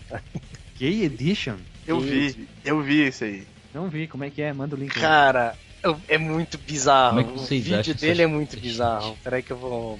Gay 0.78 1.04
Edition? 1.04 1.56
Eu 1.86 1.98
vi, 2.00 2.48
eu 2.64 2.82
vi 2.82 3.06
isso 3.08 3.24
aí. 3.24 3.46
Não 3.72 3.88
vi, 3.88 4.06
como 4.06 4.24
é 4.24 4.30
que 4.30 4.42
é? 4.42 4.52
Manda 4.52 4.76
o 4.76 4.78
link. 4.78 4.94
aí. 4.94 5.00
Cara, 5.00 5.56
eu- 5.56 5.67
é 6.08 6.18
muito 6.18 6.58
bizarro. 6.58 7.16
Como 7.16 7.20
é 7.20 7.32
que 7.32 7.40
o 7.40 7.44
vídeo 7.44 7.78
acham 7.78 7.94
dele 7.94 8.22
é 8.22 8.26
muito 8.26 8.58
bizarro. 8.58 9.16
Peraí 9.22 9.42
que 9.42 9.50
eu 9.50 9.56
vou 9.56 9.98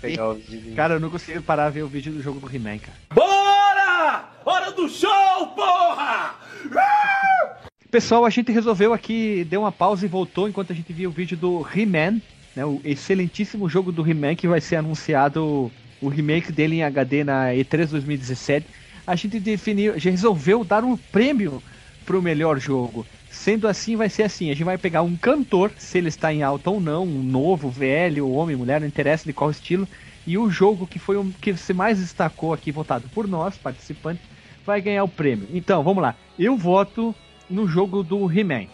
pegar 0.00 0.30
o 0.30 0.34
vídeo. 0.34 0.74
Cara, 0.74 0.94
eu 0.94 1.00
não 1.00 1.10
consigo 1.10 1.42
parar 1.42 1.66
a 1.66 1.70
ver 1.70 1.82
o 1.82 1.88
vídeo 1.88 2.12
do 2.12 2.22
jogo 2.22 2.40
do 2.40 2.54
He-Man, 2.54 2.78
cara. 2.78 2.96
Bora! 3.14 4.28
Hora 4.44 4.72
do 4.72 4.88
show, 4.88 5.46
porra! 5.54 6.34
Pessoal, 7.90 8.24
a 8.26 8.30
gente 8.30 8.52
resolveu 8.52 8.92
aqui, 8.92 9.44
deu 9.44 9.62
uma 9.62 9.72
pausa 9.72 10.04
e 10.04 10.08
voltou 10.08 10.46
enquanto 10.48 10.72
a 10.72 10.76
gente 10.76 10.92
via 10.92 11.08
o 11.08 11.12
vídeo 11.12 11.36
do 11.38 11.66
He-Man, 11.74 12.20
né, 12.54 12.64
o 12.64 12.80
excelentíssimo 12.84 13.66
jogo 13.68 13.90
do 13.90 14.06
He-Man 14.06 14.34
que 14.34 14.46
vai 14.46 14.60
ser 14.60 14.76
anunciado 14.76 15.72
o 16.00 16.08
remake 16.08 16.52
dele 16.52 16.76
em 16.76 16.82
HD 16.82 17.24
na 17.24 17.48
E3 17.48 17.88
2017. 17.88 18.66
A 19.06 19.16
gente 19.16 19.40
definiu, 19.40 19.98
já 19.98 20.10
resolveu 20.10 20.62
dar 20.64 20.84
um 20.84 20.96
prêmio 20.96 21.62
pro 22.08 22.22
melhor 22.22 22.58
jogo. 22.58 23.06
Sendo 23.30 23.68
assim, 23.68 23.94
vai 23.94 24.08
ser 24.08 24.22
assim: 24.22 24.46
a 24.50 24.54
gente 24.54 24.64
vai 24.64 24.78
pegar 24.78 25.02
um 25.02 25.14
cantor, 25.14 25.70
se 25.76 25.98
ele 25.98 26.08
está 26.08 26.32
em 26.32 26.42
alta 26.42 26.70
ou 26.70 26.80
não, 26.80 27.04
um 27.04 27.22
novo, 27.22 27.68
velho, 27.68 28.30
homem, 28.30 28.56
mulher, 28.56 28.80
não 28.80 28.88
interessa 28.88 29.26
de 29.26 29.34
qual 29.34 29.50
estilo, 29.50 29.86
e 30.26 30.38
o 30.38 30.48
jogo 30.48 30.86
que 30.86 30.98
foi 30.98 31.18
o 31.18 31.30
que 31.38 31.54
se 31.54 31.74
mais 31.74 31.98
destacou 32.00 32.54
aqui, 32.54 32.72
votado 32.72 33.06
por 33.10 33.28
nós, 33.28 33.58
participantes, 33.58 34.24
vai 34.64 34.80
ganhar 34.80 35.04
o 35.04 35.08
prêmio. 35.08 35.46
Então, 35.52 35.82
vamos 35.82 36.02
lá. 36.02 36.14
Eu 36.38 36.56
voto 36.56 37.14
no 37.48 37.68
jogo 37.68 38.02
do 38.02 38.32
He-Man. 38.32 38.66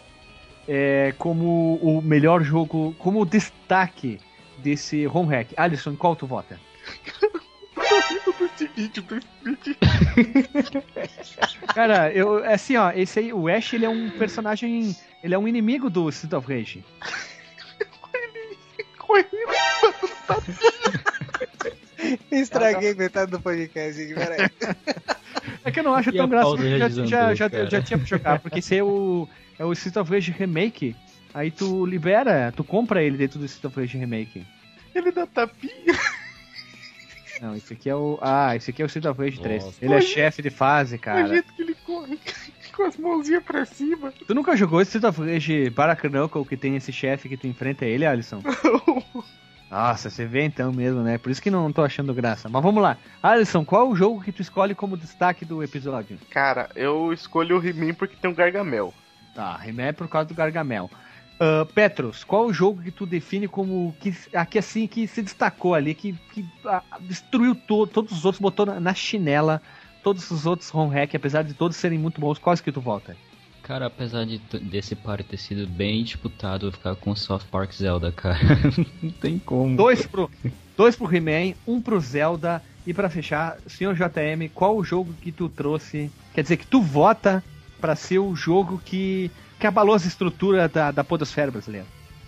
É, 0.67 1.13
como 1.19 1.75
o 1.83 2.01
melhor 2.01 2.43
jogo, 2.43 2.95
como 2.99 3.21
o 3.21 3.27
destaque 3.27 4.19
desse 4.59 5.07
home 5.07 5.31
hack. 5.31 5.49
Alisson, 5.57 5.95
qual 5.95 6.17
tu 6.17 6.27
vota? 6.27 6.59
Cara, 11.75 12.13
eu 12.13 12.45
assim, 12.45 12.77
ó, 12.77 12.93
esse 12.93 13.19
aí, 13.19 13.33
o 13.33 13.49
Ash, 13.49 13.73
ele 13.73 13.85
é 13.85 13.89
um 13.89 14.11
personagem, 14.11 14.97
ele 15.23 15.35
é 15.35 15.39
um 15.39 15.49
inimigo 15.49 15.91
do 15.91 16.09
Street 16.09 16.33
of 16.33 16.53
Rage. 16.53 16.85
Estraguei 22.31 22.95
metade 22.95 23.31
do 23.31 23.41
podcast, 23.41 24.01
gente, 24.01 24.15
peraí. 24.15 24.49
É 25.65 25.71
que 25.71 25.81
eu 25.81 25.85
não 25.85 25.95
acho 25.95 26.11
E 26.11 26.13
tão 26.13 26.23
a 26.23 26.27
engraçado, 26.27 26.57
pausa 26.57 26.79
já, 26.79 26.89
já 26.89 27.35
já, 27.35 27.67
já, 27.67 27.83
tinha 27.83 27.99
pra 27.99 28.07
jogar, 28.07 28.39
porque 28.41 28.59
esse 28.59 28.77
é 28.77 28.83
o, 28.83 29.29
é 29.59 29.65
o 29.65 29.73
Street 29.73 29.97
of 29.97 30.13
Rage 30.13 30.33
Remake, 30.33 30.95
aí 31.33 31.51
tu 31.51 31.87
libera, 31.87 32.53
tu 32.55 32.63
compra 32.63 33.03
ele 33.03 33.17
dentro 33.17 33.39
do 33.39 33.47
Street 33.47 33.65
of 33.65 33.81
Rage 33.81 33.97
Remake. 33.97 34.47
Ele 34.95 35.11
dá 35.11 35.27
tapinha. 35.27 35.99
Não, 37.41 37.55
esse 37.57 37.73
aqui 37.73 37.89
é 37.91 37.95
o. 37.95 38.19
Ah, 38.21 38.55
esse 38.57 38.71
aqui 38.71 38.83
é 38.83 38.85
o 38.85 38.87
Street 38.87 39.07
of 39.07 39.21
Rage 39.21 39.41
3. 39.41 39.65
Nossa. 39.65 39.85
Ele 39.85 39.95
é 39.95 40.01
chefe 40.01 40.43
de 40.43 40.51
fase, 40.51 40.97
O 40.97 40.99
cara. 40.99 41.29
jeito 41.29 41.53
que 41.53 41.63
ele 41.63 41.75
corre 41.87 42.19
com 42.75 42.83
as 42.85 42.97
mãozinhas 42.97 43.43
pra 43.43 43.65
cima. 43.65 44.13
Tu 44.27 44.35
nunca 44.35 44.57
jogou 44.57 44.81
esse 44.81 44.97
Street 44.97 45.13
of 45.13 45.21
Rage 45.33 45.71
que 46.49 46.57
tem 46.57 46.77
esse 46.77 46.93
chefe 46.93 47.29
que 47.29 47.37
tu 47.37 47.47
enfrenta 47.47 47.85
ele, 47.85 48.05
Alisson? 48.07 48.41
Nossa, 49.71 50.09
você 50.09 50.25
vê 50.25 50.43
então 50.45 50.73
mesmo, 50.73 51.01
né? 51.03 51.19
Por 51.19 51.31
isso 51.33 51.43
que 51.43 51.51
não 51.51 51.73
tô 51.73 51.83
achando 51.83 52.15
graça. 52.15 52.49
Mas 52.49 52.63
vamos 52.63 52.81
lá. 52.83 52.97
Alisson, 53.23 53.65
qual 53.65 53.89
o 53.89 53.97
jogo 53.97 54.23
que 54.23 54.31
tu 54.31 54.41
escolhe 54.41 54.75
como 54.75 54.97
destaque 54.97 55.45
do 55.45 55.63
episódio? 55.65 56.17
Cara, 56.31 56.69
eu 56.77 57.13
escolho 57.13 57.59
o 57.59 57.67
He-Man 57.67 57.95
porque 57.95 58.15
tem 58.15 58.31
um 58.31 58.35
Gargamel. 58.35 58.95
Tá, 59.35 59.61
He-Man 59.67 59.83
é 59.87 59.93
por 59.93 60.07
causa 60.09 60.29
do 60.29 60.35
Gargamel. 60.35 60.89
Ah, 61.41 61.67
Petros, 61.75 62.23
qual 62.25 62.47
o 62.47 62.53
jogo 62.53 62.83
que 62.83 62.91
tu 62.91 63.05
define 63.07 63.49
como 63.49 63.95
que 64.01 64.15
aqui 64.35 64.59
assim 64.59 64.87
que 64.87 65.07
se 65.07 65.21
destacou 65.23 65.75
ali, 65.75 65.95
que, 65.95 66.13
que 66.33 66.45
ah, 66.65 66.83
destruiu 67.01 67.55
to- 67.55 67.87
todos 67.87 68.13
os 68.13 68.25
outros, 68.25 68.41
botou 68.41 68.67
na, 68.67 68.79
na 68.79 68.95
chinela 68.95 69.61
todos 70.03 70.31
os 70.31 70.45
outros 70.47 70.73
home 70.75 70.93
hack, 70.95 71.15
apesar 71.15 71.43
de 71.43 71.55
todos 71.55 71.77
serem 71.77 71.99
muito 71.99 72.21
bons, 72.21 72.39
quais 72.39 72.61
que 72.61 72.71
tu 72.71 72.81
volta? 72.81 73.17
Cara, 73.63 73.87
apesar 73.87 74.27
de 74.27 74.37
desse 74.61 74.95
par 74.95 75.23
ter 75.25 75.39
sido 75.39 75.67
bem 75.67 76.05
disputado, 76.05 76.67
eu 76.67 76.71
vou 76.71 76.79
ficar 76.79 76.95
com 76.97 77.11
o 77.13 77.17
South 77.17 77.41
Park 77.51 77.73
Zelda, 77.73 78.13
cara. 78.13 78.39
Não 79.03 79.11
tem 79.11 79.39
como. 79.39 79.75
Dois 79.75 80.07
pro, 80.07 80.31
dois 80.77 80.95
pro 80.95 81.11
He-Man, 81.15 81.55
um 81.67 81.81
pro 81.81 81.99
Zelda 81.99 82.63
e 82.87 82.93
pra 82.93 83.09
fechar, 83.09 83.57
senhor 83.67 83.95
JM, 83.95 84.51
qual 84.53 84.77
o 84.77 84.85
jogo 84.85 85.15
que 85.15 85.33
tu 85.33 85.49
trouxe? 85.49 86.11
Quer 86.35 86.43
dizer 86.43 86.59
que 86.59 86.67
tu 86.67 86.83
vota 86.83 87.43
pra 87.81 87.97
ser 87.97 88.19
o 88.19 88.37
jogo 88.37 88.79
que, 88.85 89.31
que 89.59 89.67
abalou 89.67 89.95
as 89.95 90.05
estruturas 90.05 90.71
da, 90.71 90.91
da 90.91 91.05
podosfera 91.05 91.51
brasileira. 91.51 91.87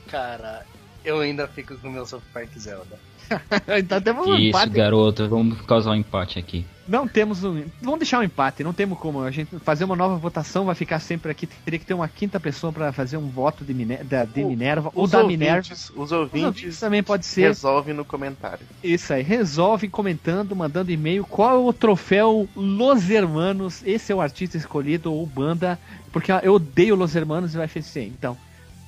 Cara, 0.09 0.65
eu 1.05 1.21
ainda 1.21 1.47
fico 1.47 1.77
com 1.79 1.89
o 1.89 1.91
meu 1.93 2.07
South 2.07 2.23
Park 2.33 2.51
Zelda. 2.59 2.99
então 3.79 4.01
temos 4.01 4.27
um 4.27 4.35
Isso, 4.35 4.49
empate. 4.49 4.71
garoto, 4.71 5.29
vamos 5.29 5.61
causar 5.63 5.91
um 5.91 5.97
empate 5.97 6.39
aqui. 6.39 6.65
Não 6.89 7.09
temos 7.09 7.43
um. 7.43 7.65
Vamos 7.83 7.99
deixar 8.01 8.21
um 8.21 8.23
empate, 8.23 8.63
não 8.63 8.73
temos 8.73 8.99
como. 8.99 9.23
A 9.23 9.31
gente 9.31 9.57
fazer 9.61 9.85
uma 9.85 9.97
nova 9.97 10.17
votação 10.17 10.65
vai 10.65 10.75
ficar 10.75 11.01
sempre 11.01 11.31
aqui. 11.31 11.47
Teria 11.47 11.79
que 11.81 11.85
ter 11.87 11.95
uma 11.95 12.07
quinta 12.09 12.39
pessoa 12.39 12.73
pra 12.73 12.93
fazer 12.93 13.17
um 13.17 13.29
voto 13.29 13.65
de, 13.65 13.75
Mine- 13.75 14.05
da, 14.05 14.25
de 14.25 14.45
Minerva 14.45 14.91
ou 14.95 15.05
Os 15.05 15.11
da 15.11 15.25
Minerva. 15.25 15.57
ouvintes, 15.59 15.91
os 15.91 15.97
Os 15.97 16.13
ouvintes 16.13 16.45
ouvintes 16.47 16.81
também 16.81 17.03
pode 17.03 17.27
ser. 17.27 17.49
resolvem 17.49 17.93
no 17.95 18.05
comentário. 18.05 18.65
Isso 18.85 19.13
aí, 19.13 19.23
resolve 19.23 19.89
comentando, 19.89 20.55
mandando 20.55 20.93
e-mail 20.93 21.25
qual 21.25 21.57
é 21.57 21.69
o 21.69 21.73
troféu 21.73 22.49
Los 22.55 23.11
Hermanos. 23.11 23.83
Esse 23.85 24.13
é 24.13 24.15
o 24.15 24.21
artista 24.21 24.57
escolhido 24.57 25.13
ou 25.13 25.27
banda, 25.27 25.79
porque 26.13 26.31
eu 26.43 26.55
odeio 26.55 26.95
Los 26.95 27.17
Hermanos 27.17 27.53
e 27.55 27.57
vai 27.57 27.67
UFC. 27.67 28.03
Então, 28.03 28.37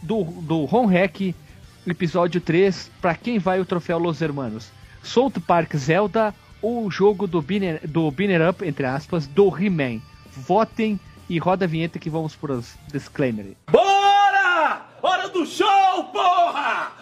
do, 0.02 0.22
do 0.22 0.72
Home 0.74 0.94
Hack, 0.94 1.34
episódio 1.86 2.40
3, 2.40 2.90
pra 3.00 3.14
quem 3.14 3.38
vai 3.38 3.60
o 3.60 3.64
troféu 3.64 3.98
Los 3.98 4.20
Hermanos? 4.20 4.68
South 5.02 5.32
Park 5.46 5.74
Zelda 5.76 6.34
o 6.62 6.90
jogo 6.90 7.26
do 7.26 7.40
Binner, 7.40 7.80
do 7.86 8.10
Binner 8.10 8.48
Up, 8.48 8.66
entre 8.66 8.86
aspas, 8.86 9.26
do 9.26 9.48
He-Man? 9.56 10.00
Votem 10.32 10.98
e 11.28 11.38
roda 11.38 11.64
a 11.64 11.68
vinheta 11.68 11.98
que 11.98 12.10
vamos 12.10 12.34
pros 12.34 12.74
disclaimer. 12.92 13.54
Bora! 13.70 14.86
Hora 15.02 15.28
do 15.28 15.46
show, 15.46 16.04
porra! 16.12 16.92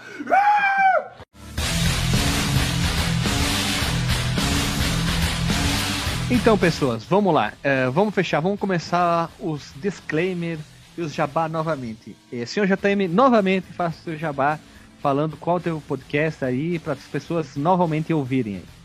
Então, 6.29 6.59
pessoas, 6.59 7.05
vamos 7.05 7.33
lá. 7.33 7.53
É, 7.63 7.89
vamos 7.89 8.15
fechar, 8.15 8.41
vamos 8.41 8.59
começar 8.59 9.31
os 9.39 9.73
disclaimer 9.77 10.59
e 10.99 11.01
os 11.01 11.15
jabá 11.15 11.49
novamente. 11.49 12.17
E, 12.33 12.45
senhor 12.47 12.67
JM, 12.67 13.09
novamente 13.09 13.73
faça 13.73 13.99
o 14.01 14.03
seu 14.03 14.17
jabá 14.17 14.59
falando 15.01 15.37
qual 15.37 15.59
é 15.59 15.61
o 15.61 15.63
teu 15.63 15.83
podcast 15.87 16.45
aí 16.45 16.81
para 16.81 16.95
as 16.95 17.03
pessoas 17.05 17.55
novamente 17.55 18.13
ouvirem 18.13 18.57
aí. 18.57 18.76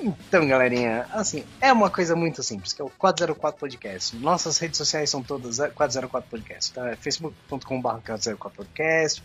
Então, 0.00 0.46
galerinha, 0.46 1.06
assim, 1.12 1.44
é 1.60 1.72
uma 1.72 1.90
coisa 1.90 2.14
muito 2.14 2.42
simples, 2.42 2.72
que 2.72 2.80
é 2.80 2.84
o 2.84 2.90
404 2.90 3.58
Podcast. 3.58 4.16
Nossas 4.16 4.58
redes 4.58 4.78
sociais 4.78 5.10
são 5.10 5.22
todas 5.22 5.58
é, 5.58 5.68
404 5.68 6.30
Podcast. 6.30 6.70
Então 6.70 6.86
é 6.86 6.96
facebook.com.br 6.96 7.88
404 8.04 8.56
Podcast, 8.56 9.22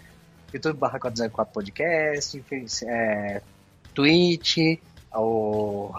youtube.br 0.52 0.98
404 1.00 1.54
Podcast, 1.54 2.44
é, 2.88 3.42
Twitch, 3.94 4.58
o... 5.16 5.92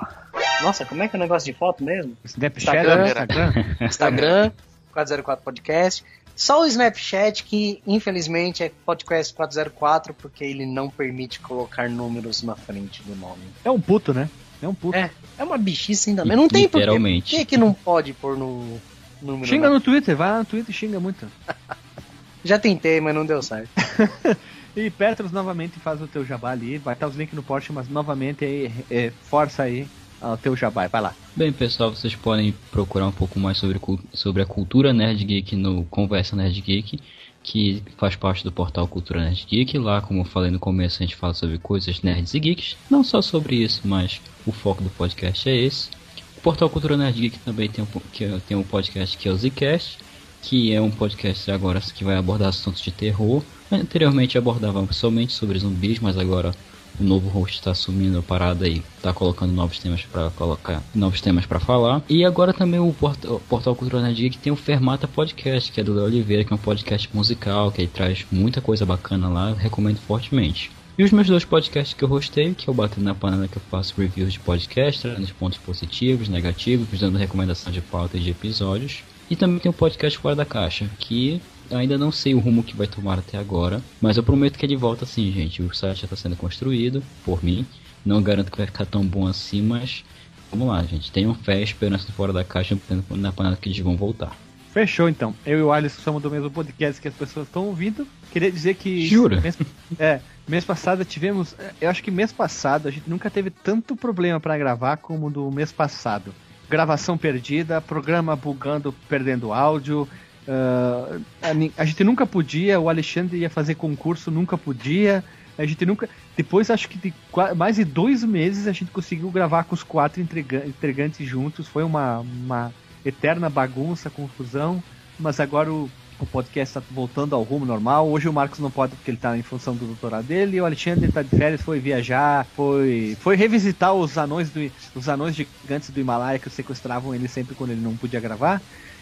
Nossa, 0.62 0.84
como 0.84 1.02
é 1.02 1.08
que 1.08 1.16
é 1.16 1.18
o 1.18 1.22
negócio 1.22 1.52
de 1.52 1.58
foto 1.58 1.84
mesmo? 1.84 2.16
Snapchat, 2.24 2.76
Instagram. 2.76 3.06
Instagram. 3.06 3.52
Instagram, 3.86 4.52
404 4.92 5.44
Podcast. 5.44 6.04
Só 6.36 6.62
o 6.62 6.66
Snapchat, 6.66 7.44
que 7.44 7.80
infelizmente 7.86 8.64
é 8.64 8.72
podcast 8.84 9.32
404, 9.34 10.14
porque 10.14 10.42
ele 10.44 10.66
não 10.66 10.90
permite 10.90 11.38
colocar 11.38 11.88
números 11.88 12.42
na 12.42 12.56
frente 12.56 13.02
do 13.04 13.14
nome. 13.14 13.42
É 13.64 13.70
um 13.70 13.80
puto, 13.80 14.12
né? 14.12 14.28
É 14.62 14.68
um 14.68 14.74
puto. 14.74 14.96
É, 14.96 15.10
é 15.38 15.44
uma 15.44 15.58
bichice 15.58 16.10
ainda 16.10 16.24
mesmo. 16.24 16.42
Não 16.42 16.48
tem 16.48 16.68
porquê. 16.68 16.86
Por 16.86 17.22
que, 17.22 17.44
que 17.44 17.56
não 17.56 17.72
pode 17.72 18.12
pôr 18.12 18.36
no 18.36 18.80
número? 19.20 19.46
Xinga 19.46 19.68
no 19.68 19.80
Twitter, 19.80 20.16
vai 20.16 20.30
lá 20.30 20.38
no 20.38 20.44
Twitter 20.44 20.70
e 20.70 20.76
xinga 20.76 21.00
muito. 21.00 21.26
Já 22.44 22.58
tentei, 22.58 23.00
mas 23.00 23.14
não 23.14 23.24
deu 23.24 23.42
certo. 23.42 23.70
E 24.76 24.90
Petros 24.90 25.30
novamente 25.30 25.78
faz 25.78 26.02
o 26.02 26.06
teu 26.08 26.24
jabá 26.24 26.50
ali. 26.50 26.78
Vai 26.78 26.94
estar 26.94 27.06
os 27.06 27.14
links 27.14 27.34
no 27.34 27.44
post, 27.44 27.72
mas 27.72 27.88
novamente 27.88 28.44
aí, 28.44 28.72
é, 28.90 29.12
força 29.22 29.62
aí 29.62 29.86
o 30.20 30.36
teu 30.36 30.56
jabá. 30.56 30.88
Vai 30.88 31.00
lá. 31.00 31.14
Bem, 31.36 31.52
pessoal, 31.52 31.94
vocês 31.94 32.14
podem 32.16 32.52
procurar 32.70 33.06
um 33.06 33.12
pouco 33.12 33.38
mais 33.38 33.58
sobre, 33.58 33.80
sobre 34.12 34.42
a 34.42 34.46
cultura 34.46 34.92
Nerd 34.92 35.24
Geek 35.24 35.54
no 35.54 35.84
Conversa 35.84 36.34
Nerd 36.34 36.60
Geek, 36.60 36.98
que 37.44 37.82
faz 37.98 38.16
parte 38.16 38.42
do 38.42 38.50
portal 38.50 38.88
Cultura 38.88 39.22
Nerd 39.22 39.46
Geek. 39.48 39.78
Lá, 39.78 40.00
como 40.00 40.20
eu 40.20 40.24
falei 40.24 40.50
no 40.50 40.58
começo, 40.58 41.00
a 41.00 41.06
gente 41.06 41.14
fala 41.14 41.34
sobre 41.34 41.58
coisas 41.58 42.00
nerds 42.02 42.32
e 42.34 42.40
geeks. 42.40 42.76
Não 42.90 43.04
só 43.04 43.20
sobre 43.22 43.56
isso, 43.56 43.82
mas 43.84 44.20
o 44.46 44.50
foco 44.50 44.82
do 44.82 44.90
podcast 44.90 45.48
é 45.48 45.54
esse. 45.54 45.90
O 46.38 46.40
portal 46.40 46.68
Cultura 46.70 46.96
Nerd 46.96 47.20
Geek 47.20 47.38
também 47.40 47.68
tem 47.68 47.84
um, 47.84 48.00
que 48.10 48.24
é- 48.24 48.40
tem 48.48 48.56
um 48.56 48.62
podcast 48.64 49.16
que 49.16 49.28
é 49.28 49.30
o 49.30 49.36
Zcast, 49.36 49.98
que 50.42 50.72
é 50.72 50.80
um 50.80 50.90
podcast 50.90 51.50
agora 51.50 51.80
que 51.80 52.02
vai 52.02 52.16
abordar 52.16 52.48
assuntos 52.48 52.80
de 52.80 52.90
terror. 52.90 53.42
Anteriormente 53.70 54.38
abordava 54.38 54.90
somente 54.92 55.32
sobre 55.32 55.58
zumbis, 55.58 55.98
mas 56.00 56.16
agora 56.18 56.54
o 56.98 57.04
novo 57.04 57.28
host 57.28 57.58
está 57.58 57.70
assumindo 57.70 58.18
a 58.18 58.22
parada 58.22 58.66
aí, 58.66 58.82
tá 59.02 59.12
colocando 59.12 59.52
novos 59.52 59.78
temas 59.78 60.02
para 60.02 60.30
colocar, 60.30 60.82
novos 60.94 61.20
temas 61.20 61.46
para 61.46 61.60
falar. 61.60 62.02
E 62.08 62.24
agora 62.24 62.52
também 62.52 62.80
o 62.80 62.94
o 62.94 63.40
Portal 63.40 63.74
Cultura 63.74 64.02
Nerd 64.02 64.20
Geek 64.20 64.38
tem 64.38 64.52
o 64.52 64.56
Fermata 64.56 65.06
Podcast, 65.06 65.70
que 65.70 65.80
é 65.80 65.84
do 65.84 65.94
Léo 65.94 66.04
Oliveira, 66.04 66.44
que 66.44 66.52
é 66.52 66.56
um 66.56 66.58
podcast 66.58 67.08
musical, 67.12 67.70
que 67.70 67.86
traz 67.86 68.24
muita 68.30 68.60
coisa 68.60 68.86
bacana 68.86 69.28
lá, 69.28 69.52
recomendo 69.52 69.98
fortemente. 69.98 70.70
E 70.96 71.02
os 71.02 71.10
meus 71.10 71.26
dois 71.26 71.44
podcasts 71.44 71.92
que 71.92 72.04
eu 72.04 72.12
hostei, 72.12 72.54
que 72.54 72.70
é 72.70 72.72
o 72.72 72.74
Batendo 72.74 73.04
na 73.04 73.14
Panela, 73.14 73.48
que 73.48 73.56
eu 73.56 73.62
faço 73.68 74.00
reviews 74.00 74.32
de 74.32 74.38
podcast, 74.38 75.02
trazendo 75.02 75.34
pontos 75.34 75.58
positivos, 75.58 76.28
negativos, 76.28 77.00
dando 77.00 77.18
recomendação 77.18 77.72
de 77.72 77.80
pauta 77.80 78.16
e 78.16 78.20
de 78.20 78.30
episódios. 78.30 79.02
E 79.28 79.34
também 79.34 79.58
tem 79.58 79.70
o 79.70 79.72
podcast 79.72 80.16
Fora 80.16 80.36
da 80.36 80.44
Caixa, 80.44 80.88
que 81.00 81.40
eu 81.70 81.78
ainda 81.78 81.96
não 81.96 82.12
sei 82.12 82.34
o 82.34 82.38
rumo 82.38 82.62
que 82.62 82.76
vai 82.76 82.86
tomar 82.86 83.18
até 83.18 83.38
agora, 83.38 83.82
mas 84.00 84.16
eu 84.16 84.22
prometo 84.22 84.58
que 84.58 84.64
é 84.64 84.68
de 84.68 84.76
volta 84.76 85.06
sim, 85.06 85.32
gente. 85.32 85.62
O 85.62 85.74
site 85.74 86.00
já 86.00 86.04
está 86.04 86.16
sendo 86.16 86.36
construído 86.36 87.02
por 87.24 87.42
mim. 87.42 87.66
Não 88.04 88.22
garanto 88.22 88.50
que 88.50 88.58
vai 88.58 88.66
ficar 88.66 88.84
tão 88.84 89.04
bom 89.04 89.26
assim, 89.26 89.62
mas 89.62 90.04
vamos 90.50 90.68
lá, 90.68 90.82
gente. 90.82 91.10
Tenham 91.10 91.34
fé, 91.34 91.62
esperança 91.62 92.12
Fora 92.12 92.32
da 92.32 92.44
Caixa, 92.44 92.76
na 93.10 93.32
panela 93.32 93.56
que 93.56 93.68
eles 93.68 93.78
vão 93.78 93.96
voltar. 93.96 94.36
Fechou 94.74 95.08
então. 95.08 95.32
Eu 95.46 95.58
e 95.60 95.62
o 95.62 95.72
Alisson 95.72 96.02
somos 96.02 96.20
do 96.20 96.28
mesmo 96.28 96.50
podcast 96.50 97.00
que 97.00 97.06
as 97.06 97.14
pessoas 97.14 97.46
estão 97.46 97.66
ouvindo. 97.66 98.06
Queria 98.32 98.50
dizer 98.50 98.74
que. 98.74 99.06
Jura? 99.06 99.40
Mês, 99.40 99.56
é, 99.98 100.20
mês 100.48 100.64
passado 100.64 101.04
tivemos. 101.04 101.54
Eu 101.80 101.88
acho 101.88 102.02
que 102.02 102.10
mês 102.10 102.32
passado 102.32 102.88
a 102.88 102.90
gente 102.90 103.08
nunca 103.08 103.30
teve 103.30 103.50
tanto 103.50 103.94
problema 103.94 104.40
para 104.40 104.58
gravar 104.58 104.96
como 104.96 105.30
do 105.30 105.48
mês 105.50 105.70
passado. 105.70 106.34
Gravação 106.68 107.16
perdida, 107.16 107.80
programa 107.80 108.34
bugando, 108.34 108.92
perdendo 109.08 109.52
áudio. 109.52 110.08
Uh, 110.46 111.22
a, 111.42 111.82
a 111.82 111.84
gente 111.84 112.04
nunca 112.04 112.26
podia, 112.26 112.78
o 112.78 112.88
Alexandre 112.88 113.38
ia 113.38 113.50
fazer 113.50 113.74
concurso, 113.74 114.30
nunca 114.30 114.58
podia. 114.58 115.24
A 115.56 115.64
gente 115.64 115.86
nunca. 115.86 116.08
Depois, 116.36 116.68
acho 116.68 116.88
que 116.88 116.98
de 116.98 117.14
mais 117.56 117.76
de 117.76 117.84
dois 117.84 118.24
meses, 118.24 118.66
a 118.66 118.72
gente 118.72 118.90
conseguiu 118.90 119.30
gravar 119.30 119.64
com 119.64 119.74
os 119.74 119.82
quatro 119.82 120.20
entrega- 120.20 120.66
entregantes 120.66 121.26
juntos. 121.26 121.68
Foi 121.68 121.84
uma, 121.84 122.18
uma 122.20 122.72
eterna 123.04 123.48
bagunça, 123.48 124.10
confusão. 124.10 124.82
Mas 125.18 125.38
agora 125.38 125.72
o, 125.72 125.88
o 126.18 126.26
podcast 126.26 126.76
está 126.76 126.92
voltando 126.92 127.36
ao 127.36 127.42
rumo 127.44 127.64
normal. 127.64 128.08
Hoje 128.08 128.28
o 128.28 128.32
Marcos 128.32 128.58
não 128.58 128.70
pode 128.70 128.96
porque 128.96 129.12
ele 129.12 129.16
está 129.16 129.38
em 129.38 129.42
função 129.42 129.76
do 129.76 129.86
doutorado 129.86 130.26
dele. 130.26 130.56
E 130.56 130.60
o 130.60 130.66
Alexandre 130.66 131.08
está 131.08 131.22
de 131.22 131.30
férias, 131.30 131.62
foi 131.62 131.78
viajar, 131.78 132.44
foi, 132.56 133.16
foi 133.20 133.36
revisitar 133.36 133.94
os 133.94 134.18
anões, 134.18 134.50
do, 134.50 134.68
os 134.92 135.08
anões 135.08 135.36
gigantes 135.36 135.88
do 135.90 136.00
Himalaia 136.00 136.40
que 136.40 136.50
sequestravam 136.50 137.14
ele 137.14 137.28
sempre 137.28 137.54
quando 137.54 137.70
ele 137.70 137.80
não 137.80 137.96
podia 137.96 138.18
gravar. 138.18 138.60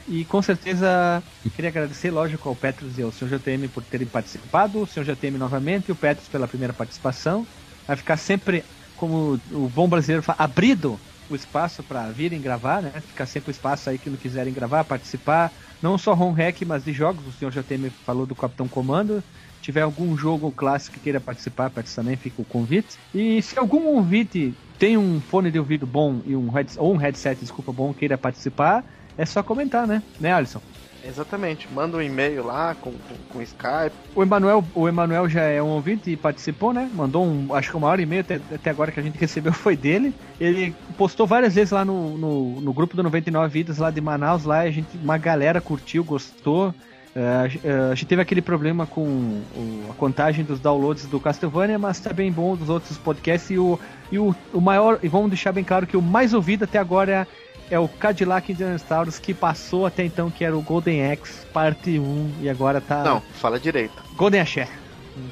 E 0.08 0.24
com 0.24 0.42
certeza 0.42 1.22
queria 1.54 1.70
agradecer, 1.70 2.10
lógico, 2.10 2.48
ao 2.48 2.56
Petros 2.56 2.98
e 2.98 3.02
ao 3.02 3.12
Sr. 3.12 3.38
JTM 3.38 3.68
por 3.68 3.82
terem 3.84 4.06
participado, 4.06 4.82
o 4.82 4.86
Sr. 4.86 5.04
JTM 5.04 5.38
novamente 5.38 5.88
e 5.88 5.92
o 5.92 5.96
Petros 5.96 6.28
pela 6.28 6.48
primeira 6.48 6.72
participação. 6.72 7.46
Vai 7.86 7.96
ficar 7.96 8.16
sempre, 8.16 8.64
como 8.96 9.40
o 9.50 9.68
bom 9.68 9.88
brasileiro 9.88 10.22
fala, 10.22 10.36
abrido 10.40 10.98
o 11.30 11.34
espaço 11.34 11.82
para 11.82 12.08
virem 12.10 12.40
gravar, 12.40 12.82
né? 12.82 12.92
Ficar 13.08 13.26
sempre 13.26 13.50
o 13.50 13.52
espaço 13.52 13.88
aí 13.88 13.98
que 13.98 14.10
não 14.10 14.16
quiserem 14.16 14.52
gravar, 14.52 14.84
participar. 14.84 15.52
Não 15.80 15.96
só 15.96 16.12
home 16.12 16.36
hack, 16.36 16.62
mas 16.66 16.84
de 16.84 16.92
jogos. 16.92 17.26
O 17.26 17.32
Sr. 17.32 17.50
JTM 17.50 17.90
falou 18.04 18.26
do 18.26 18.34
Capitão 18.34 18.68
Comando. 18.68 19.22
Se 19.56 19.62
tiver 19.62 19.82
algum 19.82 20.16
jogo 20.16 20.50
clássico 20.50 20.94
que 20.94 21.04
queira 21.04 21.20
participar, 21.20 21.70
Petros 21.70 21.94
também 21.94 22.16
fica 22.16 22.42
o 22.42 22.44
convite. 22.44 22.98
E 23.14 23.40
se 23.40 23.58
algum 23.58 23.86
ouvinte 23.86 24.54
tem 24.78 24.96
um 24.96 25.20
fone 25.20 25.50
de 25.50 25.58
ouvido 25.58 25.86
bom 25.86 26.20
e 26.26 26.34
um 26.34 26.48
headset, 26.50 26.80
ou 26.80 26.92
um 26.92 26.96
headset, 26.96 27.40
desculpa, 27.40 27.72
bom, 27.72 27.94
queira 27.94 28.18
participar, 28.18 28.84
é 29.16 29.24
só 29.24 29.42
comentar, 29.42 29.86
né? 29.86 30.02
Né, 30.20 30.32
Alisson? 30.32 30.60
Exatamente. 31.04 31.68
Manda 31.72 31.96
um 31.96 32.02
e-mail 32.02 32.46
lá 32.46 32.74
com, 32.74 32.92
com, 32.92 33.14
com 33.28 33.42
Skype. 33.42 33.92
O 34.14 34.22
Emanuel, 34.22 34.64
o 34.74 34.88
Emanuel 34.88 35.28
já 35.28 35.42
é 35.42 35.60
um 35.60 35.68
ouvinte 35.68 36.10
e 36.10 36.16
participou, 36.16 36.72
né? 36.72 36.88
Mandou 36.94 37.24
um, 37.24 37.54
acho 37.54 37.70
que 37.70 37.76
o 37.76 37.80
maior 37.80 37.98
e-mail 37.98 38.20
até, 38.20 38.40
até 38.54 38.70
agora 38.70 38.92
que 38.92 39.00
a 39.00 39.02
gente 39.02 39.18
recebeu 39.20 39.52
foi 39.52 39.76
dele. 39.76 40.14
Ele 40.40 40.74
postou 40.96 41.26
várias 41.26 41.54
vezes 41.54 41.72
lá 41.72 41.84
no, 41.84 42.16
no, 42.16 42.60
no 42.60 42.72
grupo 42.72 42.96
do 42.96 43.02
99 43.02 43.52
Vidas 43.52 43.78
lá 43.78 43.90
de 43.90 44.00
Manaus, 44.00 44.44
lá 44.44 44.60
a 44.60 44.70
gente, 44.70 44.96
uma 44.96 45.18
galera 45.18 45.60
curtiu, 45.60 46.04
gostou. 46.04 46.72
É, 47.14 47.90
a 47.90 47.94
gente 47.94 48.06
teve 48.06 48.22
aquele 48.22 48.40
problema 48.40 48.86
com 48.86 49.42
a 49.90 49.92
contagem 49.94 50.44
dos 50.44 50.58
downloads 50.58 51.04
do 51.04 51.20
Castlevania, 51.20 51.78
mas 51.78 52.00
tá 52.00 52.10
bem 52.10 52.32
bom 52.32 52.56
dos 52.56 52.70
outros 52.70 52.96
podcasts 52.96 53.50
e 53.50 53.58
o, 53.58 53.78
e 54.10 54.18
o, 54.18 54.34
o 54.52 54.60
maior, 54.60 54.98
e 55.02 55.08
vamos 55.08 55.28
deixar 55.28 55.52
bem 55.52 55.62
claro 55.62 55.86
que 55.86 55.96
o 55.96 56.00
mais 56.00 56.32
ouvido 56.32 56.64
até 56.64 56.78
agora 56.78 57.12
é, 57.12 57.26
é 57.72 57.78
o 57.78 57.88
Cadillac 57.88 58.52
Dinosaurus 58.52 59.18
que 59.18 59.32
passou 59.32 59.86
até 59.86 60.04
então, 60.04 60.30
que 60.30 60.44
era 60.44 60.54
o 60.54 60.60
Golden 60.60 61.10
Axe 61.10 61.46
parte 61.46 61.98
1 61.98 62.32
e 62.42 62.50
agora 62.50 62.82
tá 62.82 63.02
Não, 63.02 63.22
fala 63.40 63.58
direito. 63.58 63.94
Golden 64.14 64.42
Axé. 64.42 64.68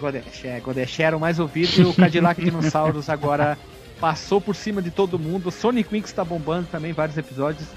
Golden 0.00 0.22
Axé, 0.26 0.58
Golden 0.60 0.84
Axé 0.84 1.02
era 1.02 1.14
o 1.14 1.20
mais 1.20 1.38
ouvido 1.38 1.70
e 1.78 1.84
o 1.84 1.92
Cadillac 1.92 2.40
Dinosaurus 2.42 3.10
agora 3.10 3.58
passou 4.00 4.40
por 4.40 4.56
cima 4.56 4.80
de 4.80 4.90
todo 4.90 5.18
mundo. 5.18 5.50
Sonic 5.50 5.90
Winx 5.92 6.12
tá 6.12 6.24
bombando 6.24 6.66
também, 6.72 6.94
vários 6.94 7.18
episódios. 7.18 7.68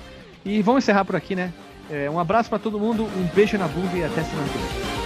E 0.45 0.61
vamos 0.61 0.86
encerrar 0.86 1.03
por 1.03 1.18
aqui, 1.18 1.36
né? 1.36 1.51
É, 1.89 2.09
um 2.09 2.18
abraço 2.18 2.49
pra 2.49 2.57
todo 2.57 2.80
mundo, 2.80 3.03
um 3.03 3.28
beijo 3.36 3.57
na 3.57 3.68
bunda 3.68 3.97
e 3.97 4.05
até 4.05 4.24
semana 4.24 4.47
que 4.47 4.57
vem. 4.57 5.03